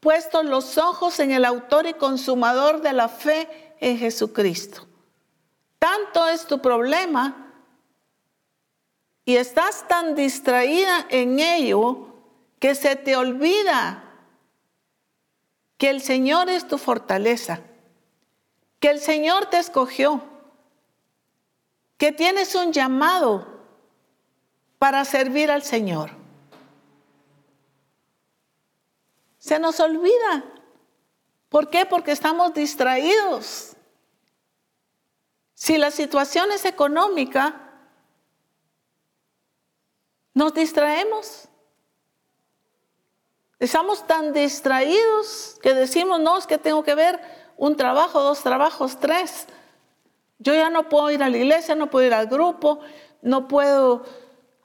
puesto 0.00 0.42
los 0.42 0.78
ojos 0.78 1.18
en 1.20 1.30
el 1.30 1.44
autor 1.44 1.86
y 1.86 1.94
consumador 1.94 2.80
de 2.80 2.92
la 2.92 3.08
fe 3.08 3.48
en 3.80 3.98
Jesucristo. 3.98 4.86
Tanto 5.78 6.26
es 6.28 6.46
tu 6.46 6.60
problema 6.60 7.52
y 9.24 9.36
estás 9.36 9.86
tan 9.88 10.14
distraída 10.14 11.06
en 11.10 11.38
ello 11.38 12.08
que 12.58 12.74
se 12.74 12.96
te 12.96 13.16
olvida 13.16 14.05
que 15.78 15.90
el 15.90 16.00
Señor 16.00 16.48
es 16.48 16.66
tu 16.66 16.78
fortaleza, 16.78 17.60
que 18.80 18.90
el 18.90 19.00
Señor 19.00 19.46
te 19.46 19.58
escogió, 19.58 20.22
que 21.98 22.12
tienes 22.12 22.54
un 22.54 22.72
llamado 22.72 23.46
para 24.78 25.04
servir 25.04 25.50
al 25.50 25.62
Señor. 25.62 26.10
Se 29.38 29.58
nos 29.58 29.78
olvida. 29.80 30.44
¿Por 31.48 31.70
qué? 31.70 31.86
Porque 31.86 32.12
estamos 32.12 32.52
distraídos. 32.52 33.76
Si 35.54 35.78
la 35.78 35.90
situación 35.90 36.50
es 36.52 36.64
económica, 36.64 37.66
nos 40.34 40.52
distraemos. 40.52 41.48
Estamos 43.58 44.06
tan 44.06 44.32
distraídos 44.32 45.58
que 45.62 45.72
decimos, 45.72 46.20
no, 46.20 46.36
es 46.36 46.46
que 46.46 46.58
tengo 46.58 46.82
que 46.82 46.94
ver 46.94 47.20
un 47.56 47.76
trabajo, 47.76 48.22
dos 48.22 48.42
trabajos, 48.42 48.98
tres. 49.00 49.46
Yo 50.38 50.54
ya 50.54 50.68
no 50.68 50.88
puedo 50.88 51.10
ir 51.10 51.22
a 51.22 51.30
la 51.30 51.38
iglesia, 51.38 51.74
no 51.74 51.88
puedo 51.88 52.06
ir 52.06 52.12
al 52.12 52.26
grupo, 52.26 52.80
no 53.22 53.48
puedo 53.48 54.04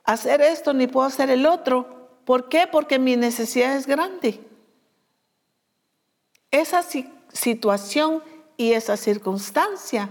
hacer 0.04 0.42
esto 0.42 0.74
ni 0.74 0.88
puedo 0.88 1.08
hacer 1.08 1.30
el 1.30 1.46
otro. 1.46 2.20
¿Por 2.26 2.50
qué? 2.50 2.68
Porque 2.68 3.00
mi 3.00 3.16
necesidad 3.16 3.76
es 3.76 3.88
grande. 3.88 4.46
Esa 6.52 6.84
situación 7.32 8.22
y 8.58 8.74
esa 8.74 8.98
circunstancia 8.98 10.10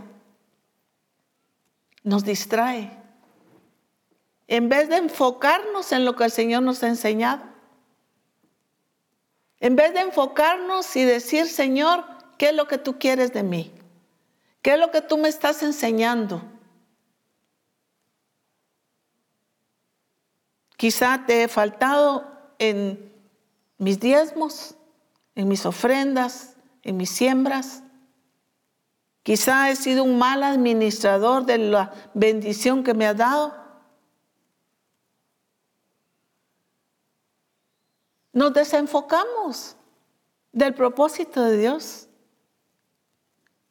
nos 2.02 2.24
distrae. 2.24 2.98
En 4.48 4.70
vez 4.70 4.88
de 4.88 4.96
enfocarnos 4.96 5.92
en 5.92 6.06
lo 6.06 6.16
que 6.16 6.24
el 6.24 6.30
Señor 6.30 6.62
nos 6.62 6.82
ha 6.82 6.88
enseñado. 6.88 7.49
En 9.60 9.76
vez 9.76 9.92
de 9.92 10.00
enfocarnos 10.00 10.96
y 10.96 11.04
decir, 11.04 11.46
Señor, 11.46 12.04
¿qué 12.38 12.48
es 12.48 12.54
lo 12.54 12.66
que 12.66 12.78
tú 12.78 12.98
quieres 12.98 13.32
de 13.32 13.42
mí? 13.42 13.72
¿Qué 14.62 14.72
es 14.72 14.78
lo 14.78 14.90
que 14.90 15.02
tú 15.02 15.18
me 15.18 15.28
estás 15.28 15.62
enseñando? 15.62 16.42
Quizá 20.76 21.24
te 21.26 21.42
he 21.42 21.48
faltado 21.48 22.54
en 22.58 23.12
mis 23.76 24.00
diezmos, 24.00 24.76
en 25.34 25.46
mis 25.46 25.66
ofrendas, 25.66 26.56
en 26.82 26.96
mis 26.96 27.10
siembras. 27.10 27.82
Quizá 29.22 29.70
he 29.70 29.76
sido 29.76 30.04
un 30.04 30.18
mal 30.18 30.42
administrador 30.42 31.44
de 31.44 31.58
la 31.58 31.92
bendición 32.14 32.82
que 32.82 32.94
me 32.94 33.06
ha 33.06 33.12
dado. 33.12 33.54
Nos 38.32 38.52
desenfocamos 38.52 39.76
del 40.52 40.74
propósito 40.74 41.42
de 41.42 41.56
Dios. 41.56 42.08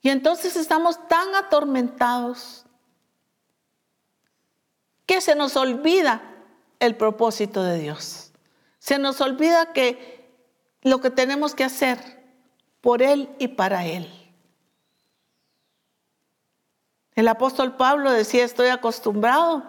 Y 0.01 0.10
entonces 0.10 0.55
estamos 0.55 1.07
tan 1.07 1.36
atormentados 1.36 2.66
que 5.05 5.22
se 5.22 5.36
nos 5.36 5.55
olvida 5.55 6.22
el 6.80 6.95
propósito 6.95 7.64
de 7.64 7.80
Dios. 7.80 8.32
Se 8.80 8.97
nos 8.97 9.20
olvida 9.22 9.74
que 9.74 10.32
lo 10.82 11.01
que 11.01 11.10
tenemos 11.10 11.55
que 11.55 11.66
hacer 11.66 11.99
por 12.82 13.01
Él 13.01 13.36
y 13.39 13.49
para 13.49 13.86
Él. 13.86 14.07
El 17.16 17.28
apóstol 17.28 17.76
Pablo 17.76 18.12
decía, 18.12 18.45
estoy 18.45 18.70
acostumbrado 18.70 19.64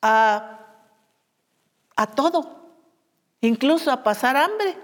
a 0.00 0.55
a 1.96 2.06
todo, 2.06 2.70
incluso 3.40 3.90
a 3.90 4.02
pasar 4.02 4.36
hambre, 4.36 4.76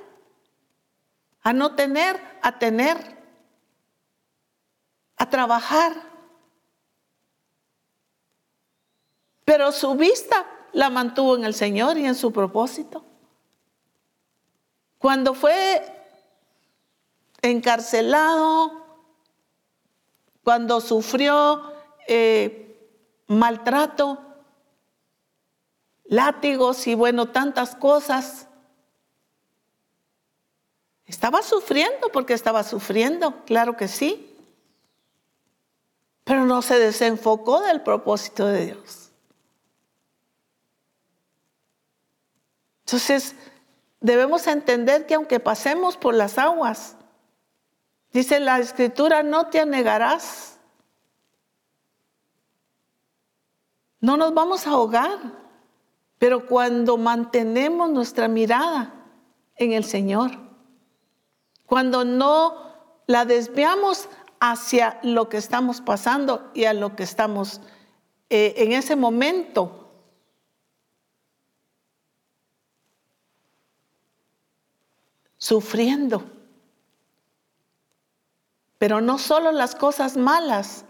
a 1.42 1.52
no 1.52 1.74
tener, 1.74 2.20
a 2.42 2.58
tener, 2.58 2.96
a 5.16 5.28
trabajar. 5.28 5.92
Pero 9.44 9.70
su 9.72 9.94
vista 9.94 10.46
la 10.72 10.88
mantuvo 10.88 11.36
en 11.36 11.44
el 11.44 11.54
Señor 11.54 11.98
y 11.98 12.06
en 12.06 12.14
su 12.14 12.32
propósito. 12.32 13.04
Cuando 14.98 15.34
fue 15.34 15.82
encarcelado, 17.42 18.86
cuando 20.44 20.80
sufrió 20.80 21.72
eh, 22.06 22.88
maltrato, 23.26 24.31
látigos 26.04 26.86
y 26.86 26.94
bueno, 26.94 27.28
tantas 27.28 27.74
cosas. 27.74 28.46
Estaba 31.06 31.42
sufriendo 31.42 32.08
porque 32.12 32.34
estaba 32.34 32.64
sufriendo, 32.64 33.44
claro 33.44 33.76
que 33.76 33.88
sí. 33.88 34.36
Pero 36.24 36.44
no 36.44 36.62
se 36.62 36.78
desenfocó 36.78 37.60
del 37.60 37.82
propósito 37.82 38.46
de 38.46 38.66
Dios. 38.66 39.10
Entonces, 42.86 43.34
debemos 44.00 44.46
entender 44.46 45.06
que 45.06 45.14
aunque 45.14 45.40
pasemos 45.40 45.96
por 45.96 46.14
las 46.14 46.38
aguas, 46.38 46.96
Dice 48.12 48.40
la 48.40 48.58
escritura, 48.58 49.22
no 49.22 49.46
te 49.46 49.60
anegarás. 49.60 50.58
No 54.00 54.16
nos 54.16 54.34
vamos 54.34 54.66
a 54.66 54.70
ahogar, 54.70 55.18
pero 56.22 56.46
cuando 56.46 56.98
mantenemos 56.98 57.90
nuestra 57.90 58.28
mirada 58.28 58.94
en 59.56 59.72
el 59.72 59.82
Señor, 59.82 60.30
cuando 61.66 62.04
no 62.04 62.62
la 63.08 63.24
desviamos 63.24 64.08
hacia 64.38 65.00
lo 65.02 65.28
que 65.28 65.38
estamos 65.38 65.80
pasando 65.80 66.48
y 66.54 66.66
a 66.66 66.74
lo 66.74 66.94
que 66.94 67.02
estamos 67.02 67.60
eh, 68.30 68.54
en 68.58 68.70
ese 68.70 68.94
momento, 68.94 69.90
sufriendo. 75.38 76.24
Pero 78.78 79.00
no 79.00 79.18
solo 79.18 79.50
las 79.50 79.74
cosas 79.74 80.16
malas 80.16 80.84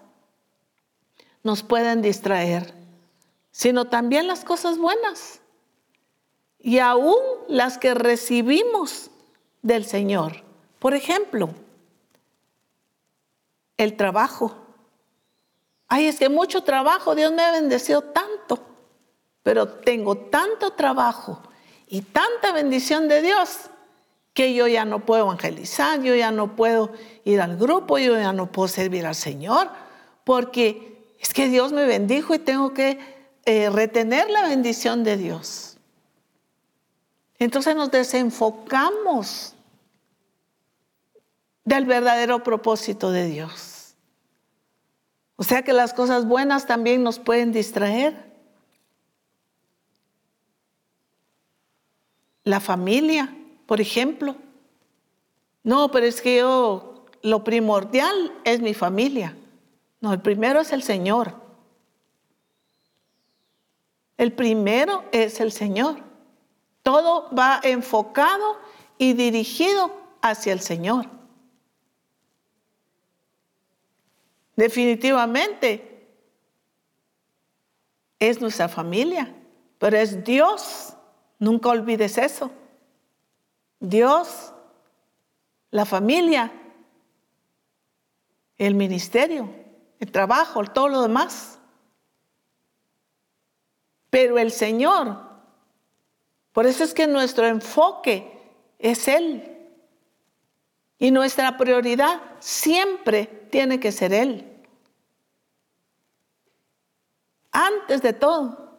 nos 1.43 1.63
pueden 1.63 2.03
distraer, 2.03 2.82
sino 3.53 3.85
también 3.85 4.27
las 4.27 4.45
cosas 4.45 4.79
buenas. 4.79 5.41
Y 6.59 6.79
aún 6.79 7.17
las 7.49 7.79
que 7.79 7.95
recibimos 7.95 9.11
del 9.63 9.85
Señor. 9.85 10.43
Por 10.79 10.95
ejemplo, 10.95 11.51
el 13.77 13.97
trabajo. 13.97 14.57
Ay, 15.87 16.07
es 16.07 16.19
que 16.19 16.29
mucho 16.29 16.63
trabajo, 16.63 17.15
Dios 17.15 17.33
me 17.33 17.43
ha 17.43 17.53
bendecido 17.53 18.03
tanto, 18.03 18.59
pero 19.43 19.69
tengo 19.69 20.17
tanto 20.17 20.73
trabajo 20.73 21.43
y 21.87 22.01
tanta 22.01 22.53
bendición 22.53 23.09
de 23.09 23.23
Dios 23.23 23.69
que 24.33 24.55
yo 24.55 24.67
ya 24.67 24.87
no 24.87 25.01
puedo 25.01 25.25
evangelizar, 25.25 26.01
yo 26.03 26.15
ya 26.15 26.31
no 26.31 26.57
puedo 26.57 26.91
ir 27.25 27.41
al 27.43 27.57
grupo, 27.59 27.99
yo 27.99 28.17
ya 28.17 28.33
no 28.33 28.51
puedo 28.51 28.69
servir 28.69 29.05
al 29.05 29.15
Señor, 29.15 29.69
porque 30.25 31.15
es 31.19 31.35
que 31.35 31.49
Dios 31.49 31.73
me 31.73 31.85
bendijo 31.85 32.35
y 32.35 32.39
tengo 32.39 32.73
que 32.73 32.99
eh, 33.45 33.71
retener 33.71 34.31
la 34.31 34.43
bendición 34.43 35.05
de 35.05 35.17
Dios. 35.17 35.77
Entonces 37.39 37.75
nos 37.75 37.91
desenfocamos 37.91 39.55
del 41.65 41.85
verdadero 41.87 42.43
propósito 42.43 43.11
de 43.11 43.27
Dios. 43.27 43.95
O 45.37 45.43
sea 45.45 45.63
que 45.63 45.73
las 45.73 45.93
cosas 45.93 46.27
buenas 46.27 46.67
también 46.67 47.03
nos 47.03 47.19
pueden 47.19 47.51
distraer. 47.51 48.31
La 52.45 52.61
familia, 52.61 53.35
por 53.67 53.81
ejemplo. 53.81 54.37
No, 55.65 55.91
pero 55.91 56.07
es 56.07 56.21
que 56.21 56.39
yo, 56.39 57.07
lo 57.23 57.43
primordial 57.43 58.33
es 58.45 58.61
mi 58.61 58.75
familia. 58.75 59.37
No, 60.01 60.13
el 60.13 60.21
primero 60.21 60.61
es 60.61 60.73
el 60.73 60.83
Señor. 60.85 61.42
El 64.23 64.33
primero 64.33 65.05
es 65.11 65.41
el 65.41 65.51
Señor. 65.51 65.97
Todo 66.85 67.29
va 67.35 67.59
enfocado 67.65 68.57
y 68.97 69.15
dirigido 69.15 69.93
hacia 70.21 70.53
el 70.53 70.61
Señor. 70.61 71.07
Definitivamente 74.55 76.09
es 78.21 78.41
nuestra 78.41 78.69
familia, 78.69 79.35
pero 79.81 79.97
es 79.97 80.23
Dios. 80.23 80.95
Nunca 81.41 81.71
olvides 81.71 82.17
eso. 82.17 82.53
Dios, 83.81 84.53
la 85.73 85.85
familia, 85.85 86.53
el 88.57 88.77
ministerio, 88.77 89.53
el 89.99 90.13
trabajo, 90.13 90.63
todo 90.63 90.87
lo 90.87 91.03
demás. 91.03 91.59
Pero 94.13 94.39
el 94.39 94.53
Señor, 94.53 95.23
por 96.53 96.67
eso 96.67 96.85
es 96.85 96.93
que 96.93 97.07
nuestro 97.07 97.47
enfoque 97.47 98.31
es 98.79 99.09
Él. 99.09 99.71
Y 100.99 101.11
nuestra 101.11 101.57
prioridad 101.57 102.21
siempre 102.39 103.25
tiene 103.51 103.81
que 103.81 103.91
ser 103.91 104.13
Él. 104.13 104.63
Antes 107.53 108.03
de 108.03 108.13
todo. 108.13 108.79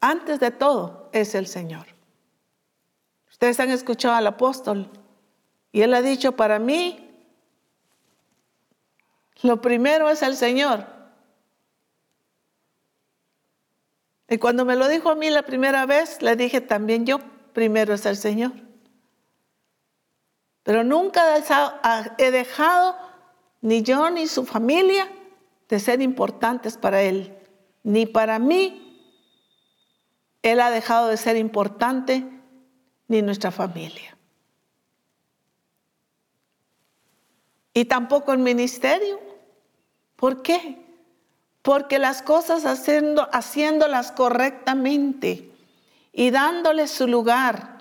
Antes 0.00 0.38
de 0.38 0.52
todo 0.52 1.10
es 1.12 1.34
el 1.34 1.48
Señor. 1.48 1.86
Ustedes 3.28 3.58
han 3.58 3.70
escuchado 3.70 4.14
al 4.14 4.28
apóstol 4.28 4.88
y 5.72 5.82
él 5.82 5.92
ha 5.92 6.02
dicho, 6.02 6.36
para 6.36 6.60
mí, 6.60 7.10
lo 9.42 9.60
primero 9.60 10.08
es 10.08 10.22
el 10.22 10.36
Señor. 10.36 10.91
Y 14.32 14.38
cuando 14.38 14.64
me 14.64 14.76
lo 14.76 14.88
dijo 14.88 15.10
a 15.10 15.14
mí 15.14 15.28
la 15.28 15.42
primera 15.42 15.84
vez, 15.84 16.22
le 16.22 16.36
dije 16.36 16.62
también 16.62 17.04
yo, 17.04 17.18
primero 17.52 17.92
es 17.92 18.06
el 18.06 18.16
Señor. 18.16 18.52
Pero 20.62 20.84
nunca 20.84 21.36
he 22.16 22.30
dejado, 22.30 22.96
ni 23.60 23.82
yo 23.82 24.08
ni 24.08 24.26
su 24.26 24.46
familia, 24.46 25.06
de 25.68 25.78
ser 25.78 26.00
importantes 26.00 26.78
para 26.78 27.02
Él, 27.02 27.36
ni 27.82 28.06
para 28.06 28.38
mí, 28.38 28.78
él 30.40 30.60
ha 30.60 30.70
dejado 30.70 31.08
de 31.08 31.18
ser 31.18 31.36
importante 31.36 32.26
ni 33.08 33.20
nuestra 33.20 33.50
familia. 33.50 34.16
Y 37.74 37.84
tampoco 37.84 38.32
el 38.32 38.38
ministerio. 38.38 39.20
¿Por 40.16 40.40
qué? 40.40 40.91
Porque 41.62 41.98
las 41.98 42.22
cosas 42.22 42.66
haciendo, 42.66 43.28
haciéndolas 43.32 44.12
correctamente 44.12 45.50
y 46.12 46.30
dándoles 46.30 46.90
su 46.90 47.06
lugar 47.06 47.78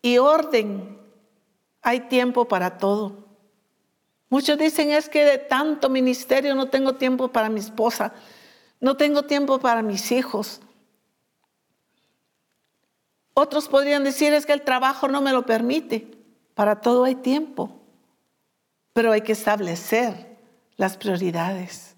y 0.00 0.18
orden, 0.18 0.98
hay 1.82 2.00
tiempo 2.00 2.46
para 2.46 2.78
todo. 2.78 3.26
Muchos 4.30 4.58
dicen 4.58 4.90
es 4.90 5.08
que 5.08 5.24
de 5.24 5.38
tanto 5.38 5.88
ministerio 5.88 6.54
no 6.54 6.66
tengo 6.66 6.94
tiempo 6.94 7.28
para 7.28 7.48
mi 7.48 7.60
esposa, 7.60 8.12
no 8.80 8.96
tengo 8.96 9.24
tiempo 9.24 9.58
para 9.58 9.82
mis 9.82 10.12
hijos, 10.12 10.60
otros 13.40 13.68
podrían 13.68 14.02
decir 14.02 14.32
es 14.32 14.46
que 14.46 14.52
el 14.52 14.62
trabajo 14.62 15.06
no 15.06 15.20
me 15.20 15.30
lo 15.30 15.46
permite. 15.46 16.10
Para 16.56 16.80
todo 16.80 17.04
hay 17.04 17.14
tiempo, 17.14 17.70
pero 18.92 19.12
hay 19.12 19.20
que 19.20 19.30
establecer 19.30 20.38
las 20.76 20.96
prioridades. 20.96 21.94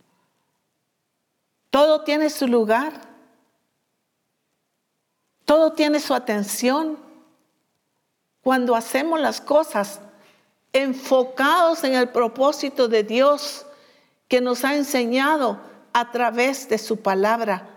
Todo 1.70 2.02
tiene 2.02 2.30
su 2.30 2.48
lugar, 2.48 2.92
todo 5.44 5.72
tiene 5.72 6.00
su 6.00 6.14
atención. 6.14 6.98
Cuando 8.42 8.74
hacemos 8.74 9.20
las 9.20 9.40
cosas 9.40 10.00
enfocados 10.72 11.84
en 11.84 11.94
el 11.94 12.08
propósito 12.08 12.88
de 12.88 13.04
Dios 13.04 13.66
que 14.28 14.40
nos 14.40 14.64
ha 14.64 14.74
enseñado 14.74 15.60
a 15.92 16.10
través 16.10 16.68
de 16.68 16.78
su 16.78 17.00
palabra. 17.00 17.68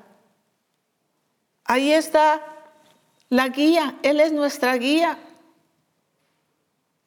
Ahí 1.65 1.91
está 1.91 2.41
la 3.29 3.47
guía, 3.49 3.97
Él 4.03 4.19
es 4.19 4.31
nuestra 4.31 4.75
guía. 4.75 5.17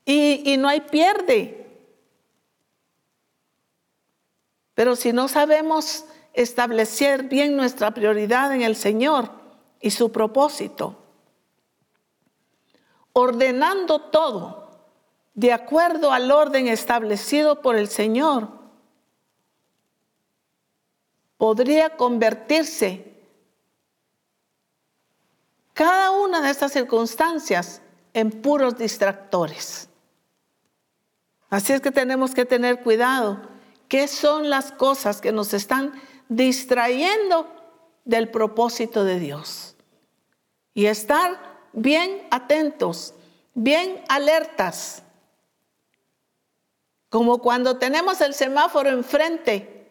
Y, 0.04 0.52
y 0.52 0.56
no 0.56 0.68
hay 0.68 0.80
pierde. 0.82 1.66
Pero 4.74 4.94
si 4.94 5.12
no 5.12 5.26
sabemos 5.26 6.04
establecer 6.36 7.24
bien 7.24 7.56
nuestra 7.56 7.92
prioridad 7.92 8.54
en 8.54 8.62
el 8.62 8.76
Señor 8.76 9.30
y 9.80 9.90
su 9.90 10.12
propósito, 10.12 11.02
ordenando 13.12 14.00
todo 14.00 14.70
de 15.34 15.52
acuerdo 15.52 16.12
al 16.12 16.30
orden 16.30 16.68
establecido 16.68 17.62
por 17.62 17.76
el 17.76 17.88
Señor, 17.88 18.50
podría 21.38 21.96
convertirse 21.96 23.14
cada 25.72 26.10
una 26.10 26.40
de 26.40 26.50
estas 26.50 26.72
circunstancias 26.72 27.82
en 28.14 28.30
puros 28.30 28.78
distractores. 28.78 29.88
Así 31.48 31.72
es 31.72 31.80
que 31.80 31.90
tenemos 31.90 32.34
que 32.34 32.44
tener 32.44 32.82
cuidado. 32.82 33.42
¿Qué 33.88 34.08
son 34.08 34.50
las 34.50 34.72
cosas 34.72 35.20
que 35.20 35.32
nos 35.32 35.54
están 35.54 35.92
distrayendo 36.28 37.48
del 38.04 38.30
propósito 38.30 39.04
de 39.04 39.18
Dios? 39.18 39.76
Y 40.74 40.86
estar 40.86 41.38
bien 41.72 42.26
atentos, 42.30 43.14
bien 43.54 44.02
alertas. 44.08 45.02
Como 47.08 47.38
cuando 47.38 47.78
tenemos 47.78 48.20
el 48.20 48.34
semáforo 48.34 48.90
enfrente, 48.90 49.90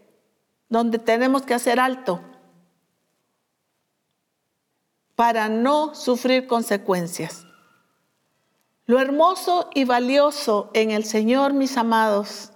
donde 0.70 1.00
tenemos 1.00 1.44
que 1.44 1.54
hacer 1.54 1.80
alto 1.80 2.22
para 5.16 5.48
no 5.48 5.96
sufrir 5.96 6.48
consecuencias. 6.48 7.46
Lo 8.86 9.00
hermoso 9.00 9.70
y 9.74 9.86
valioso 9.86 10.70
en 10.74 10.92
el 10.92 11.06
Señor, 11.06 11.54
mis 11.54 11.78
amados, 11.78 12.52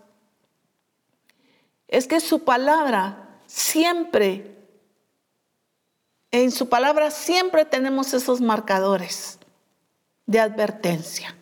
es 1.88 2.08
que 2.08 2.20
su 2.20 2.44
palabra 2.44 3.29
siempre, 3.50 4.56
en 6.30 6.52
su 6.52 6.70
palabra 6.70 7.10
siempre 7.10 7.66
tenemos 7.66 8.14
esos 8.14 8.42
marcadores 8.42 9.40
de 10.28 10.40
advertencia. 10.40 11.36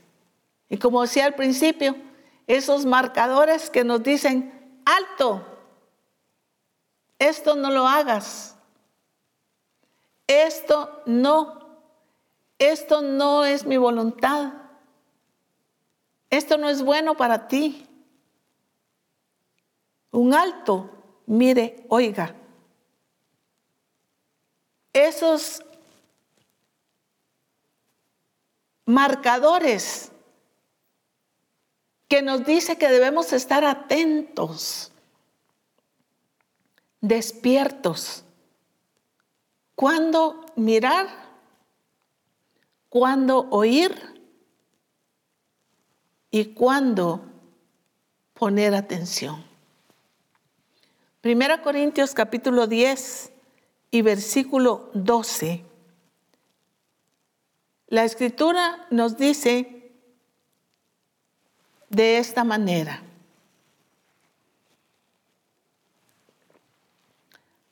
Y 0.69 0.77
como 0.77 1.01
decía 1.01 1.25
al 1.25 1.35
principio, 1.35 1.97
esos 2.47 2.85
marcadores 2.85 3.69
que 3.69 3.83
nos 3.83 4.01
dicen, 4.03 4.81
alto, 4.85 5.45
esto 7.19 7.57
no 7.57 7.71
lo 7.71 7.85
hagas, 7.85 8.55
esto 10.27 11.01
no, 11.05 11.59
esto 12.57 13.01
no 13.01 13.43
es 13.43 13.65
mi 13.65 13.75
voluntad, 13.75 14.53
esto 16.29 16.57
no 16.57 16.69
es 16.69 16.81
bueno 16.81 17.17
para 17.17 17.49
ti. 17.49 17.85
Un 20.11 20.33
alto, 20.33 20.96
mire, 21.27 21.85
oiga, 21.89 22.33
esos 24.93 25.61
marcadores 28.85 30.11
que 32.07 32.21
nos 32.21 32.45
dice 32.45 32.77
que 32.77 32.89
debemos 32.89 33.33
estar 33.33 33.63
atentos, 33.65 34.91
despiertos. 37.01 38.23
¿Cuándo 39.75 40.45
mirar? 40.55 41.07
¿Cuándo 42.89 43.49
oír? 43.51 43.93
¿Y 46.31 46.45
cuándo 46.53 47.21
poner 48.33 48.73
atención? 48.73 49.46
Primera 51.27 51.61
Corintios 51.61 52.13
capítulo 52.13 52.67
10 52.67 53.33
y 53.91 54.01
versículo 54.01 54.89
12. 54.93 55.61
La 57.87 58.05
escritura 58.05 58.87
nos 58.91 59.17
dice 59.17 59.91
de 61.89 62.17
esta 62.17 62.45
manera. 62.45 63.03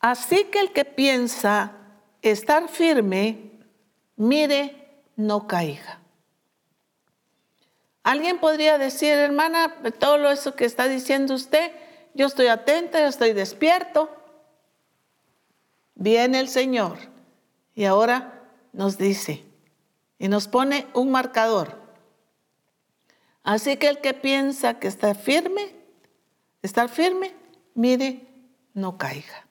Así 0.02 0.44
que 0.52 0.60
el 0.60 0.74
que 0.74 0.84
piensa 0.84 1.78
estar 2.22 2.68
firme, 2.68 3.52
mire, 4.18 5.00
no 5.16 5.48
caiga. 5.48 6.02
Alguien 8.04 8.38
podría 8.38 8.78
decir, 8.78 9.14
hermana, 9.14 9.78
todo 9.98 10.30
eso 10.30 10.56
que 10.56 10.66
está 10.66 10.90
diciendo 10.90 11.34
usted, 11.34 11.72
yo 12.16 12.26
estoy 12.26 12.48
atenta, 12.48 13.00
yo 13.02 13.08
estoy 13.08 13.34
despierto. 13.34 14.10
Viene 15.96 16.40
el 16.40 16.48
Señor 16.48 16.98
y 17.76 17.86
ahora 17.86 18.42
nos 18.72 18.98
dice 18.98 19.44
y 20.18 20.30
nos 20.30 20.48
pone 20.48 20.88
un 20.94 21.12
marcador. 21.12 21.78
Así 23.44 23.78
que 23.78 23.90
el 23.90 24.00
que 24.00 24.14
piensa 24.14 24.80
que 24.80 24.88
está 24.88 25.14
firme, 25.14 25.76
estar 26.62 26.90
firme, 26.90 27.36
mire, 27.76 28.26
no 28.74 28.98
caiga. 28.98 29.46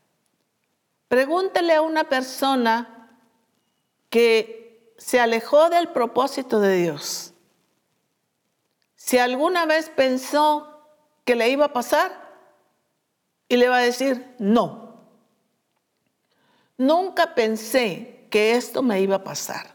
Pregúntele 1.09 1.75
a 1.75 1.83
una 1.83 2.05
persona 2.09 3.19
que 4.09 4.95
se 4.97 5.21
alejó 5.21 5.69
del 5.69 5.91
propósito 5.91 6.61
de 6.61 6.77
Dios. 6.77 7.35
Si 8.97 9.19
alguna 9.19 9.67
vez 9.67 9.91
pensó 9.91 10.89
que 11.27 11.37
le 11.37 11.51
iba 11.51 11.67
a 11.67 11.73
pasar 11.73 12.24
y 13.49 13.57
le 13.57 13.69
va 13.69 13.79
a 13.79 13.83
decir, 13.83 14.35
no. 14.39 14.95
Nunca 16.77 17.35
pensé 17.35 18.27
que 18.31 18.57
esto 18.57 18.83
me 18.83 19.01
iba 19.01 19.17
a 19.17 19.25
pasar. 19.25 19.75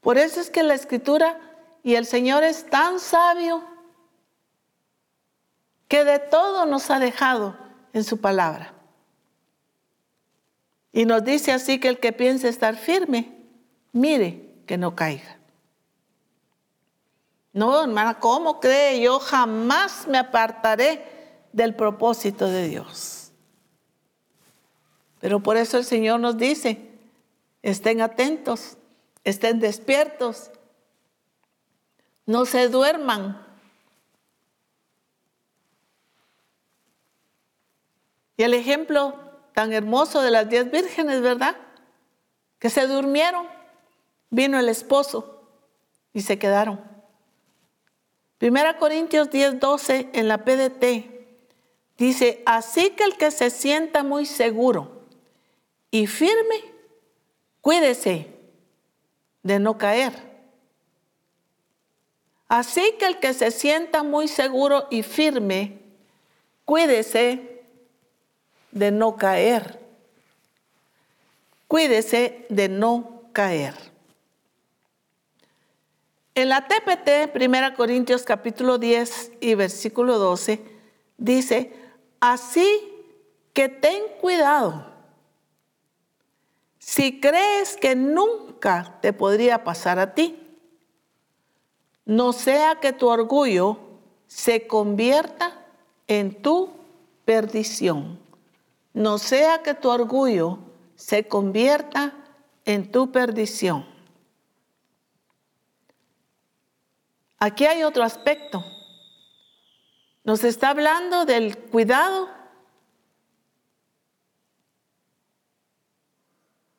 Por 0.00 0.18
eso 0.18 0.40
es 0.40 0.50
que 0.50 0.62
la 0.62 0.74
escritura 0.74 1.38
y 1.82 1.94
el 1.94 2.06
Señor 2.06 2.44
es 2.44 2.68
tan 2.68 3.00
sabio 3.00 3.64
que 5.88 6.04
de 6.04 6.18
todo 6.18 6.66
nos 6.66 6.90
ha 6.90 6.98
dejado 6.98 7.58
en 7.92 8.04
su 8.04 8.20
palabra. 8.20 8.72
Y 10.92 11.06
nos 11.06 11.24
dice 11.24 11.52
así 11.52 11.80
que 11.80 11.88
el 11.88 12.00
que 12.00 12.12
piense 12.12 12.48
estar 12.48 12.76
firme, 12.76 13.34
mire 13.92 14.62
que 14.66 14.78
no 14.78 14.94
caiga. 14.94 15.38
No, 17.52 17.82
hermana, 17.82 18.18
¿cómo 18.18 18.60
cree? 18.60 19.00
Yo 19.00 19.20
jamás 19.20 20.06
me 20.08 20.18
apartaré 20.18 21.13
del 21.54 21.74
propósito 21.74 22.46
de 22.46 22.68
Dios. 22.68 23.30
Pero 25.20 25.40
por 25.40 25.56
eso 25.56 25.78
el 25.78 25.84
Señor 25.84 26.20
nos 26.20 26.36
dice, 26.36 26.90
estén 27.62 28.02
atentos, 28.02 28.76
estén 29.24 29.60
despiertos 29.60 30.50
no 32.26 32.46
se 32.46 32.68
duerman. 32.68 33.40
Y 38.36 38.42
el 38.42 38.54
ejemplo 38.54 39.14
tan 39.52 39.72
hermoso 39.72 40.22
de 40.22 40.30
las 40.30 40.48
diez 40.48 40.70
vírgenes, 40.70 41.20
¿verdad? 41.20 41.56
Que 42.58 42.70
se 42.70 42.86
durmieron. 42.86 43.46
Vino 44.30 44.58
el 44.58 44.68
esposo 44.68 45.48
y 46.12 46.22
se 46.22 46.38
quedaron. 46.38 46.80
Primera 48.38 48.78
Corintios 48.78 49.30
10, 49.30 49.60
12 49.60 50.10
en 50.12 50.26
la 50.28 50.44
PDT 50.44 51.13
dice, 51.98 52.42
así 52.46 52.90
que 52.90 53.04
el 53.04 53.16
que 53.16 53.30
se 53.30 53.50
sienta 53.50 54.02
muy 54.02 54.26
seguro 54.26 55.02
y 55.90 56.06
firme, 56.06 56.56
cuídese 57.60 58.28
de 59.42 59.58
no 59.58 59.78
caer. 59.78 60.34
Así 62.48 62.94
que 62.98 63.06
el 63.06 63.18
que 63.18 63.34
se 63.34 63.50
sienta 63.50 64.02
muy 64.02 64.28
seguro 64.28 64.86
y 64.90 65.02
firme, 65.02 65.78
cuídese 66.64 67.62
de 68.70 68.90
no 68.90 69.16
caer. 69.16 69.80
Cuídese 71.68 72.46
de 72.48 72.68
no 72.68 73.22
caer. 73.32 73.74
En 76.36 76.48
la 76.48 76.66
TPT, 76.66 77.34
1 77.34 77.76
Corintios 77.76 78.24
capítulo 78.24 78.78
10 78.78 79.32
y 79.40 79.54
versículo 79.54 80.18
12, 80.18 80.60
dice, 81.16 81.72
así 82.24 82.90
que 83.52 83.68
ten 83.68 84.02
cuidado. 84.18 84.86
Si 86.78 87.20
crees 87.20 87.76
que 87.76 87.94
nunca 87.94 88.98
te 89.02 89.12
podría 89.12 89.62
pasar 89.62 89.98
a 89.98 90.14
ti, 90.14 90.40
no 92.06 92.32
sea 92.32 92.80
que 92.80 92.94
tu 92.94 93.08
orgullo 93.08 93.78
se 94.26 94.66
convierta 94.66 95.66
en 96.06 96.40
tu 96.40 96.70
perdición. 97.26 98.18
No 98.94 99.18
sea 99.18 99.62
que 99.62 99.74
tu 99.74 99.90
orgullo 99.90 100.60
se 100.96 101.28
convierta 101.28 102.14
en 102.64 102.90
tu 102.90 103.12
perdición. 103.12 103.86
Aquí 107.38 107.66
hay 107.66 107.82
otro 107.82 108.02
aspecto. 108.02 108.64
Nos 110.24 110.42
está 110.42 110.70
hablando 110.70 111.26
del 111.26 111.56
cuidado 111.56 112.28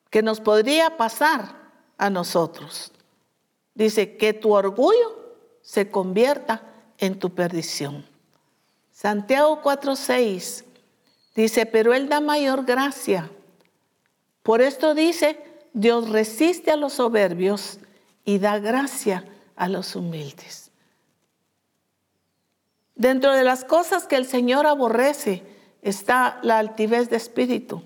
que 0.09 0.23
nos 0.23 0.41
podría 0.41 0.97
pasar 0.97 1.55
a 1.97 2.09
nosotros. 2.09 2.91
Dice 3.75 4.17
que 4.17 4.33
tu 4.33 4.53
orgullo 4.53 5.35
se 5.61 5.91
convierta 5.91 6.63
en 6.97 7.19
tu 7.19 7.35
perdición. 7.35 8.05
Santiago 8.91 9.61
4:6 9.61 10.63
dice, 11.35 11.65
pero 11.65 11.93
Él 11.93 12.09
da 12.09 12.21
mayor 12.21 12.65
gracia. 12.65 13.29
Por 14.41 14.61
esto 14.61 14.95
dice, 14.95 15.43
Dios 15.73 16.09
resiste 16.09 16.71
a 16.71 16.77
los 16.77 16.93
soberbios 16.93 17.79
y 18.23 18.39
da 18.39 18.59
gracia 18.59 19.25
a 19.55 19.67
los 19.67 19.95
humildes. 19.95 20.64
Dentro 22.95 23.33
de 23.33 23.43
las 23.43 23.65
cosas 23.65 24.07
que 24.07 24.15
el 24.15 24.25
Señor 24.25 24.65
aborrece 24.65 25.43
está 25.81 26.39
la 26.41 26.59
altivez 26.59 27.09
de 27.09 27.17
espíritu, 27.17 27.83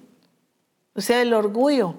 o 0.94 1.02
sea, 1.02 1.22
el 1.22 1.34
orgullo. 1.34 1.96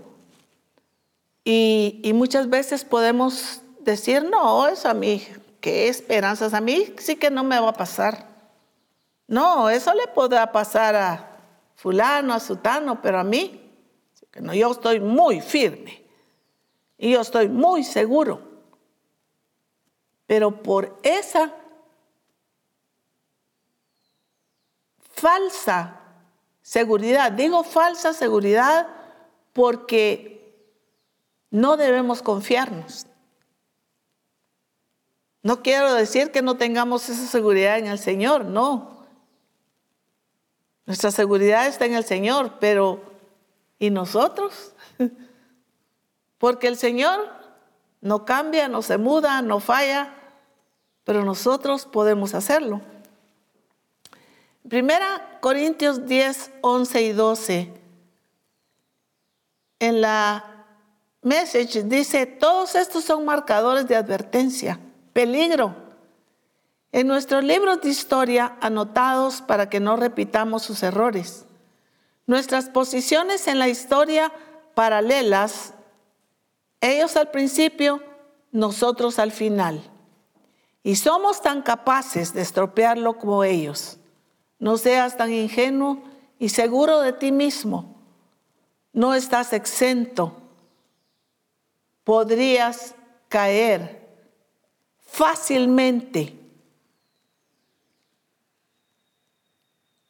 Y, 1.45 2.13
muchas 2.15 2.49
veces 2.49 2.85
podemos 2.85 3.63
decir, 3.81 4.25
no, 4.25 4.69
eso 4.69 4.89
a 4.89 4.95
mí, 4.95 5.27
qué 5.61 5.89
esperanzas, 5.89 6.55
a 6.55 6.61
mí 6.61 6.95
sí 6.99 7.17
que 7.17 7.31
no 7.31 7.43
me 7.43 7.59
va 7.59 7.71
a 7.71 7.75
pasar. 7.75 8.29
No, 9.27 9.69
eso 9.69 9.93
le 9.95 10.07
podrá 10.09 10.53
pasar 10.53 10.95
a 10.95 11.39
fulano, 11.75 12.35
a 12.35 12.41
sutano, 12.41 13.03
pero 13.03 13.19
a 13.19 13.25
mí, 13.25 13.73
yo 14.55 14.71
estoy 14.71 15.01
muy 15.01 15.41
firme 15.41 16.05
y 16.97 17.13
yo 17.13 17.21
estoy 17.21 17.49
muy 17.49 17.83
seguro. 17.83 18.41
Pero 20.27 20.63
por 20.63 20.99
esa 21.03 21.53
falsa 25.21 26.01
seguridad, 26.63 27.33
digo 27.33 27.63
falsa 27.63 28.13
seguridad 28.15 28.89
porque 29.53 30.41
no 31.51 31.77
debemos 31.77 32.23
confiarnos. 32.23 33.07
No 35.43 35.63
quiero 35.63 35.95
decir 35.95 36.31
que 36.33 36.43
no 36.43 36.57
tengamos 36.57 37.09
esa 37.09 37.27
seguridad 37.27 37.79
en 37.79 37.87
el 37.87 37.99
Señor, 37.99 38.45
no. 38.45 39.07
Nuestra 40.87 41.11
seguridad 41.11 41.67
está 41.67 41.87
en 41.87 41.95
el 41.95 42.05
Señor, 42.05 42.59
pero 42.61 43.01
¿y 43.79 43.91
nosotros? 43.91 44.75
Porque 46.39 46.69
el 46.69 46.77
Señor 46.77 47.29
no 48.01 48.25
cambia, 48.25 48.69
no 48.69 48.83
se 48.83 48.99
muda, 48.99 49.41
no 49.43 49.61
falla, 49.61 50.15
pero 51.05 51.25
nosotros 51.25 51.87
podemos 51.87 52.35
hacerlo. 52.35 52.81
Primera 54.69 55.39
Corintios 55.41 56.07
10, 56.07 56.53
11 56.61 57.03
y 57.03 57.13
12. 57.13 57.75
En 59.79 60.01
la 60.01 60.67
message 61.23 61.83
dice, 61.85 62.27
todos 62.27 62.75
estos 62.75 63.05
son 63.05 63.25
marcadores 63.25 63.87
de 63.87 63.97
advertencia, 63.97 64.79
peligro. 65.13 65.75
En 66.93 67.07
nuestros 67.07 67.45
libros 67.45 67.81
de 67.81 67.89
historia 67.89 68.57
anotados 68.61 69.43
para 69.43 69.69
que 69.71 69.81
no 69.81 69.97
repitamos 69.97 70.63
sus 70.63 70.83
errores. 70.83 71.47
Nuestras 72.27 72.69
posiciones 72.69 73.47
en 73.49 73.59
la 73.59 73.69
historia 73.69 74.33
paralelas 74.75 75.75
ellos 76.81 77.17
al 77.17 77.31
principio, 77.31 78.03
nosotros 78.53 79.19
al 79.19 79.33
final. 79.33 79.83
Y 80.83 80.97
somos 80.97 81.43
tan 81.43 81.63
capaces 81.63 82.33
de 82.33 82.41
estropearlo 82.41 83.19
como 83.19 83.45
ellos. 83.45 84.00
No 84.61 84.77
seas 84.77 85.17
tan 85.17 85.33
ingenuo 85.33 86.03
y 86.39 86.51
seguro 86.51 87.01
de 87.01 87.13
ti 87.13 87.33
mismo. 87.33 87.97
No 88.93 89.15
estás 89.15 89.53
exento. 89.53 90.37
Podrías 92.05 92.95
caer 93.29 94.07
fácilmente. 94.99 96.37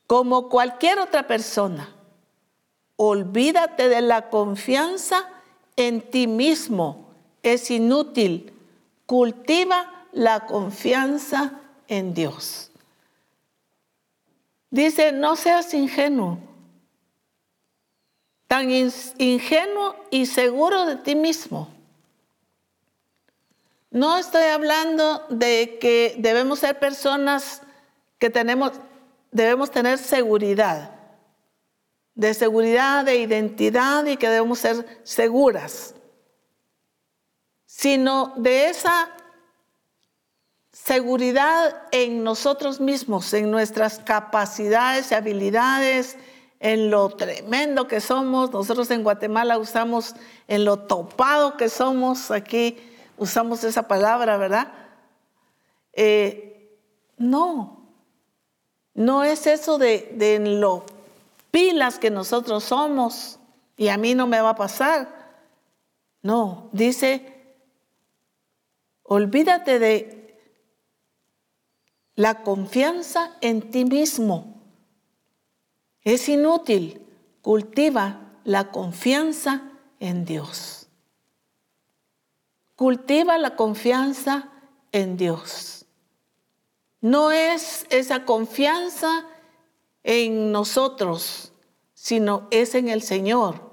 Como 0.07 0.49
cualquier 0.49 0.99
otra 0.99 1.27
persona. 1.27 1.95
Olvídate 2.97 3.89
de 3.89 4.03
la 4.03 4.29
confianza 4.29 5.27
en 5.77 6.03
ti 6.03 6.27
mismo 6.27 7.07
es 7.43 7.71
inútil. 7.71 8.53
Cultiva 9.07 10.07
la 10.13 10.47
confianza 10.47 11.61
en 11.89 12.15
Dios. 12.15 12.70
Dice, 14.71 15.13
no 15.13 15.37
seas 15.37 15.75
ingenuo, 15.75 16.39
tan 18.47 18.71
ingenuo 18.71 19.97
y 20.11 20.27
seguro 20.27 20.87
de 20.87 20.97
ti 20.97 21.15
mismo. 21.15 21.69
No 23.91 24.17
estoy 24.17 24.45
hablando 24.45 25.27
de 25.29 25.79
que 25.81 26.15
debemos 26.19 26.61
ser 26.61 26.79
personas 26.79 27.63
que 28.19 28.31
tenemos, 28.31 28.73
debemos 29.33 29.71
tener 29.71 29.99
seguridad 29.99 31.01
de 32.21 32.35
seguridad, 32.35 33.03
de 33.03 33.17
identidad 33.17 34.05
y 34.05 34.19
que 34.19 34.29
debemos 34.29 34.59
ser 34.59 35.01
seguras, 35.05 35.95
sino 37.65 38.35
de 38.37 38.69
esa 38.69 39.09
seguridad 40.85 41.83
en 41.93 42.25
nosotros 42.25 42.81
mismos, 42.81 43.33
en 43.35 43.51
nuestras 43.51 43.99
capacidades 43.99 45.11
y 45.11 45.15
habilidades, 45.15 46.17
en 46.59 46.91
lo 46.91 47.11
tremendo 47.11 47.87
que 47.87 48.01
somos. 48.01 48.53
Nosotros 48.53 48.91
en 48.91 49.03
Guatemala 49.03 49.59
usamos 49.59 50.15
en 50.49 50.65
lo 50.65 50.81
topado 50.81 51.57
que 51.57 51.69
somos, 51.69 52.31
aquí 52.31 52.79
usamos 53.19 53.65
esa 53.65 53.89
palabra, 53.89 54.37
¿verdad? 54.37 54.73
Eh, 55.93 56.79
no, 57.19 57.87
no 58.95 59.25
es 59.25 59.47
eso 59.47 59.79
de, 59.79 60.13
de 60.15 60.39
lo 60.39 60.85
pilas 61.51 61.99
que 61.99 62.11
nosotros 62.11 62.65
somos 62.65 63.39
y 63.77 63.89
a 63.89 63.97
mí 63.97 64.15
no 64.15 64.27
me 64.27 64.41
va 64.41 64.51
a 64.51 64.57
pasar. 64.57 65.09
No, 66.23 66.69
dice, 66.73 67.57
olvídate 69.03 69.79
de 69.79 70.20
la 72.21 72.43
confianza 72.43 73.35
en 73.41 73.71
ti 73.71 73.87
mismo. 73.87 74.61
Es 76.03 76.29
inútil. 76.29 77.07
Cultiva 77.41 78.21
la 78.45 78.71
confianza 78.71 79.63
en 80.01 80.27
Dios. 80.27 80.89
Cultiva 82.77 83.39
la 83.39 83.57
confianza 83.57 84.51
en 84.93 85.17
Dios. 85.17 85.87
No 87.01 87.33
es 87.33 87.87
esa 87.89 88.27
confianza 88.27 89.25
en 90.05 90.53
nosotros, 90.53 91.53
sino 91.95 92.49
es 92.51 92.75
en 92.75 92.91
el 92.91 93.01
Señor. 93.01 93.73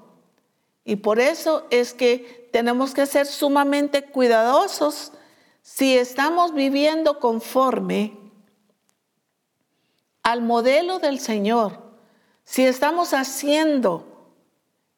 Y 0.86 0.96
por 0.96 1.20
eso 1.20 1.66
es 1.68 1.92
que 1.92 2.48
tenemos 2.50 2.94
que 2.94 3.04
ser 3.04 3.26
sumamente 3.26 4.04
cuidadosos 4.04 5.12
si 5.60 5.98
estamos 5.98 6.54
viviendo 6.54 7.20
conforme 7.20 8.27
al 10.30 10.42
modelo 10.42 10.98
del 10.98 11.20
Señor, 11.20 11.78
si 12.44 12.66
estamos 12.66 13.14
haciendo 13.14 14.04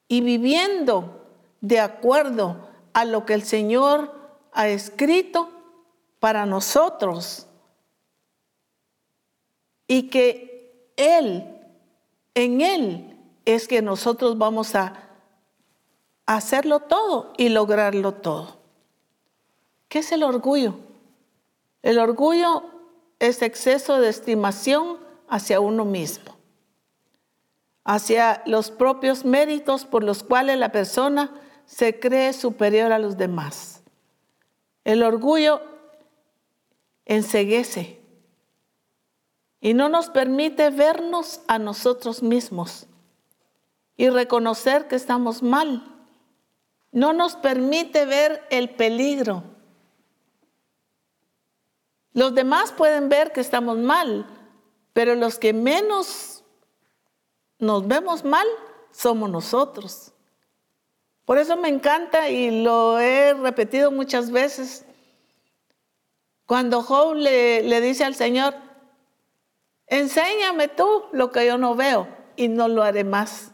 y 0.09 0.23
viviendo 0.23 1.25
de 1.61 1.79
acuerdo 1.79 2.69
a 2.95 3.05
lo 3.05 3.25
que 3.27 3.35
el 3.35 3.45
Señor 3.45 4.13
ha 4.53 4.67
escrito 4.67 5.49
para 6.19 6.47
nosotros 6.47 7.47
y 9.87 10.09
que 10.09 10.93
él, 10.97 11.47
en 12.35 12.61
Él 12.61 13.17
es 13.45 13.69
que 13.69 13.83
nosotros 13.83 14.37
vamos 14.37 14.75
a 14.75 15.11
hacerlo 16.27 16.81
todo 16.81 17.33
y 17.37 17.51
lograrlo 17.51 18.15
todo. 18.15 18.59
¿Qué 19.89 20.01
es 20.01 20.11
el 20.11 20.25
orgullo? 20.25 20.75
El 21.83 22.01
orgullo 22.01 22.65
es 23.21 23.43
exceso 23.43 24.01
de 24.01 24.09
estimación 24.09 25.10
hacia 25.31 25.61
uno 25.61 25.85
mismo, 25.85 26.37
hacia 27.85 28.43
los 28.47 28.71
propios 28.71 29.25
méritos 29.25 29.85
por 29.85 30.05
los 30.05 30.23
cuales 30.23 30.59
la 30.59 30.73
persona 30.73 31.33
se 31.65 31.99
cree 31.99 32.33
superior 32.33 32.93
a 32.93 32.99
los 32.99 33.17
demás. 33.17 33.83
El 34.85 35.03
orgullo 35.03 35.63
enseguece, 37.07 38.01
y 39.61 39.75
no 39.75 39.89
nos 39.89 40.09
permite 40.09 40.71
vernos 40.71 41.41
a 41.47 41.59
nosotros 41.59 42.23
mismos 42.23 42.87
y 43.97 44.09
reconocer 44.09 44.89
que 44.89 44.97
estamos 44.97 45.43
mal. 45.43 45.85
No 46.93 47.13
nos 47.13 47.37
permite 47.37 48.07
ver 48.07 48.43
el 48.51 48.71
peligro. 48.71 49.45
Los 52.15 52.35
demás 52.35 52.73
pueden 52.73 53.09
ver 53.09 53.33
que 53.33 53.41
estamos 53.41 53.79
mal, 53.79 54.27
pero 54.93 55.15
los 55.15 55.39
que 55.39 55.53
menos 55.53 56.45
nos 57.59 57.87
vemos 57.87 58.25
mal 58.25 58.47
somos 58.91 59.31
nosotros. 59.31 60.13
Por 61.25 61.39
eso 61.39 61.57
me 61.57 61.69
encanta 61.69 62.29
y 62.29 62.63
lo 62.63 62.99
he 62.99 63.35
repetido 63.35 63.91
muchas 63.91 64.31
veces. 64.31 64.85
Cuando 66.47 66.83
Job 66.83 67.15
le, 67.15 67.63
le 67.63 67.81
dice 67.81 68.05
al 68.05 68.15
Señor, 68.15 68.55
Enséñame 69.91 70.69
tú 70.69 71.07
lo 71.11 71.33
que 71.33 71.45
yo 71.45 71.59
no 71.59 71.75
veo 71.75 72.07
y 72.37 72.47
no 72.47 72.69
lo 72.69 72.85
haré 72.85 73.03
más. 73.03 73.51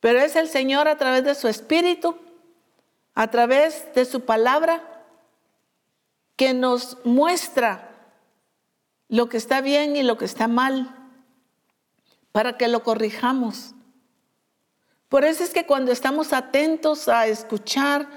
Pero 0.00 0.18
es 0.18 0.34
el 0.34 0.48
Señor 0.48 0.88
a 0.88 0.96
través 0.96 1.24
de 1.24 1.34
su 1.34 1.46
Espíritu, 1.46 2.16
a 3.14 3.30
través 3.30 3.94
de 3.94 4.06
su 4.06 4.22
palabra, 4.22 4.82
que 6.36 6.54
nos 6.54 6.96
muestra 7.04 7.91
lo 9.12 9.28
que 9.28 9.36
está 9.36 9.60
bien 9.60 9.94
y 9.94 10.02
lo 10.02 10.16
que 10.16 10.24
está 10.24 10.48
mal, 10.48 10.88
para 12.32 12.56
que 12.56 12.66
lo 12.66 12.82
corrijamos. 12.82 13.74
Por 15.10 15.26
eso 15.26 15.44
es 15.44 15.50
que 15.50 15.66
cuando 15.66 15.92
estamos 15.92 16.32
atentos 16.32 17.08
a 17.08 17.26
escuchar 17.26 18.08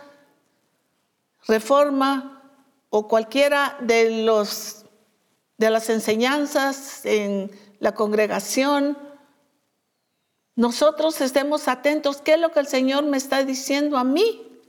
reforma 1.50 2.50
o 2.89 3.10
cualquiera 3.10 3.78
de 3.82 4.24
los 4.24 4.86
de 5.58 5.70
las 5.70 5.89
enseñanzas 5.89 7.06
en 7.06 7.52
la 7.80 7.93
congregación, 7.93 8.98
nosotros 10.56 11.20
estemos 11.20 11.68
atentos, 11.68 12.22
¿qué 12.22 12.36
es 12.36 12.39
lo 12.39 12.54
que 12.54 12.62
el 12.62 12.68
Señor 12.68 13.04
me 13.04 13.18
está 13.18 13.43
diciendo 13.43 13.98
a 13.98 14.06
mí? 14.06 14.62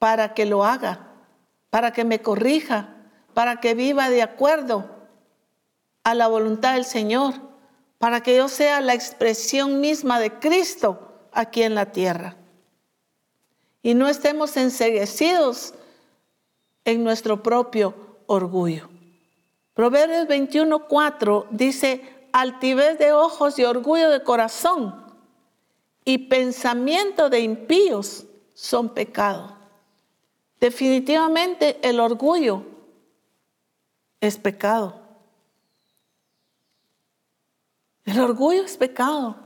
Para 0.00 0.34
que 0.34 0.44
lo 0.44 0.64
haga. 0.64 1.08
para 1.70 1.92
que 1.92 2.04
me 2.04 2.20
corrija, 2.20 3.01
para 3.34 3.60
que 3.60 3.74
viva 3.74 4.10
de 4.10 4.22
acuerdo 4.22 4.90
a 6.04 6.14
la 6.14 6.28
voluntad 6.28 6.74
del 6.74 6.84
Señor, 6.84 7.34
para 7.98 8.22
que 8.22 8.36
yo 8.36 8.48
sea 8.48 8.80
la 8.80 8.94
expresión 8.94 9.80
misma 9.80 10.18
de 10.18 10.32
Cristo 10.38 11.12
aquí 11.32 11.62
en 11.62 11.74
la 11.74 11.92
tierra. 11.92 12.36
Y 13.82 13.94
no 13.94 14.08
estemos 14.08 14.56
enseguecidos 14.56 15.74
en 16.84 17.04
nuestro 17.04 17.42
propio 17.42 17.94
orgullo. 18.26 18.88
Proverbios 19.74 20.26
21:4 20.26 21.46
dice, 21.50 22.28
altivez 22.32 22.98
de 22.98 23.12
ojos 23.12 23.58
y 23.58 23.64
orgullo 23.64 24.10
de 24.10 24.22
corazón 24.22 25.02
y 26.04 26.18
pensamiento 26.18 27.30
de 27.30 27.40
impíos 27.40 28.24
son 28.54 28.90
pecado. 28.90 29.56
Definitivamente 30.60 31.78
el 31.82 32.00
orgullo 32.00 32.64
es 34.22 34.38
pecado. 34.38 34.94
El 38.04 38.20
orgullo 38.20 38.64
es 38.64 38.76
pecado. 38.76 39.36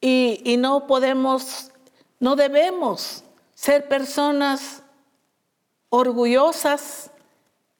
Y, 0.00 0.42
y, 0.44 0.58
no 0.58 0.86
podemos, 0.86 1.72
no 2.20 2.36
debemos 2.36 3.24
ser 3.54 3.88
personas 3.88 4.82
orgullosas 5.88 7.10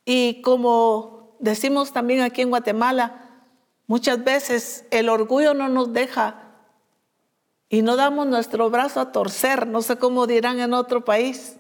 y 0.07 0.41
como 0.41 1.37
decimos 1.39 1.93
también 1.93 2.23
aquí 2.23 2.41
en 2.41 2.49
Guatemala, 2.49 3.43
muchas 3.87 4.25
veces 4.25 4.87
el 4.91 5.11
orgullo 5.11 5.53
no 5.53 5.69
nos 5.69 5.93
deja 5.93 6.47
y 7.69 7.83
no 7.83 7.97
damos 7.97 8.27
nuestro 8.27 8.71
brazo 8.71 9.01
a 9.01 9.13
torcer, 9.13 9.67
no 9.67 9.83
sé 9.83 9.99
cómo 9.99 10.27
dirán 10.27 10.61
en 10.61 10.73
otro 10.73 11.05
país. 11.05 11.59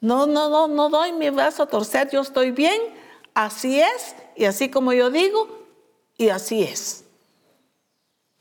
No, 0.00 0.26
no, 0.26 0.48
no, 0.48 0.68
no 0.68 0.88
doy 0.88 1.12
mi 1.12 1.30
brazo 1.30 1.62
a 1.62 1.66
torcer, 1.66 2.10
yo 2.10 2.20
estoy 2.20 2.50
bien, 2.50 2.80
así 3.34 3.80
es, 3.80 4.14
y 4.36 4.44
así 4.44 4.70
como 4.70 4.92
yo 4.92 5.10
digo, 5.10 5.48
y 6.16 6.28
así 6.28 6.62
es. 6.62 7.04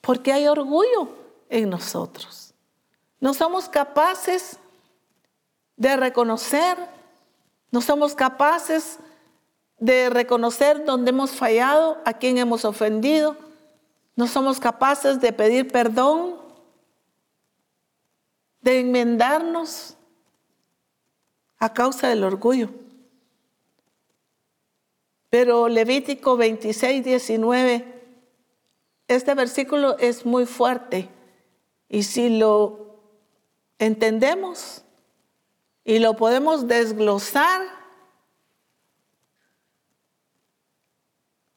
Porque 0.01 0.33
hay 0.33 0.47
orgullo 0.47 1.09
en 1.49 1.69
nosotros. 1.69 2.53
No 3.19 3.33
somos 3.33 3.69
capaces 3.69 4.57
de 5.77 5.95
reconocer, 5.95 6.77
no 7.71 7.81
somos 7.81 8.13
capaces 8.15 8.99
de 9.79 10.09
reconocer 10.09 10.85
dónde 10.85 11.09
hemos 11.09 11.31
fallado, 11.31 12.01
a 12.05 12.13
quién 12.13 12.37
hemos 12.37 12.65
ofendido, 12.65 13.35
no 14.15 14.27
somos 14.27 14.59
capaces 14.59 15.19
de 15.19 15.33
pedir 15.33 15.71
perdón, 15.71 16.35
de 18.61 18.79
enmendarnos 18.79 19.94
a 21.57 21.73
causa 21.73 22.09
del 22.09 22.23
orgullo. 22.23 22.69
Pero 25.29 25.67
Levítico 25.67 26.37
26, 26.37 27.03
19, 27.03 27.95
este 29.07 29.33
versículo 29.33 29.97
es 29.97 30.25
muy 30.25 30.45
fuerte 30.45 31.09
y 31.89 32.03
si 32.03 32.37
lo 32.37 33.01
entendemos 33.79 34.83
y 35.83 35.99
lo 35.99 36.15
podemos 36.15 36.67
desglosar, 36.67 37.61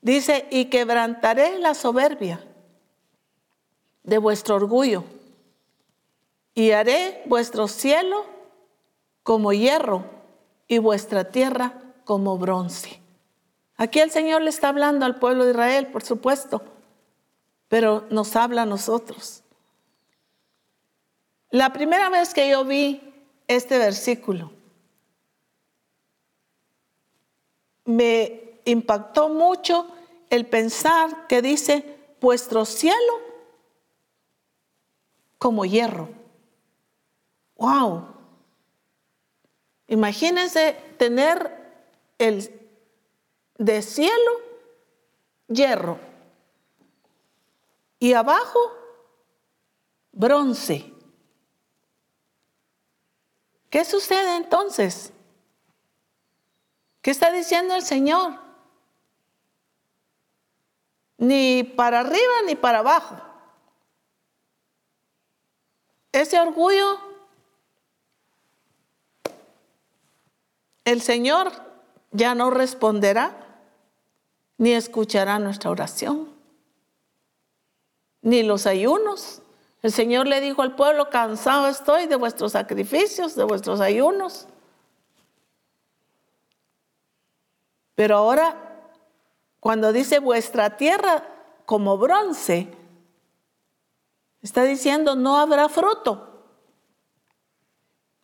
dice, 0.01 0.47
y 0.51 0.67
quebrantaré 0.67 1.59
la 1.59 1.75
soberbia 1.75 2.45
de 4.03 4.19
vuestro 4.19 4.57
orgullo 4.57 5.05
y 6.55 6.73
haré 6.73 7.23
vuestro 7.27 7.69
cielo 7.69 8.38
como 9.29 9.53
hierro 9.53 10.07
y 10.69 10.79
vuestra 10.79 11.31
tierra 11.31 11.75
como 12.07 12.39
bronce. 12.39 12.99
Aquí 13.77 14.01
el 14.01 14.11
Señor 14.11 14.41
le 14.41 14.49
está 14.49 14.71
hablando 14.71 15.05
al 15.05 15.19
pueblo 15.19 15.45
de 15.45 15.51
Israel, 15.51 15.89
por 15.89 16.03
supuesto, 16.03 16.63
pero 17.69 18.07
nos 18.09 18.37
habla 18.37 18.63
a 18.63 18.65
nosotros. 18.65 19.43
La 21.51 21.75
primera 21.75 22.09
vez 22.09 22.33
que 22.33 22.49
yo 22.49 22.65
vi 22.65 23.03
este 23.49 23.77
versículo, 23.77 24.51
me 27.85 28.61
impactó 28.65 29.29
mucho 29.29 29.89
el 30.31 30.47
pensar 30.47 31.27
que 31.27 31.43
dice, 31.43 31.99
vuestro 32.19 32.65
cielo 32.65 33.13
como 35.37 35.67
hierro. 35.67 36.09
¡Wow! 37.57 38.18
Imagínense 39.89 40.75
tener 40.99 41.51
el 42.19 42.55
de 43.57 43.83
cielo 43.83 44.33
hierro 45.49 45.99
y 47.99 48.13
abajo 48.13 48.59
bronce. 50.13 50.93
¿Qué 53.71 53.85
sucede 53.85 54.37
entonces? 54.37 55.13
¿Qué 57.03 57.11
está 57.11 57.33
diciendo 57.33 57.75
el 57.75 57.83
Señor? 57.83 58.39
Ni 61.17 61.65
para 61.65 62.01
arriba 62.01 62.43
ni 62.47 62.55
para 62.55 62.79
abajo. 62.79 63.17
Ese 66.13 66.39
orgullo, 66.41 66.99
el 70.91 71.03
Señor 71.03 71.53
ya 72.13 72.35
no 72.35 72.51
responderá 72.51 73.37
ni 74.57 74.73
escuchará 74.73 75.39
nuestra 75.39 75.71
oración, 75.71 76.31
ni 78.23 78.43
los 78.43 78.67
ayunos. 78.67 79.43
El 79.83 79.93
Señor 79.93 80.27
le 80.27 80.41
dijo 80.41 80.63
al 80.63 80.75
pueblo, 80.75 81.11
cansado 81.11 81.69
estoy 81.69 82.07
de 82.07 82.17
vuestros 82.17 82.53
sacrificios, 82.53 83.37
de 83.37 83.45
vuestros 83.45 83.81
ayunos. 83.81 84.49
Pero 87.95 88.17
ahora, 88.17 88.57
cuando 89.61 89.93
dice 89.93 90.19
vuestra 90.19 90.77
tierra 90.77 91.25
como 91.65 91.99
bronce, 91.99 92.73
Está 94.43 94.63
diciendo, 94.65 95.17
no 95.17 95.37
habrá 95.37 95.69
fruto. 95.69 96.28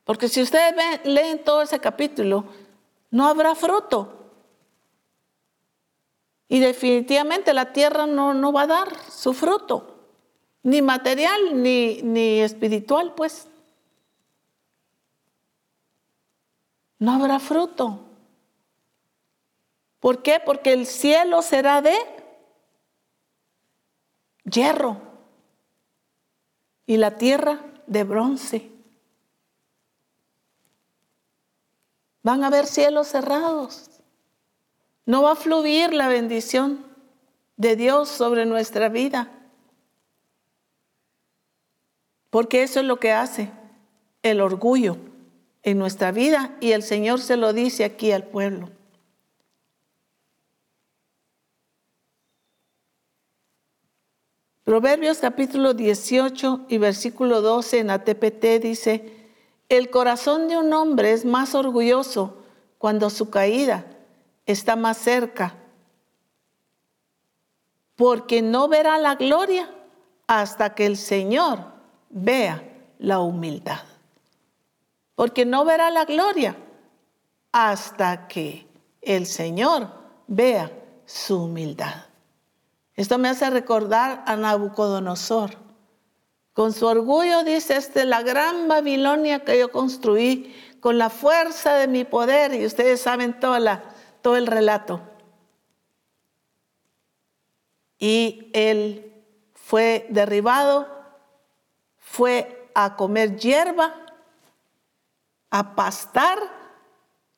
Porque 0.05 0.29
si 0.29 0.43
ustedes 0.43 0.75
leen 1.05 1.43
todo 1.43 1.63
ese 1.63 1.81
capítulo, 1.81 2.45
no 3.11 3.27
habrá 3.27 3.55
fruto. 3.55 4.25
Y 6.49 6.61
definitivamente 6.61 7.55
la 7.55 7.73
tierra 7.73 8.07
no, 8.07 8.35
no 8.35 8.53
va 8.53 8.63
a 8.63 8.67
dar 8.67 9.11
su 9.11 9.33
fruto, 9.33 9.97
ni 10.63 10.83
material 10.83 11.63
ni, 11.63 12.03
ni 12.03 12.41
espiritual, 12.41 13.15
pues. 13.15 13.49
No 16.99 17.13
habrá 17.13 17.39
fruto. 17.39 18.01
¿Por 20.01 20.23
qué? 20.23 20.39
Porque 20.45 20.75
el 20.75 20.87
cielo 20.87 21.41
será 21.41 21.81
de 21.81 21.97
hierro 24.45 25.01
y 26.87 26.99
la 26.99 27.17
tierra 27.17 27.61
de 27.87 28.05
bronce. 28.05 28.74
Van 32.25 32.43
a 32.43 32.49
haber 32.49 32.67
cielos 32.67 33.09
cerrados. 33.09 33.91
No 35.07 35.23
va 35.23 35.33
a 35.33 35.37
fluir 35.37 35.93
la 35.93 36.09
bendición 36.09 36.85
de 37.57 37.77
Dios 37.77 38.09
sobre 38.09 38.47
nuestra 38.47 38.89
vida. 38.89 39.31
Porque 42.31 42.63
eso 42.63 42.81
es 42.81 42.87
lo 42.87 42.99
que 42.99 43.13
hace 43.13 43.53
el 44.23 44.41
orgullo 44.41 44.97
en 45.63 45.79
nuestra 45.79 46.13
vida 46.13 46.57
y 46.61 46.73
el 46.73 46.83
Señor 46.83 47.21
se 47.21 47.37
lo 47.37 47.53
dice 47.53 47.85
aquí 47.85 48.11
al 48.11 48.25
pueblo. 48.25 48.71
Proverbios 54.65 55.19
capítulo 55.19 55.75
18 55.75 56.65
y 56.71 56.79
versículo 56.79 57.43
12 57.43 57.81
en 57.81 57.91
ATPT 57.91 58.63
dice, 58.63 59.24
el 59.69 59.91
corazón 59.91 60.49
de 60.49 60.57
un 60.57 60.73
hombre 60.73 61.13
es 61.13 61.25
más 61.25 61.55
orgulloso 61.55 62.37
cuando 62.79 63.11
su 63.11 63.31
caída 63.31 63.87
está 64.47 64.77
más 64.77 64.99
cerca, 64.99 65.55
porque 67.97 68.43
no 68.43 68.69
verá 68.69 68.99
la 68.99 69.15
gloria 69.15 69.71
hasta 70.27 70.75
que 70.75 70.87
el 70.87 70.97
Señor 70.97 71.61
vea 72.11 72.63
la 72.99 73.21
humildad. 73.21 73.81
Porque 75.15 75.45
no 75.45 75.65
verá 75.65 75.91
la 75.91 76.05
gloria 76.05 76.57
hasta 77.53 78.27
que 78.27 78.67
el 79.01 79.27
Señor 79.27 79.89
vea 80.27 80.73
su 81.07 81.45
humildad. 81.45 82.07
Esto 82.97 83.19
me 83.19 83.29
hace 83.29 83.49
recordar 83.51 84.25
a 84.27 84.37
Nabucodonosor. 84.37 85.64
Con 86.55 86.73
su 86.73 86.87
orgullo 86.87 87.43
dice 87.43 87.77
este, 87.77 88.05
la 88.05 88.23
gran 88.23 88.69
Babilonia 88.69 89.45
que 89.45 89.59
yo 89.59 89.73
construí 89.73 90.55
con 90.79 90.99
la 90.99 91.11
fuerza 91.11 91.75
de 91.75 91.89
mi 91.89 92.05
poder, 92.05 92.55
y 92.55 92.65
ustedes 92.65 93.01
saben 93.01 93.41
toda 93.41 93.59
la, 93.59 93.83
todo 94.23 94.37
el 94.37 94.47
relato. 94.47 95.01
Y 97.99 98.51
él 98.53 99.13
fue 99.55 100.07
derribado, 100.11 100.87
fue 101.99 102.71
a 102.75 102.95
comer 102.97 103.37
hierba, 103.37 103.95
a 105.51 105.75
pastar 105.75 106.39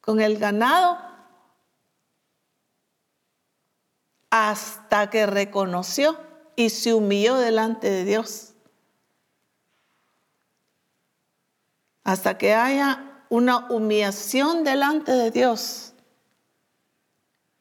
con 0.03 0.21
el 0.21 0.39
ganado, 0.39 0.99
hasta 4.29 5.09
que 5.09 5.25
reconoció 5.25 6.19
y 6.57 6.69
se 6.69 6.93
humilló 6.93 7.37
delante 7.37 7.89
de 7.89 8.05
Dios. 8.05 8.56
Hasta 12.07 12.39
que 12.39 12.55
haya 12.55 13.25
una 13.31 13.67
humillación 13.69 14.63
delante 14.63 15.11
de 15.11 15.33
Dios, 15.33 15.93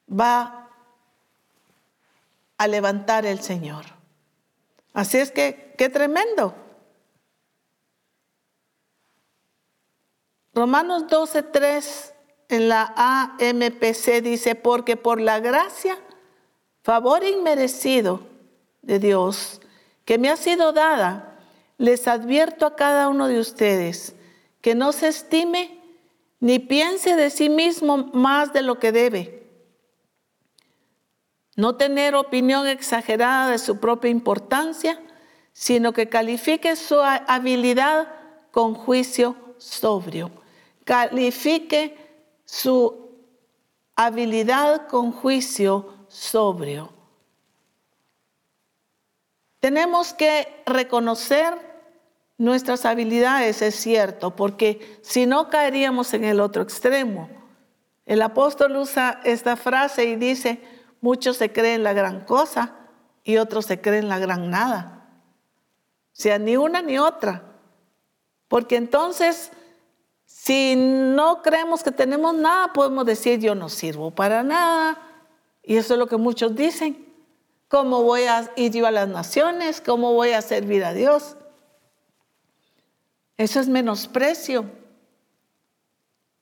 va 0.07 0.69
a 2.55 2.67
levantar 2.67 3.25
el 3.25 3.39
Señor. 3.41 3.85
Así 4.93 5.17
es 5.17 5.31
que, 5.31 5.73
qué 5.79 5.89
tremendo. 5.89 6.53
Romanos 10.53 11.07
12, 11.07 11.41
3 11.41 12.13
en 12.49 12.69
la 12.69 12.93
AMPC 12.95 14.21
dice, 14.21 14.53
porque 14.53 14.95
por 14.95 15.19
la 15.19 15.39
gracia, 15.39 15.97
favor 16.83 17.23
inmerecido 17.23 18.21
de 18.83 18.99
Dios 18.99 19.59
que 20.05 20.19
me 20.19 20.29
ha 20.29 20.37
sido 20.37 20.71
dada, 20.71 21.39
les 21.79 22.07
advierto 22.07 22.67
a 22.67 22.75
cada 22.75 23.07
uno 23.07 23.27
de 23.27 23.39
ustedes 23.39 24.14
que 24.65 24.73
no 24.73 24.93
se 24.93 25.09
estime 25.09 25.79
ni 26.39 26.57
piense 26.57 27.15
de 27.15 27.29
sí 27.29 27.49
mismo 27.49 27.97
más 27.97 28.51
de 28.51 28.63
lo 28.63 28.79
que 28.79 28.91
debe. 28.91 29.47
No 31.55 31.75
tener 31.75 32.15
opinión 32.15 32.65
exagerada 32.65 33.51
de 33.51 33.59
su 33.59 33.79
propia 33.79 34.09
importancia, 34.09 34.99
sino 35.53 35.93
que 35.93 36.09
califique 36.09 36.75
su 36.75 36.99
habilidad 36.99 38.07
con 38.49 38.73
juicio 38.73 39.35
sobrio. 39.59 40.31
Califique 40.83 41.95
su 42.43 43.11
habilidad 43.95 44.87
con 44.87 45.11
juicio 45.11 45.93
sobrio. 46.07 46.91
Tenemos 49.59 50.15
que 50.15 50.63
reconocer 50.65 51.74
nuestras 52.37 52.85
habilidades, 52.85 53.61
es 53.61 53.75
cierto, 53.75 54.35
porque 54.35 54.99
si 55.01 55.25
no 55.25 55.49
caeríamos 55.49 56.13
en 56.13 56.23
el 56.23 56.39
otro 56.39 56.61
extremo. 56.61 57.29
El 58.05 58.21
apóstol 58.21 58.75
usa 58.75 59.21
esta 59.23 59.55
frase 59.55 60.05
y 60.05 60.15
dice, 60.15 60.61
muchos 61.01 61.37
se 61.37 61.51
creen 61.51 61.83
la 61.83 61.93
gran 61.93 62.25
cosa 62.25 62.75
y 63.23 63.37
otros 63.37 63.65
se 63.65 63.81
creen 63.81 64.09
la 64.09 64.19
gran 64.19 64.49
nada. 64.49 65.09
O 66.11 66.21
sea, 66.21 66.37
ni 66.37 66.55
una 66.55 66.81
ni 66.81 66.99
otra. 66.99 67.43
Porque 68.47 68.75
entonces 68.75 69.51
si 70.25 70.75
no 70.75 71.41
creemos 71.41 71.81
que 71.81 71.91
tenemos 71.91 72.35
nada, 72.35 72.73
podemos 72.73 73.05
decir 73.05 73.39
yo 73.39 73.55
no 73.55 73.69
sirvo 73.69 74.11
para 74.11 74.43
nada. 74.43 75.01
Y 75.63 75.77
eso 75.77 75.93
es 75.93 75.99
lo 75.99 76.07
que 76.07 76.17
muchos 76.17 76.55
dicen. 76.55 77.13
¿Cómo 77.67 78.03
voy 78.03 78.23
a 78.23 78.51
ir 78.55 78.71
yo 78.71 78.85
a 78.85 78.91
las 78.91 79.07
naciones? 79.07 79.81
¿Cómo 79.81 80.13
voy 80.13 80.31
a 80.31 80.41
servir 80.41 80.83
a 80.83 80.93
Dios? 80.93 81.35
Eso 83.37 83.59
es 83.59 83.67
menosprecio. 83.67 84.65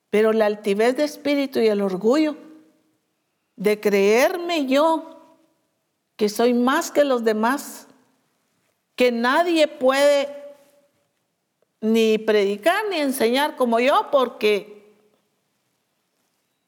Pero 0.09 0.31
la 0.31 0.45
altivez 0.45 0.95
de 0.95 1.03
espíritu 1.03 1.59
y 1.59 1.67
el 1.67 1.81
orgullo 1.81 2.35
de 3.55 3.79
creerme 3.79 4.67
yo 4.67 5.09
que 6.15 6.29
soy 6.29 6.53
más 6.53 6.91
que 6.91 7.03
los 7.03 7.23
demás, 7.23 7.87
que 8.95 9.11
nadie 9.11 9.67
puede 9.67 10.29
ni 11.81 12.17
predicar 12.19 12.85
ni 12.89 12.97
enseñar 12.97 13.55
como 13.55 13.79
yo 13.79 14.09
porque 14.11 14.93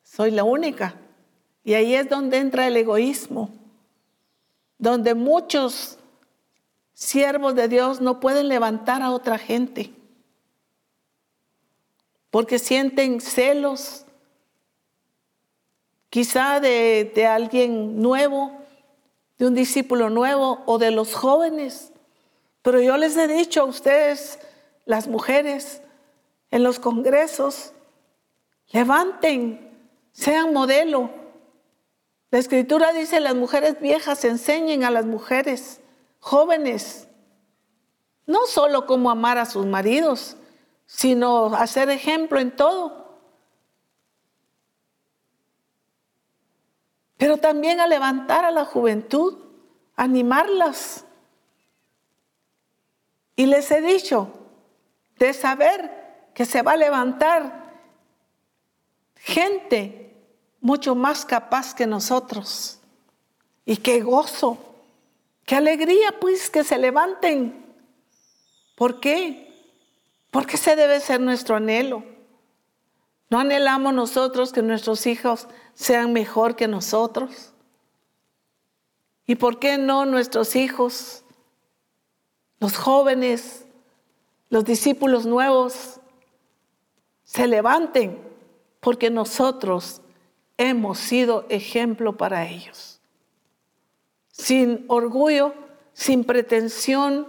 soy 0.04 0.32
la 0.32 0.44
única. 0.44 0.96
Y 1.64 1.76
ahí 1.76 1.96
es 1.96 2.10
donde 2.10 2.38
entra 2.38 2.68
el 2.68 2.78
egoísmo, 2.78 3.52
donde 4.78 5.14
muchos 5.14 6.00
siervos 6.94 7.54
de 7.54 7.68
Dios 7.68 8.02
no 8.02 8.20
pueden 8.20 8.48
levantar 8.48 9.04
a 9.04 9.12
otra 9.12 9.38
gente 9.38 9.94
porque 12.36 12.60
sienten 12.60 13.22
celos, 13.22 14.04
quizá 16.10 16.60
de, 16.60 17.26
alguien 17.26 18.02
nuevo, 18.02 18.52
de 19.38 19.48
un 19.48 19.56
discípulo 19.56 20.10
nuevo 20.10 20.62
o 20.66 20.78
de 20.78 20.92
los 20.92 21.16
jóvenes. 21.16 21.94
Pero 22.62 22.82
yo 22.82 22.98
les 22.98 23.16
he 23.16 23.30
dicho 23.30 23.62
a 23.62 23.64
ustedes, 23.64 24.38
las 24.84 25.08
mujeres 25.08 25.82
en 26.52 26.64
los 26.64 26.78
congresos, 26.78 27.72
levanten, 28.74 29.72
sean 30.12 30.52
modelo. 30.52 31.10
La 32.32 32.40
escritura 32.40 32.92
dice, 32.92 33.22
las 33.22 33.36
mujeres 33.36 33.80
viejas 33.80 34.26
enseñen 34.26 34.84
a 34.84 34.92
las 34.92 35.06
mujeres 35.06 35.80
jóvenes, 36.20 37.08
no 38.26 38.46
solo 38.46 38.86
cómo 38.86 39.10
amar 39.10 39.38
a 39.38 39.46
sus 39.46 39.66
maridos, 39.66 40.36
sino 40.86 41.56
hacer 41.56 41.90
ejemplo 41.90 42.40
en 42.40 42.56
todo. 42.56 43.20
Pero 47.18 47.38
también 47.38 47.80
a 47.80 47.88
levantar 47.88 48.46
a 48.46 48.52
la 48.52 48.66
juventud, 48.66 49.38
animarlas. 49.96 51.06
Y 53.36 53.46
les 53.46 53.72
he 53.72 53.82
dicho, 53.82 54.32
de 55.18 55.34
saber 55.34 56.30
que 56.34 56.46
se 56.46 56.62
va 56.62 56.74
a 56.74 56.78
levantar 56.78 57.74
gente 59.16 60.14
mucho 60.60 60.96
más 60.96 61.26
capaz 61.26 61.74
que 61.74 61.88
nosotros. 61.88 62.80
Y 63.66 63.78
qué 63.78 64.02
gozo, 64.02 64.58
qué 65.46 65.56
alegría 65.56 66.20
pues 66.20 66.50
que 66.50 66.64
se 66.64 66.78
levanten. 66.78 67.66
¿Por 68.76 69.00
qué? 69.00 69.55
Porque 70.36 70.58
ese 70.58 70.76
debe 70.76 71.00
ser 71.00 71.22
nuestro 71.22 71.56
anhelo. 71.56 72.04
¿No 73.30 73.40
anhelamos 73.40 73.94
nosotros 73.94 74.52
que 74.52 74.62
nuestros 74.62 75.08
hijos 75.08 75.48
sean 75.74 76.12
mejor 76.12 76.58
que 76.58 76.68
nosotros? 76.68 77.54
¿Y 79.26 79.36
por 79.36 79.60
qué 79.60 79.78
no 79.78 80.06
nuestros 80.06 80.58
hijos, 80.58 81.24
los 82.60 82.76
jóvenes, 82.76 83.66
los 84.50 84.66
discípulos 84.66 85.26
nuevos 85.26 86.02
se 87.24 87.48
levanten 87.48 88.22
porque 88.82 89.10
nosotros 89.10 90.02
hemos 90.58 90.98
sido 90.98 91.46
ejemplo 91.48 92.18
para 92.18 92.46
ellos. 92.46 93.00
Sin 94.28 94.84
orgullo, 94.90 95.54
sin 95.94 96.26
pretensión, 96.26 97.26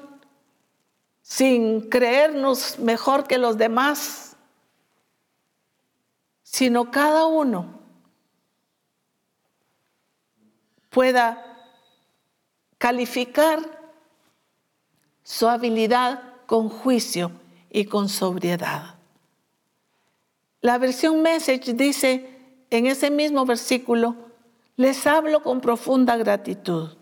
sin 1.29 1.91
creernos 1.91 2.79
mejor 2.79 3.27
que 3.27 3.37
los 3.37 3.59
demás, 3.59 4.37
sino 6.45 6.93
cada 6.93 7.27
uno 7.27 7.81
pueda 10.89 11.43
calificar 12.79 13.59
su 15.25 15.49
habilidad 15.49 16.23
con 16.47 16.69
juicio 16.69 17.33
y 17.71 17.87
con 17.87 18.09
sobriedad. 18.09 18.95
La 20.61 20.79
versión 20.79 21.23
Message 21.23 21.75
dice 21.75 22.39
en 22.71 22.87
ese 22.87 23.11
mismo 23.11 23.45
versículo, 23.45 24.15
les 24.77 25.05
hablo 25.09 25.43
con 25.43 25.61
profunda 25.61 26.17
gratitud. 26.17 26.97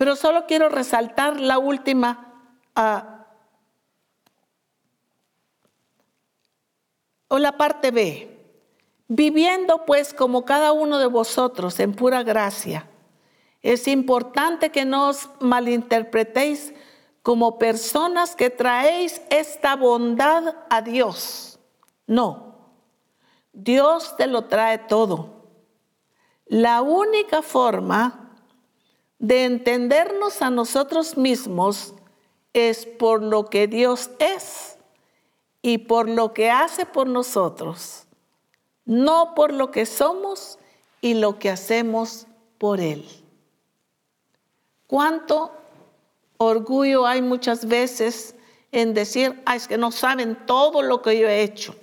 Pero 0.00 0.16
solo 0.16 0.46
quiero 0.46 0.70
resaltar 0.70 1.38
la 1.38 1.58
última 1.58 2.32
ah, 2.74 3.26
o 7.28 7.38
la 7.38 7.58
parte 7.58 7.90
B. 7.90 8.34
Viviendo 9.08 9.84
pues 9.84 10.14
como 10.14 10.46
cada 10.46 10.72
uno 10.72 10.98
de 10.98 11.06
vosotros 11.06 11.78
en 11.80 11.92
pura 11.92 12.22
gracia, 12.22 12.88
es 13.60 13.86
importante 13.88 14.70
que 14.70 14.86
no 14.86 15.10
os 15.10 15.28
malinterpretéis 15.38 16.72
como 17.22 17.58
personas 17.58 18.34
que 18.34 18.48
traéis 18.48 19.20
esta 19.28 19.76
bondad 19.76 20.64
a 20.70 20.80
Dios. 20.80 21.60
No, 22.06 22.72
Dios 23.52 24.16
te 24.16 24.26
lo 24.26 24.46
trae 24.46 24.78
todo. 24.78 25.44
La 26.46 26.80
única 26.80 27.42
forma 27.42 28.19
de 29.20 29.44
entendernos 29.44 30.40
a 30.40 30.50
nosotros 30.50 31.16
mismos 31.16 31.94
es 32.54 32.86
por 32.86 33.22
lo 33.22 33.44
que 33.44 33.68
Dios 33.68 34.10
es 34.18 34.78
y 35.62 35.78
por 35.78 36.08
lo 36.08 36.32
que 36.32 36.50
hace 36.50 36.86
por 36.86 37.06
nosotros, 37.06 38.06
no 38.86 39.34
por 39.34 39.52
lo 39.52 39.70
que 39.70 39.84
somos 39.84 40.58
y 41.02 41.14
lo 41.14 41.38
que 41.38 41.50
hacemos 41.50 42.26
por 42.56 42.80
Él. 42.80 43.06
¿Cuánto 44.86 45.52
orgullo 46.38 47.06
hay 47.06 47.20
muchas 47.20 47.66
veces 47.66 48.34
en 48.72 48.94
decir, 48.94 49.42
es 49.54 49.68
que 49.68 49.76
no 49.76 49.92
saben 49.92 50.46
todo 50.46 50.80
lo 50.80 51.02
que 51.02 51.18
yo 51.18 51.28
he 51.28 51.42
hecho? 51.42 51.76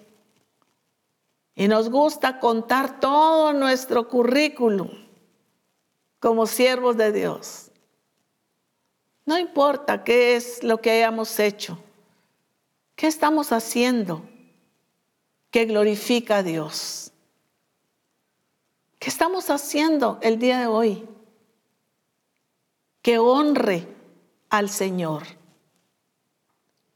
Y 1.53 1.67
nos 1.67 1.89
gusta 1.89 2.39
contar 2.39 2.99
todo 2.99 3.53
nuestro 3.53 4.07
currículum 4.07 5.06
como 6.19 6.47
siervos 6.47 6.97
de 6.97 7.11
Dios. 7.11 7.71
No 9.25 9.37
importa 9.37 10.03
qué 10.03 10.35
es 10.35 10.63
lo 10.63 10.81
que 10.81 10.91
hayamos 10.91 11.39
hecho, 11.39 11.77
qué 12.95 13.07
estamos 13.07 13.51
haciendo 13.51 14.23
que 15.51 15.65
glorifica 15.65 16.37
a 16.37 16.43
Dios. 16.43 17.11
¿Qué 18.99 19.09
estamos 19.09 19.49
haciendo 19.49 20.17
el 20.21 20.39
día 20.39 20.59
de 20.59 20.67
hoy? 20.67 21.07
Que 23.01 23.19
honre 23.19 23.87
al 24.49 24.69
Señor. 24.69 25.23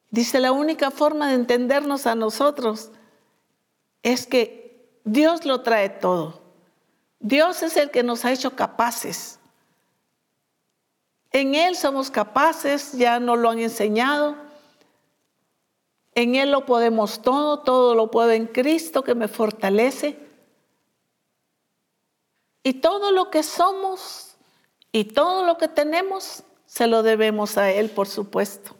Dice, 0.09 0.39
la 0.39 0.51
única 0.51 0.91
forma 0.91 1.29
de 1.29 1.35
entendernos 1.35 2.05
a 2.05 2.15
nosotros 2.15 2.91
es 4.03 4.27
que 4.27 4.99
Dios 5.05 5.45
lo 5.45 5.61
trae 5.61 5.89
todo. 5.89 6.40
Dios 7.21 7.63
es 7.63 7.77
el 7.77 7.91
que 7.91 8.03
nos 8.03 8.25
ha 8.25 8.31
hecho 8.31 8.55
capaces. 8.55 9.39
En 11.31 11.55
Él 11.55 11.75
somos 11.75 12.11
capaces, 12.11 12.91
ya 12.93 13.19
nos 13.19 13.39
lo 13.39 13.49
han 13.49 13.59
enseñado. 13.59 14.35
En 16.13 16.35
Él 16.35 16.51
lo 16.51 16.65
podemos 16.65 17.21
todo, 17.21 17.59
todo 17.59 17.95
lo 17.95 18.11
puedo 18.11 18.31
en 18.31 18.47
Cristo 18.47 19.03
que 19.03 19.15
me 19.15 19.27
fortalece. 19.27 20.19
Y 22.63 22.73
todo 22.73 23.11
lo 23.11 23.31
que 23.31 23.43
somos 23.43 24.35
y 24.91 25.05
todo 25.05 25.45
lo 25.45 25.57
que 25.57 25.67
tenemos 25.67 26.43
se 26.65 26.87
lo 26.87 27.01
debemos 27.01 27.57
a 27.57 27.71
Él, 27.71 27.89
por 27.89 28.07
supuesto. 28.07 28.75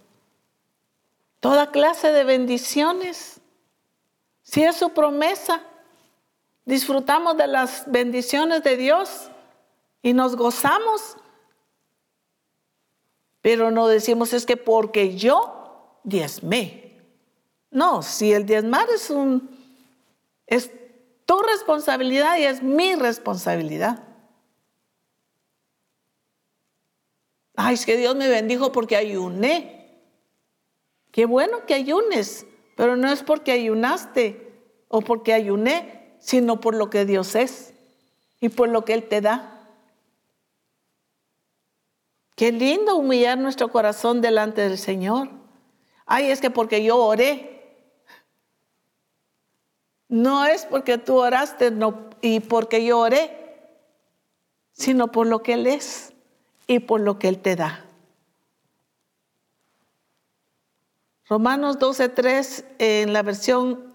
Toda 1.40 1.72
clase 1.72 2.12
de 2.12 2.24
bendiciones 2.24 3.42
si 4.52 4.64
es 4.64 4.76
su 4.76 4.90
promesa, 4.90 5.62
disfrutamos 6.72 7.36
de 7.36 7.48
las 7.48 7.84
bendiciones 7.92 8.64
de 8.64 8.78
Dios 8.78 9.30
y 10.02 10.14
nos 10.14 10.38
gozamos. 10.38 11.18
Pero 13.42 13.72
no 13.72 13.90
decimos 13.90 14.32
es 14.32 14.46
que 14.46 14.56
porque 14.56 15.18
yo 15.18 16.00
diezmé. 16.06 16.98
No, 17.72 18.02
si 18.04 18.32
el 18.32 18.46
diezmar 18.46 18.90
es 18.90 19.10
un 19.10 19.50
es 20.48 20.72
tu 21.26 21.42
responsabilidad 21.42 22.38
y 22.38 22.46
es 22.46 22.64
mi 22.64 22.96
responsabilidad. 22.96 24.02
Ay, 27.58 27.74
es 27.74 27.86
que 27.86 27.98
Dios 27.98 28.16
me 28.16 28.30
bendijo 28.30 28.72
porque 28.72 28.96
ayuné. 28.96 30.00
Qué 31.12 31.26
bueno 31.26 31.66
que 31.66 31.74
ayunes, 31.74 32.46
pero 32.78 32.96
no 32.96 33.12
es 33.12 33.24
porque 33.24 33.52
ayunaste 33.52 34.54
o 34.88 35.02
porque 35.02 35.34
ayuné, 35.34 36.01
sino 36.22 36.62
por 36.62 36.76
lo 36.76 36.90
que 36.90 37.04
Dios 37.04 37.36
es 37.36 37.74
y 38.40 38.50
por 38.50 38.70
lo 38.70 38.86
que 38.86 38.94
Él 38.94 39.10
te 39.10 39.20
da. 39.20 39.60
Qué 42.36 42.52
lindo 42.52 42.96
humillar 42.96 43.38
nuestro 43.38 43.72
corazón 43.72 44.22
delante 44.22 44.62
del 44.62 44.78
Señor. 44.78 45.30
Ay, 46.06 46.32
es 46.32 46.40
que 46.40 46.50
porque 46.50 46.84
yo 46.84 46.98
oré. 46.98 47.50
No 50.08 50.46
es 50.46 50.66
porque 50.66 50.98
tú 50.98 51.18
oraste 51.18 51.74
y 52.22 52.40
porque 52.42 52.86
yo 52.86 53.00
oré, 53.00 53.38
sino 54.74 55.12
por 55.12 55.28
lo 55.28 55.42
que 55.42 55.54
Él 55.54 55.68
es 55.68 56.14
y 56.68 56.80
por 56.80 57.02
lo 57.02 57.18
que 57.18 57.30
Él 57.30 57.40
te 57.40 57.56
da. 57.56 57.86
Romanos 61.28 61.80
12.3 61.80 62.66
en 62.80 63.14
la 63.14 63.24
versión 63.24 63.92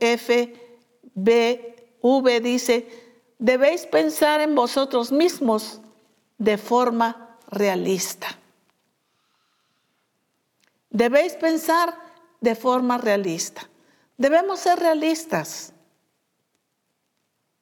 FBV 2.06 2.40
dice, 2.40 2.88
debéis 3.38 3.86
pensar 3.86 4.40
en 4.40 4.54
vosotros 4.54 5.12
mismos 5.12 5.80
de 6.38 6.56
forma 6.58 7.36
realista. 7.48 8.28
Debéis 10.90 11.34
pensar 11.34 11.98
de 12.40 12.54
forma 12.54 12.98
realista. 12.98 13.68
Debemos 14.16 14.60
ser 14.60 14.78
realistas. 14.78 15.72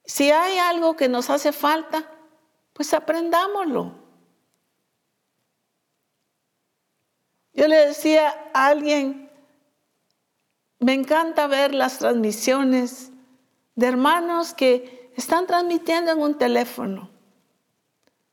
Si 0.05 0.31
hay 0.31 0.59
algo 0.59 0.95
que 0.97 1.09
nos 1.09 1.31
hace 1.31 1.53
falta, 1.53 2.11
pues 2.73 2.93
aprendámoslo. 2.93 3.93
Yo 7.55 7.69
le 7.69 7.87
decía 7.87 8.51
a 8.53 8.67
alguien, 8.67 9.31
me 10.81 10.93
encanta 10.93 11.47
ver 11.47 11.73
las 11.73 11.99
transmisiones 11.99 13.11
de 13.75 13.87
hermanos 13.87 14.55
que 14.55 15.11
están 15.17 15.47
transmitiendo 15.47 16.13
en 16.13 16.21
un 16.21 16.39
teléfono, 16.39 17.11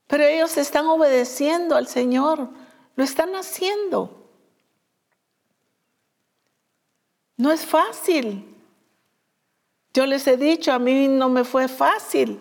pero 0.07 0.23
ellos 0.23 0.57
están 0.57 0.87
obedeciendo 0.87 1.75
al 1.75 1.87
Señor, 1.87 2.49
lo 2.95 3.03
están 3.03 3.35
haciendo. 3.35 4.17
No 7.37 7.51
es 7.51 7.65
fácil. 7.65 8.47
Yo 9.93 10.05
les 10.05 10.27
he 10.27 10.37
dicho, 10.37 10.71
a 10.71 10.79
mí 10.79 11.07
no 11.07 11.27
me 11.29 11.43
fue 11.43 11.67
fácil. 11.67 12.39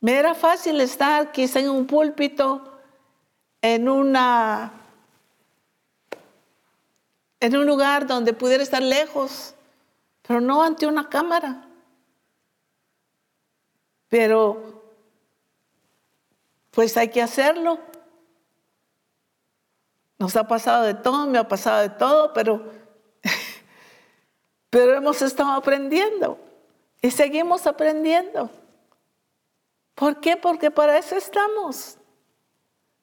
Me 0.00 0.12
era 0.12 0.34
fácil 0.34 0.80
estar 0.80 1.32
quizá 1.32 1.60
en 1.60 1.70
un 1.70 1.86
púlpito, 1.86 2.78
en 3.62 3.88
una 3.88 4.72
en 7.40 7.56
un 7.56 7.66
lugar 7.66 8.06
donde 8.06 8.32
pudiera 8.32 8.62
estar 8.62 8.82
lejos, 8.82 9.53
pero 10.26 10.40
no 10.40 10.62
ante 10.62 10.86
una 10.86 11.08
cámara. 11.08 11.68
Pero, 14.08 14.82
pues 16.70 16.96
hay 16.96 17.08
que 17.08 17.20
hacerlo. 17.20 17.78
Nos 20.18 20.34
ha 20.36 20.46
pasado 20.46 20.84
de 20.84 20.94
todo, 20.94 21.26
me 21.26 21.38
ha 21.38 21.46
pasado 21.46 21.82
de 21.82 21.90
todo, 21.90 22.32
pero, 22.32 22.72
pero 24.70 24.94
hemos 24.94 25.20
estado 25.20 25.52
aprendiendo 25.52 26.38
y 27.02 27.10
seguimos 27.10 27.66
aprendiendo. 27.66 28.50
¿Por 29.94 30.20
qué? 30.20 30.36
Porque 30.36 30.70
para 30.70 30.96
eso 30.96 31.16
estamos. 31.16 31.98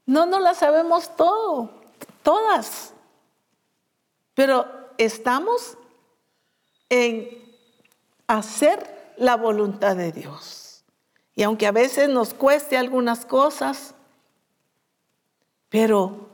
No 0.05 0.25
nos 0.25 0.41
la 0.41 0.55
sabemos 0.55 1.15
todo, 1.15 1.69
todas. 2.23 2.93
Pero 4.33 4.65
estamos 4.97 5.77
en 6.91 7.41
hacer 8.27 9.13
la 9.15 9.37
voluntad 9.37 9.95
de 9.95 10.11
Dios. 10.11 10.83
Y 11.33 11.43
aunque 11.43 11.65
a 11.65 11.71
veces 11.71 12.09
nos 12.09 12.33
cueste 12.33 12.75
algunas 12.75 13.25
cosas, 13.25 13.95
pero 15.69 16.29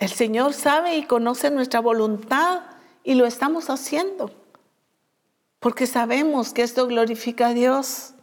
el 0.00 0.10
Señor 0.10 0.54
sabe 0.54 0.96
y 0.96 1.04
conoce 1.04 1.52
nuestra 1.52 1.78
voluntad 1.78 2.64
y 3.04 3.14
lo 3.14 3.26
estamos 3.26 3.70
haciendo. 3.70 4.32
Porque 5.60 5.86
sabemos 5.86 6.52
que 6.52 6.62
esto 6.62 6.88
glorifica 6.88 7.48
a 7.48 7.54
Dios 7.54 8.14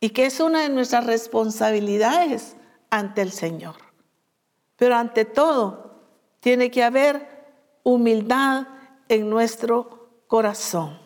y 0.00 0.10
que 0.10 0.26
es 0.26 0.40
una 0.40 0.62
de 0.62 0.70
nuestras 0.70 1.06
responsabilidades 1.06 2.56
ante 2.90 3.22
el 3.22 3.30
Señor. 3.30 3.76
Pero 4.74 4.96
ante 4.96 5.24
todo, 5.24 6.02
tiene 6.40 6.72
que 6.72 6.82
haber 6.82 7.46
humildad 7.84 8.66
en 9.08 9.28
nuestro 9.30 10.08
corazón. 10.26 10.98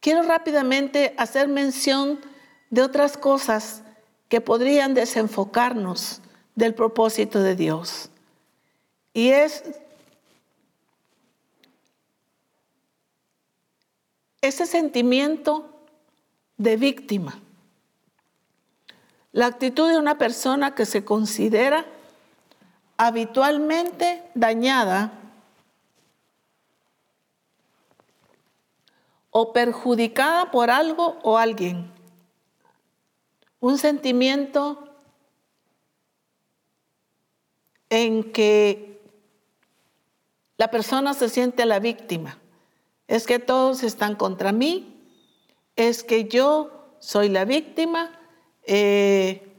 Quiero 0.00 0.22
rápidamente 0.22 1.14
hacer 1.18 1.48
mención 1.48 2.20
de 2.70 2.82
otras 2.82 3.18
cosas 3.18 3.82
que 4.28 4.40
podrían 4.40 4.94
desenfocarnos 4.94 6.22
del 6.54 6.74
propósito 6.74 7.42
de 7.42 7.54
Dios. 7.54 8.10
Y 9.12 9.30
es 9.30 9.64
ese 14.40 14.66
sentimiento 14.66 15.84
de 16.56 16.76
víctima. 16.76 17.40
La 19.32 19.46
actitud 19.46 19.90
de 19.90 19.98
una 19.98 20.16
persona 20.16 20.74
que 20.74 20.86
se 20.86 21.04
considera 21.04 21.86
habitualmente 23.02 24.22
dañada 24.34 25.10
o 29.30 29.54
perjudicada 29.54 30.50
por 30.50 30.70
algo 30.70 31.18
o 31.22 31.38
alguien. 31.38 31.90
Un 33.58 33.78
sentimiento 33.78 34.84
en 37.88 38.32
que 38.32 39.00
la 40.58 40.70
persona 40.70 41.14
se 41.14 41.30
siente 41.30 41.64
la 41.64 41.78
víctima. 41.78 42.36
Es 43.08 43.26
que 43.26 43.38
todos 43.38 43.82
están 43.82 44.14
contra 44.14 44.52
mí, 44.52 45.08
es 45.74 46.04
que 46.04 46.28
yo 46.28 46.92
soy 46.98 47.30
la 47.30 47.46
víctima. 47.46 48.10
Eh, 48.64 49.49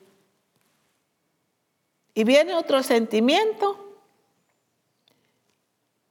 y 2.13 2.23
viene 2.23 2.53
otro 2.55 2.83
sentimiento 2.83 3.91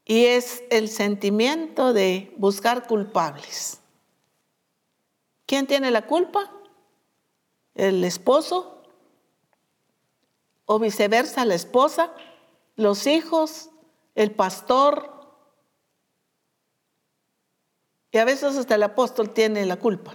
y 0.05 0.25
es 0.25 0.65
el 0.71 0.89
sentimiento 0.89 1.93
de 1.93 2.35
buscar 2.37 2.87
culpables. 2.87 3.81
¿Quién 5.47 5.67
tiene 5.67 5.91
la 5.91 6.07
culpa? 6.07 6.51
¿El 7.75 8.03
esposo? 8.05 8.83
¿O 10.65 10.79
viceversa, 10.79 11.45
la 11.45 11.55
esposa? 11.55 12.13
¿Los 12.77 13.07
hijos? 13.07 13.71
¿El 14.15 14.33
pastor? 14.33 15.11
Y 18.11 18.19
a 18.19 18.25
veces 18.25 18.57
hasta 18.57 18.75
el 18.75 18.83
apóstol 18.83 19.31
tiene 19.31 19.65
la 19.67 19.77
culpa. 19.77 20.15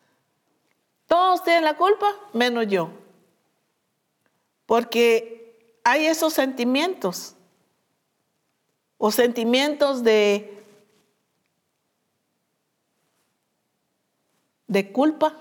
Todos 1.06 1.42
tienen 1.44 1.64
la 1.64 1.76
culpa, 1.76 2.14
menos 2.34 2.66
yo. 2.66 2.90
Porque 4.68 5.80
hay 5.82 6.04
esos 6.04 6.34
sentimientos 6.34 7.34
o 8.98 9.10
sentimientos 9.10 10.04
de, 10.04 10.62
de 14.66 14.92
culpa. 14.92 15.34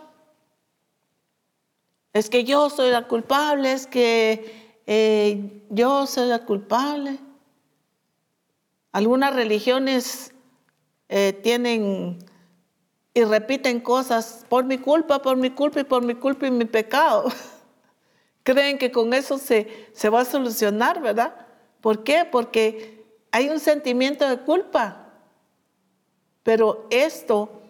Es 2.13 2.29
que 2.29 2.45
yo 2.45 2.69
soy 2.69 2.89
la 2.89 3.09
culpable, 3.09 3.73
es 3.73 3.85
que 3.85 4.79
eh, 4.87 5.61
yo 5.71 6.07
soy 6.07 6.29
la 6.29 6.45
culpable. 6.45 7.19
Algunas 8.93 9.35
religiones 9.35 10.33
eh, 11.09 11.37
tienen 11.43 12.19
y 13.13 13.25
repiten 13.25 13.81
cosas 13.81 14.45
por 14.47 14.63
mi 14.63 14.77
culpa, 14.77 15.21
por 15.21 15.35
mi 15.35 15.49
culpa 15.49 15.81
y 15.81 15.83
por 15.83 16.01
mi 16.01 16.15
culpa 16.15 16.47
y 16.47 16.51
mi 16.51 16.63
pecado. 16.63 17.25
Creen 18.47 18.77
que 18.77 18.93
con 18.93 19.13
eso 19.13 19.37
se, 19.37 19.89
se 19.91 20.07
va 20.07 20.21
a 20.21 20.23
solucionar, 20.23 21.01
¿verdad? 21.01 21.35
¿Por 21.81 22.05
qué? 22.05 22.23
Porque 22.23 23.05
hay 23.29 23.49
un 23.49 23.59
sentimiento 23.59 24.25
de 24.25 24.37
culpa. 24.37 25.09
Pero 26.43 26.87
esto, 26.89 27.61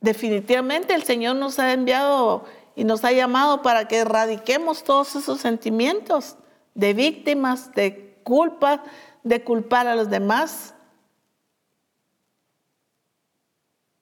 definitivamente 0.00 0.94
el 0.94 1.02
Señor 1.02 1.36
nos 1.36 1.58
ha 1.58 1.74
enviado 1.74 2.46
y 2.74 2.84
nos 2.84 3.04
ha 3.04 3.12
llamado 3.12 3.60
para 3.60 3.86
que 3.86 3.98
erradiquemos 3.98 4.82
todos 4.82 5.14
esos 5.14 5.42
sentimientos 5.42 6.36
de 6.72 6.94
víctimas, 6.94 7.70
de 7.74 8.18
culpa, 8.24 8.82
de 9.24 9.44
culpar 9.44 9.88
a 9.88 9.94
los 9.94 10.08
demás. 10.08 10.72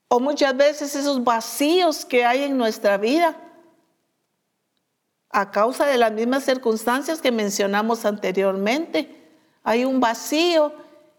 O 0.06 0.20
muchas 0.20 0.56
veces 0.56 0.94
esos 0.94 1.24
vacíos 1.24 2.04
que 2.04 2.24
hay 2.24 2.44
en 2.44 2.56
nuestra 2.56 2.96
vida 2.96 3.41
a 5.32 5.50
causa 5.50 5.86
de 5.86 5.96
las 5.96 6.12
mismas 6.12 6.44
circunstancias 6.44 7.20
que 7.22 7.32
mencionamos 7.32 8.04
anteriormente 8.04 9.18
hay 9.64 9.84
un 9.84 9.98
vacío 9.98 10.72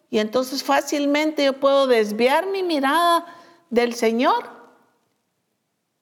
y 0.10 0.19
entonces 0.19 0.64
fácilmente 0.64 1.45
yo 1.45 1.60
puedo 1.60 1.88
desviar 1.88 2.45
mi 2.48 2.61
mirada 2.61 3.26
del 3.72 3.95
Señor 3.95 4.52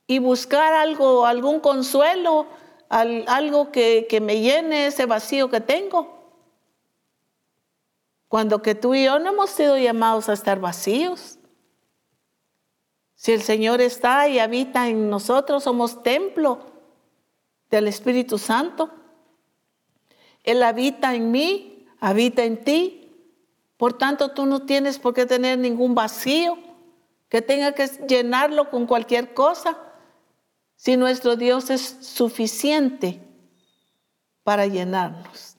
y 0.07 0.19
buscar 0.19 0.73
algo, 0.73 1.25
algún 1.25 1.61
consuelo, 1.61 2.47
algo 2.89 3.71
que, 3.71 4.07
que 4.09 4.19
me 4.19 4.41
llene 4.41 4.87
ese 4.87 5.05
vacío 5.05 5.49
que 5.49 5.61
tengo. 5.61 6.19
Cuando 8.27 8.61
que 8.61 8.75
tú 8.75 8.93
y 8.93 9.05
yo 9.05 9.19
no 9.19 9.29
hemos 9.29 9.51
sido 9.51 9.77
llamados 9.77 10.27
a 10.27 10.33
estar 10.33 10.59
vacíos. 10.59 11.37
Si 13.15 13.31
el 13.31 13.41
Señor 13.41 13.79
está 13.79 14.27
y 14.27 14.39
habita 14.39 14.89
en 14.89 15.09
nosotros, 15.09 15.63
somos 15.63 16.03
templo 16.03 16.70
del 17.71 17.87
Espíritu 17.87 18.37
Santo. 18.37 18.91
Él 20.43 20.61
habita 20.61 21.15
en 21.15 21.31
mí 21.31 21.71
habita 22.01 22.43
en 22.43 22.61
ti. 22.61 23.09
Por 23.77 23.93
tanto, 23.93 24.31
tú 24.31 24.45
no 24.45 24.65
tienes 24.65 24.99
por 24.99 25.13
qué 25.13 25.25
tener 25.25 25.57
ningún 25.57 25.95
vacío 25.95 26.57
que 27.29 27.41
tenga 27.41 27.71
que 27.71 27.87
llenarlo 28.09 28.69
con 28.69 28.85
cualquier 28.85 29.33
cosa, 29.33 29.79
si 30.75 30.97
nuestro 30.97 31.37
Dios 31.37 31.69
es 31.69 31.97
suficiente 32.01 33.21
para 34.43 34.67
llenarnos. 34.67 35.55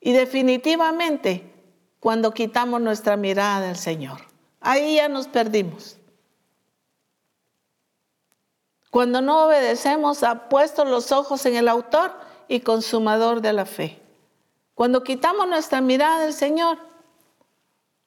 Y 0.00 0.12
definitivamente, 0.12 1.52
cuando 2.00 2.32
quitamos 2.32 2.80
nuestra 2.80 3.16
mirada 3.16 3.66
del 3.66 3.76
Señor, 3.76 4.20
ahí 4.60 4.96
ya 4.96 5.08
nos 5.08 5.28
perdimos. 5.28 5.95
Cuando 8.96 9.20
no 9.20 9.44
obedecemos, 9.44 10.22
ha 10.22 10.48
puesto 10.48 10.86
los 10.86 11.12
ojos 11.12 11.44
en 11.44 11.54
el 11.54 11.68
autor 11.68 12.18
y 12.48 12.60
consumador 12.60 13.42
de 13.42 13.52
la 13.52 13.66
fe. 13.66 14.00
Cuando 14.74 15.02
quitamos 15.02 15.46
nuestra 15.46 15.82
mirada 15.82 16.20
del 16.20 16.32
Señor, 16.32 16.78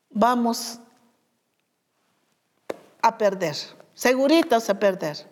vamos 0.10 0.80
a 3.03 3.20
perder, 3.20 3.56
seguritos 3.94 4.68
a 4.72 4.80
perder. 4.80 5.30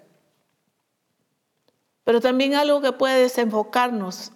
Pero 2.04 2.22
también 2.22 2.54
algo 2.54 2.80
que 2.80 2.92
puede 2.92 3.24
desenfocarnos 3.24 4.34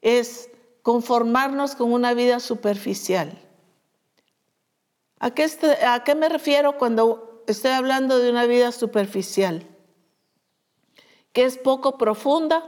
es 0.00 0.48
conformarnos 0.80 1.74
con 1.74 1.92
una 1.92 2.14
vida 2.14 2.40
superficial. 2.40 3.38
¿A 5.18 5.32
qué, 5.32 5.44
este, 5.44 5.84
¿A 5.84 6.02
qué 6.02 6.14
me 6.14 6.30
refiero 6.30 6.78
cuando 6.78 7.44
estoy 7.46 7.72
hablando 7.72 8.20
de 8.20 8.30
una 8.30 8.46
vida 8.46 8.72
superficial? 8.72 9.68
Que 11.34 11.44
es 11.44 11.58
poco 11.58 11.98
profunda, 11.98 12.64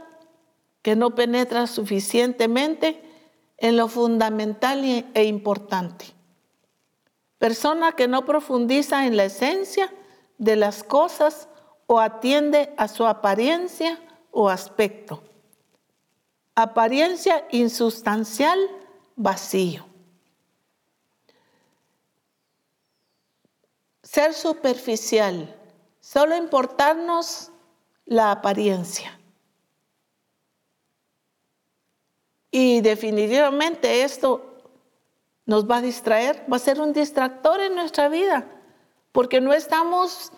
que 0.83 0.95
no 0.95 1.15
penetra 1.15 1.65
suficientemente 1.65 3.01
en 3.57 3.75
lo 3.75 3.87
fundamental 3.87 4.83
e 5.13 5.23
importante. 5.23 6.05
Persona 7.39 7.93
que 7.93 8.07
no 8.07 8.25
profundiza 8.25 9.07
en 9.07 9.17
la 9.17 9.25
esencia 9.25 9.91
de 10.37 10.55
las 10.55 10.83
cosas 10.83 11.49
o 11.87 11.99
atiende 11.99 12.73
a 12.77 12.87
su 12.87 13.05
apariencia 13.05 13.99
o 14.31 14.49
aspecto. 14.49 15.23
Apariencia 16.55 17.47
insustancial, 17.51 18.59
vacío. 19.15 19.85
Ser 24.03 24.33
superficial, 24.33 25.55
solo 25.99 26.35
importarnos 26.35 27.51
la 28.07 28.31
apariencia. 28.31 29.19
Y 32.49 32.81
definitivamente 32.81 34.03
esto 34.03 34.55
nos 35.45 35.69
va 35.69 35.77
a 35.77 35.81
distraer, 35.81 36.45
va 36.51 36.55
a 36.55 36.59
ser 36.59 36.81
un 36.81 36.93
distractor 36.93 37.59
en 37.61 37.75
nuestra 37.75 38.09
vida, 38.09 38.49
porque 39.11 39.41
no 39.41 39.53
estamos 39.53 40.31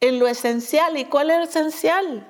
en 0.00 0.18
lo 0.18 0.26
esencial. 0.26 0.98
¿Y 0.98 1.06
cuál 1.06 1.30
es 1.30 1.38
lo 1.38 1.44
esencial? 1.44 2.26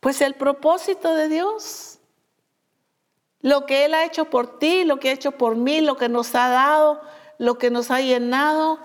Pues 0.00 0.20
el 0.20 0.34
propósito 0.34 1.14
de 1.14 1.28
Dios. 1.28 1.98
Lo 3.40 3.66
que 3.66 3.84
Él 3.84 3.94
ha 3.94 4.04
hecho 4.04 4.30
por 4.30 4.58
ti, 4.58 4.84
lo 4.84 4.98
que 4.98 5.10
ha 5.10 5.12
hecho 5.12 5.32
por 5.32 5.56
mí, 5.56 5.80
lo 5.80 5.96
que 5.96 6.08
nos 6.08 6.34
ha 6.34 6.48
dado, 6.48 7.00
lo 7.38 7.58
que 7.58 7.70
nos 7.70 7.90
ha 7.90 8.00
llenado 8.00 8.80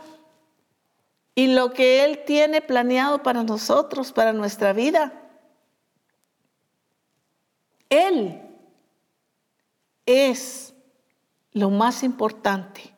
y 1.35 1.47
lo 1.47 1.73
que 1.73 2.03
Él 2.03 2.23
tiene 2.25 2.61
planeado 2.61 3.23
para 3.23 3.43
nosotros, 3.43 4.11
para 4.11 4.33
nuestra 4.33 4.73
vida. 4.73 5.13
Él 7.89 8.41
es 10.05 10.73
lo 11.51 11.69
más 11.69 12.03
importante 12.03 12.93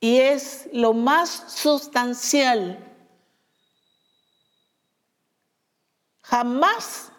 y 0.00 0.18
es 0.18 0.68
lo 0.72 0.92
más 0.92 1.44
sustancial. 1.48 2.82
Jamás 6.22 7.12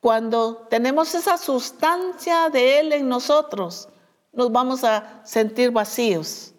cuando 0.00 0.66
tenemos 0.68 1.14
esa 1.14 1.38
sustancia 1.38 2.50
de 2.50 2.80
Él 2.80 2.92
en 2.92 3.08
nosotros, 3.08 3.88
nos 4.32 4.50
vamos 4.50 4.82
a 4.82 5.24
sentir 5.24 5.70
vacíos. 5.70 6.51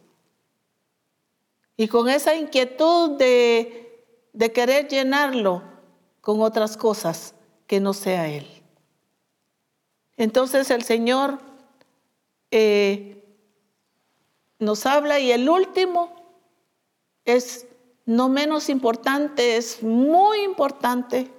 Y 1.75 1.87
con 1.87 2.09
esa 2.09 2.35
inquietud 2.35 3.17
de, 3.17 4.05
de 4.33 4.51
querer 4.51 4.87
llenarlo 4.87 5.63
con 6.21 6.41
otras 6.41 6.77
cosas 6.77 7.33
que 7.67 7.79
no 7.79 7.93
sea 7.93 8.27
Él. 8.29 8.47
Entonces 10.17 10.69
el 10.69 10.83
Señor 10.83 11.39
eh, 12.51 13.23
nos 14.59 14.85
habla 14.85 15.19
y 15.19 15.31
el 15.31 15.49
último 15.49 16.13
es 17.25 17.67
no 18.05 18.29
menos 18.29 18.69
importante, 18.69 19.57
es 19.57 19.81
muy 19.81 20.41
importante. 20.41 21.31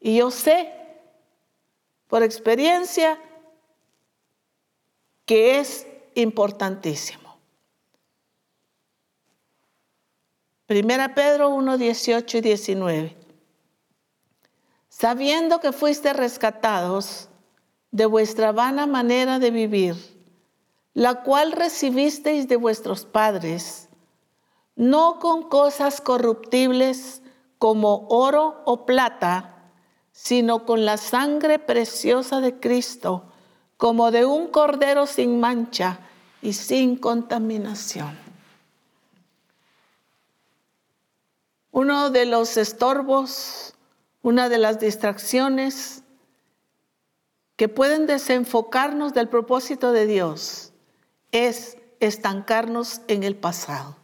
Y 0.00 0.16
yo 0.16 0.30
sé 0.30 0.72
por 2.08 2.22
experiencia 2.22 3.20
que 5.26 5.58
es 5.58 5.86
importantísimo. 6.14 7.23
Primera 10.66 11.14
Pedro 11.14 11.50
1, 11.50 11.76
18 11.76 12.38
y 12.38 12.40
19. 12.40 13.16
Sabiendo 14.88 15.60
que 15.60 15.72
fuiste 15.72 16.14
rescatados 16.14 17.28
de 17.90 18.06
vuestra 18.06 18.50
vana 18.50 18.86
manera 18.86 19.38
de 19.38 19.50
vivir, 19.50 19.94
la 20.94 21.22
cual 21.22 21.52
recibisteis 21.52 22.48
de 22.48 22.56
vuestros 22.56 23.04
padres, 23.04 23.90
no 24.74 25.18
con 25.18 25.50
cosas 25.50 26.00
corruptibles 26.00 27.20
como 27.58 28.06
oro 28.08 28.62
o 28.64 28.86
plata, 28.86 29.70
sino 30.12 30.64
con 30.64 30.86
la 30.86 30.96
sangre 30.96 31.58
preciosa 31.58 32.40
de 32.40 32.58
Cristo, 32.58 33.24
como 33.76 34.10
de 34.10 34.24
un 34.24 34.46
cordero 34.46 35.06
sin 35.06 35.40
mancha 35.40 35.98
y 36.40 36.54
sin 36.54 36.96
contaminación. 36.96 38.23
Uno 41.74 42.10
de 42.10 42.24
los 42.24 42.56
estorbos, 42.56 43.74
una 44.22 44.48
de 44.48 44.58
las 44.58 44.78
distracciones 44.78 46.04
que 47.56 47.68
pueden 47.68 48.06
desenfocarnos 48.06 49.12
del 49.12 49.28
propósito 49.28 49.90
de 49.90 50.06
Dios 50.06 50.72
es 51.32 51.76
estancarnos 51.98 53.00
en 53.08 53.24
el 53.24 53.34
pasado. 53.34 53.96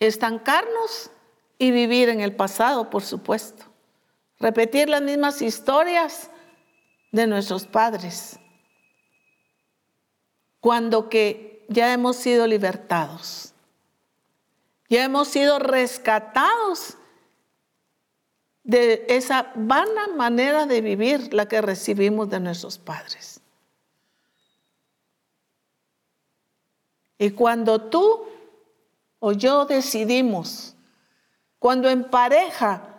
Estancarnos 0.00 1.12
y 1.56 1.70
vivir 1.70 2.10
en 2.10 2.20
el 2.20 2.36
pasado, 2.36 2.90
por 2.90 3.02
supuesto. 3.02 3.64
Repetir 4.38 4.90
las 4.90 5.00
mismas 5.00 5.40
historias 5.40 6.30
de 7.10 7.26
nuestros 7.26 7.66
padres, 7.66 8.38
cuando 10.60 11.08
que 11.08 11.64
ya 11.70 11.90
hemos 11.94 12.16
sido 12.16 12.46
libertados, 12.46 13.49
ya 14.90 15.04
hemos 15.04 15.28
sido 15.28 15.60
rescatados 15.60 16.96
de 18.64 19.06
esa 19.08 19.52
vana 19.54 20.08
manera 20.08 20.66
de 20.66 20.80
vivir 20.80 21.32
la 21.32 21.46
que 21.46 21.60
recibimos 21.62 22.28
de 22.28 22.40
nuestros 22.40 22.76
padres. 22.76 23.40
Y 27.18 27.30
cuando 27.30 27.80
tú 27.88 28.26
o 29.20 29.32
yo 29.32 29.64
decidimos, 29.64 30.74
cuando 31.60 31.88
en 31.88 32.10
pareja 32.10 32.96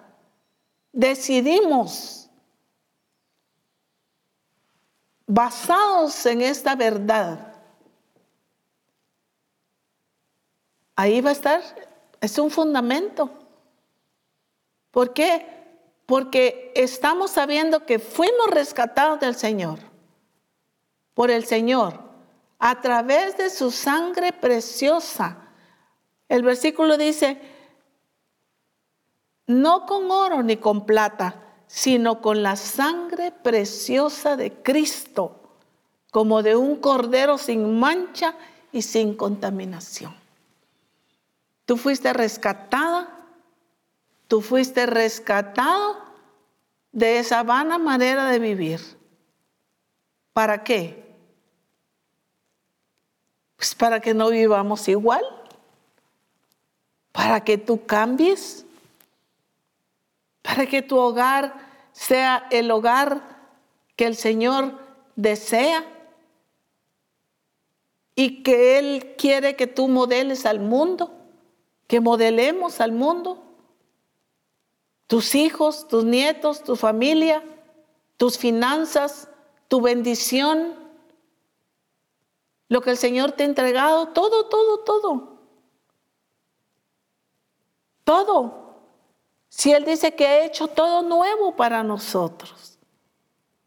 decidimos, 0.93 2.29
basados 5.27 6.25
en 6.25 6.41
esta 6.41 6.75
verdad, 6.75 7.50
ahí 11.01 11.19
va 11.21 11.29
a 11.29 11.33
estar, 11.33 11.61
es 12.19 12.37
un 12.37 12.51
fundamento. 12.51 13.29
¿Por 14.91 15.13
qué? 15.13 15.45
Porque 16.05 16.71
estamos 16.75 17.31
sabiendo 17.31 17.85
que 17.85 17.97
fuimos 17.97 18.47
rescatados 18.51 19.19
del 19.19 19.35
Señor, 19.35 19.79
por 21.15 21.31
el 21.31 21.45
Señor, 21.45 21.99
a 22.59 22.81
través 22.81 23.37
de 23.37 23.49
su 23.49 23.71
sangre 23.71 24.31
preciosa. 24.31 25.37
El 26.29 26.43
versículo 26.43 26.97
dice, 26.97 27.41
no 29.47 29.87
con 29.87 30.11
oro 30.11 30.43
ni 30.43 30.57
con 30.57 30.85
plata, 30.85 31.35
sino 31.65 32.21
con 32.21 32.43
la 32.43 32.55
sangre 32.55 33.31
preciosa 33.31 34.35
de 34.35 34.53
Cristo, 34.61 35.39
como 36.11 36.43
de 36.43 36.55
un 36.55 36.75
cordero 36.75 37.39
sin 37.39 37.79
mancha 37.79 38.35
y 38.71 38.83
sin 38.83 39.15
contaminación. 39.15 40.20
Tú 41.71 41.77
fuiste 41.77 42.11
rescatada, 42.11 43.07
tú 44.27 44.41
fuiste 44.41 44.85
rescatado 44.85 46.03
de 46.91 47.19
esa 47.19 47.43
vana 47.43 47.77
manera 47.77 48.29
de 48.29 48.39
vivir. 48.39 48.81
¿Para 50.33 50.65
qué? 50.65 51.15
Pues 53.55 53.73
para 53.73 54.01
que 54.01 54.13
no 54.13 54.31
vivamos 54.31 54.85
igual, 54.89 55.23
para 57.13 57.41
que 57.41 57.57
tú 57.57 57.85
cambies 57.85 58.65
para 60.41 60.65
que 60.65 60.81
tu 60.81 60.97
hogar 60.97 61.53
sea 61.93 62.47
el 62.51 62.69
hogar 62.69 63.21
que 63.95 64.07
el 64.07 64.17
Señor 64.17 64.77
desea 65.15 65.85
y 68.13 68.43
que 68.43 68.77
Él 68.77 69.15
quiere 69.17 69.55
que 69.55 69.67
tú 69.67 69.87
modeles 69.87 70.45
al 70.45 70.59
mundo, 70.59 71.20
que 71.91 71.99
modelemos 71.99 72.79
al 72.79 72.93
mundo. 72.93 73.43
Tus 75.07 75.35
hijos, 75.35 75.89
tus 75.89 76.05
nietos, 76.05 76.63
tu 76.63 76.77
familia, 76.77 77.43
tus 78.15 78.37
finanzas, 78.37 79.27
tu 79.67 79.81
bendición, 79.81 80.73
lo 82.69 82.79
que 82.79 82.91
el 82.91 82.97
Señor 82.97 83.33
te 83.33 83.43
ha 83.43 83.45
entregado, 83.45 84.07
todo, 84.07 84.45
todo, 84.45 84.79
todo. 84.85 85.37
Todo. 88.05 88.77
Si 89.49 89.73
Él 89.73 89.83
dice 89.83 90.15
que 90.15 90.27
ha 90.27 90.45
hecho 90.45 90.69
todo 90.69 91.01
nuevo 91.01 91.57
para 91.57 91.83
nosotros, 91.83 92.79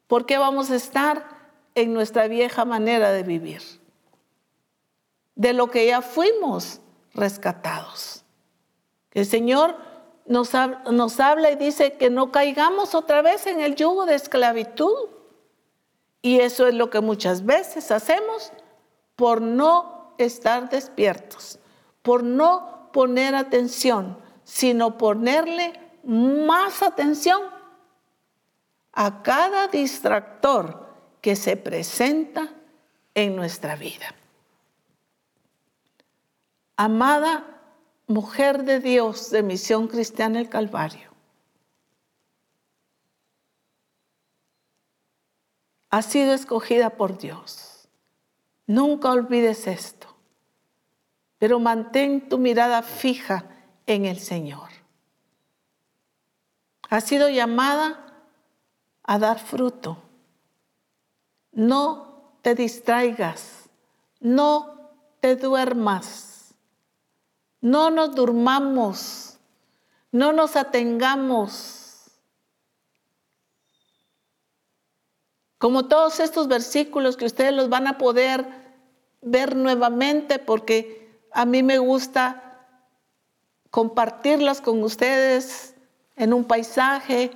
¿por 0.07 0.25
qué 0.25 0.39
vamos 0.39 0.71
a 0.71 0.77
estar 0.77 1.51
en 1.75 1.93
nuestra 1.93 2.27
vieja 2.27 2.65
manera 2.65 3.13
de 3.13 3.23
vivir? 3.23 3.61
De 5.35 5.53
lo 5.53 5.71
que 5.71 5.87
ya 5.89 6.01
fuimos 6.01 6.81
rescatados. 7.15 8.25
El 9.13 9.27
Señor 9.27 9.77
nos, 10.27 10.51
nos 10.91 11.21
habla 11.21 11.51
y 11.51 11.57
dice 11.57 11.95
que 11.95 12.11
no 12.11 12.33
caigamos 12.33 12.95
otra 12.95 13.23
vez 13.23 13.47
en 13.47 13.61
el 13.61 13.77
yugo 13.77 14.07
de 14.07 14.15
esclavitud. 14.15 15.09
Y 16.23 16.41
eso 16.41 16.67
es 16.67 16.75
lo 16.75 16.91
que 16.91 17.01
muchas 17.01 17.45
veces 17.45 17.91
hacemos 17.91 18.53
por 19.17 19.41
no 19.41 20.15
estar 20.19 20.69
despiertos, 20.71 21.59
por 22.03 22.23
no 22.23 22.91
poner 22.93 23.35
atención 23.35 24.25
sino 24.45 24.99
ponerle 24.99 25.73
más 26.05 26.83
atención 26.83 27.41
a 28.93 29.23
cada 29.23 29.69
distractor 29.69 30.87
que 31.21 31.35
se 31.35 31.57
presenta 31.57 32.51
en 33.15 33.35
nuestra 33.35 33.75
vida. 33.75 34.15
Amada 36.77 37.55
mujer 38.07 38.65
de 38.65 38.81
Dios 38.81 39.31
de 39.31 39.43
Misión 39.43 39.89
Cristiana 39.89 40.41
el 40.41 40.49
Calvario, 40.49 41.11
ha 45.91 46.03
sido 46.03 46.33
escogida 46.33 46.91
por 46.91 47.19
Dios. 47.19 47.89
Nunca 48.67 49.11
olvides 49.13 49.67
esto, 49.69 50.09
pero 51.39 51.61
mantén 51.61 52.29
tu 52.29 52.39
mirada 52.39 52.83
fija 52.83 53.49
en 53.87 54.05
el 54.05 54.19
Señor. 54.19 54.71
Ha 56.91 57.01
sido 57.01 57.29
llamada 57.29 58.25
a 59.05 59.19
dar 59.19 59.39
fruto. 59.39 60.03
No 61.53 62.39
te 62.43 62.55
distraigas, 62.55 63.69
no 64.19 64.91
te 65.21 65.37
duermas, 65.37 66.34
no 67.65 67.89
nos 67.89 68.15
durmamos, 68.15 69.39
no 70.13 70.35
nos 70.35 70.55
atengamos. 70.55 72.11
Como 75.57 75.89
todos 75.89 76.21
estos 76.21 76.47
versículos 76.47 77.17
que 77.17 77.25
ustedes 77.25 77.55
los 77.55 77.71
van 77.71 77.87
a 77.87 77.97
poder 77.97 78.45
ver 79.23 79.57
nuevamente 79.57 80.39
porque 80.39 81.19
a 81.33 81.47
mí 81.47 81.63
me 81.63 81.79
gusta 81.79 82.67
compartirlas 83.71 84.61
con 84.61 84.83
ustedes 84.83 85.75
en 86.17 86.35
un 86.35 86.45
paisaje, 86.45 87.31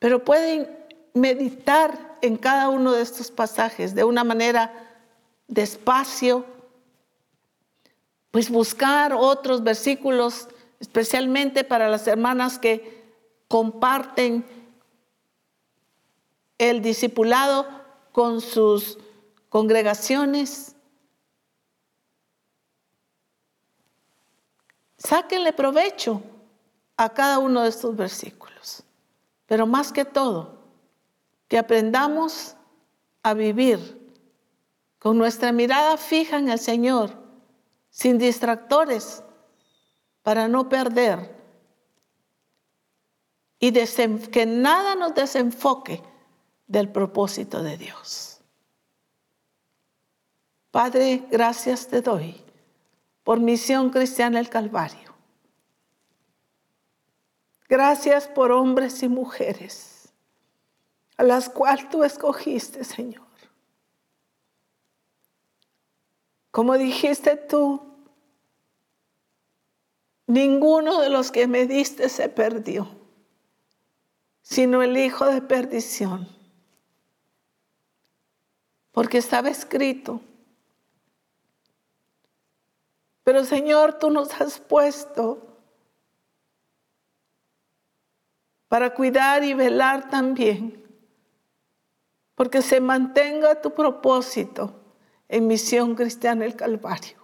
pero 0.00 0.24
pueden 0.24 0.76
meditar 1.12 2.16
en 2.20 2.36
cada 2.36 2.68
uno 2.68 2.94
de 2.94 3.02
estos 3.02 3.30
pasajes 3.30 3.94
de 3.94 4.02
una 4.02 4.24
manera 4.24 4.72
despacio, 5.46 6.44
pues 8.34 8.50
buscar 8.50 9.12
otros 9.12 9.62
versículos, 9.62 10.48
especialmente 10.80 11.62
para 11.62 11.88
las 11.88 12.08
hermanas 12.08 12.58
que 12.58 13.04
comparten 13.46 14.44
el 16.58 16.82
discipulado 16.82 17.64
con 18.10 18.40
sus 18.40 18.98
congregaciones 19.48 20.74
Sáquenle 24.98 25.52
provecho 25.52 26.20
a 26.96 27.10
cada 27.10 27.38
uno 27.38 27.62
de 27.62 27.68
estos 27.68 27.94
versículos. 27.94 28.82
Pero 29.46 29.64
más 29.64 29.92
que 29.92 30.04
todo, 30.04 30.58
que 31.46 31.56
aprendamos 31.56 32.56
a 33.22 33.32
vivir 33.34 34.12
con 34.98 35.18
nuestra 35.18 35.52
mirada 35.52 35.98
fija 35.98 36.38
en 36.38 36.48
el 36.48 36.58
Señor, 36.58 37.23
sin 37.94 38.18
distractores, 38.18 39.22
para 40.24 40.48
no 40.48 40.68
perder 40.68 41.32
y 43.60 43.72
que 44.32 44.46
nada 44.46 44.96
nos 44.96 45.14
desenfoque 45.14 46.02
del 46.66 46.90
propósito 46.90 47.62
de 47.62 47.76
Dios. 47.76 48.40
Padre, 50.72 51.24
gracias 51.30 51.86
te 51.86 52.02
doy 52.02 52.42
por 53.22 53.38
Misión 53.38 53.90
Cristiana 53.90 54.40
el 54.40 54.48
Calvario. 54.48 55.14
Gracias 57.68 58.26
por 58.26 58.50
hombres 58.50 59.04
y 59.04 59.08
mujeres 59.08 60.12
a 61.16 61.22
las 61.22 61.48
cuales 61.48 61.88
tú 61.90 62.02
escogiste, 62.02 62.82
Señor. 62.82 63.23
Como 66.54 66.78
dijiste 66.78 67.36
tú, 67.36 67.82
ninguno 70.28 71.00
de 71.00 71.10
los 71.10 71.32
que 71.32 71.48
me 71.48 71.66
diste 71.66 72.08
se 72.08 72.28
perdió, 72.28 72.86
sino 74.40 74.80
el 74.80 74.96
hijo 74.96 75.26
de 75.26 75.42
perdición. 75.42 76.28
Porque 78.92 79.18
estaba 79.18 79.48
escrito. 79.48 80.20
Pero 83.24 83.44
Señor, 83.44 83.98
tú 83.98 84.10
nos 84.10 84.40
has 84.40 84.60
puesto 84.60 85.58
para 88.68 88.94
cuidar 88.94 89.42
y 89.42 89.54
velar 89.54 90.08
también, 90.08 90.86
porque 92.36 92.62
se 92.62 92.80
mantenga 92.80 93.60
tu 93.60 93.74
propósito 93.74 94.83
en 95.34 95.48
Misión 95.48 95.96
Cristiana 95.96 96.44
el 96.44 96.54
Calvario. 96.54 97.18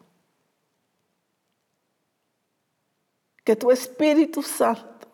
Que 3.44 3.54
tu 3.54 3.70
Espíritu 3.70 4.42
Santo 4.42 5.06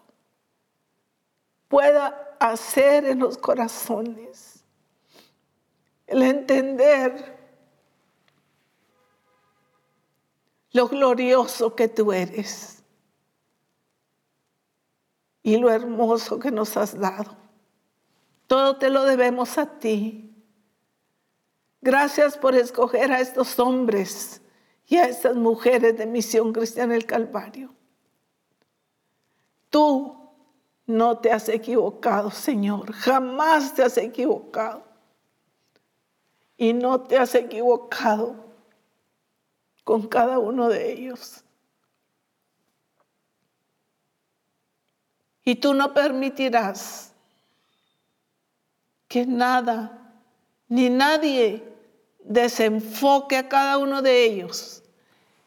pueda 1.68 2.36
hacer 2.40 3.04
en 3.04 3.18
los 3.18 3.36
corazones 3.36 4.64
el 6.06 6.22
entender 6.22 7.36
lo 10.72 10.88
glorioso 10.88 11.76
que 11.76 11.88
tú 11.88 12.14
eres 12.14 12.82
y 15.42 15.58
lo 15.58 15.68
hermoso 15.70 16.38
que 16.38 16.50
nos 16.50 16.78
has 16.78 16.98
dado. 16.98 17.36
Todo 18.46 18.78
te 18.78 18.88
lo 18.88 19.04
debemos 19.04 19.58
a 19.58 19.78
ti. 19.78 20.25
Gracias 21.86 22.36
por 22.36 22.56
escoger 22.56 23.12
a 23.12 23.20
estos 23.20 23.60
hombres 23.60 24.42
y 24.88 24.96
a 24.96 25.04
estas 25.04 25.36
mujeres 25.36 25.96
de 25.96 26.04
Misión 26.04 26.52
Cristiana 26.52 26.94
del 26.94 27.06
Calvario. 27.06 27.72
Tú 29.70 30.32
no 30.84 31.18
te 31.18 31.30
has 31.30 31.48
equivocado, 31.48 32.32
Señor. 32.32 32.92
Jamás 32.92 33.72
te 33.72 33.84
has 33.84 33.96
equivocado. 33.98 34.82
Y 36.56 36.72
no 36.72 37.02
te 37.02 37.18
has 37.18 37.36
equivocado 37.36 38.34
con 39.84 40.08
cada 40.08 40.40
uno 40.40 40.68
de 40.68 40.90
ellos. 40.90 41.44
Y 45.44 45.54
tú 45.54 45.72
no 45.72 45.94
permitirás 45.94 47.12
que 49.06 49.24
nada 49.24 50.02
ni 50.66 50.90
nadie 50.90 51.75
desenfoque 52.26 53.36
a 53.36 53.48
cada 53.48 53.78
uno 53.78 54.02
de 54.02 54.24
ellos 54.24 54.82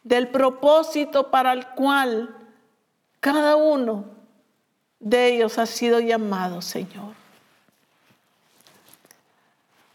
del 0.03 0.29
propósito 0.29 1.29
para 1.29 1.53
el 1.53 1.67
cual 1.67 2.35
cada 3.19 3.55
uno 3.55 4.05
de 4.99 5.35
ellos 5.35 5.57
ha 5.57 5.65
sido 5.65 5.99
llamado, 5.99 6.61
Señor. 6.61 7.13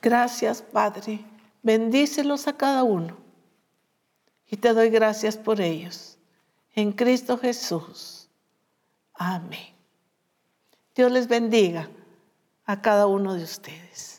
Gracias, 0.01 0.63
Padre. 0.63 1.25
Bendícelos 1.63 2.47
a 2.47 2.53
cada 2.53 2.85
uno. 2.85 3.17
Y 4.51 4.57
te 4.57 4.75
doy 4.75 4.91
gracias 4.91 5.37
por 5.37 5.61
ellos. 5.61 6.19
En 6.75 6.93
Cristo 6.93 7.39
Jesús. 7.39 8.29
Amén. 9.15 9.73
Dios 10.95 11.11
les 11.11 11.27
bendiga 11.27 11.89
a 12.67 12.81
cada 12.83 13.07
uno 13.07 13.35
de 13.35 13.45
ustedes. 13.45 14.14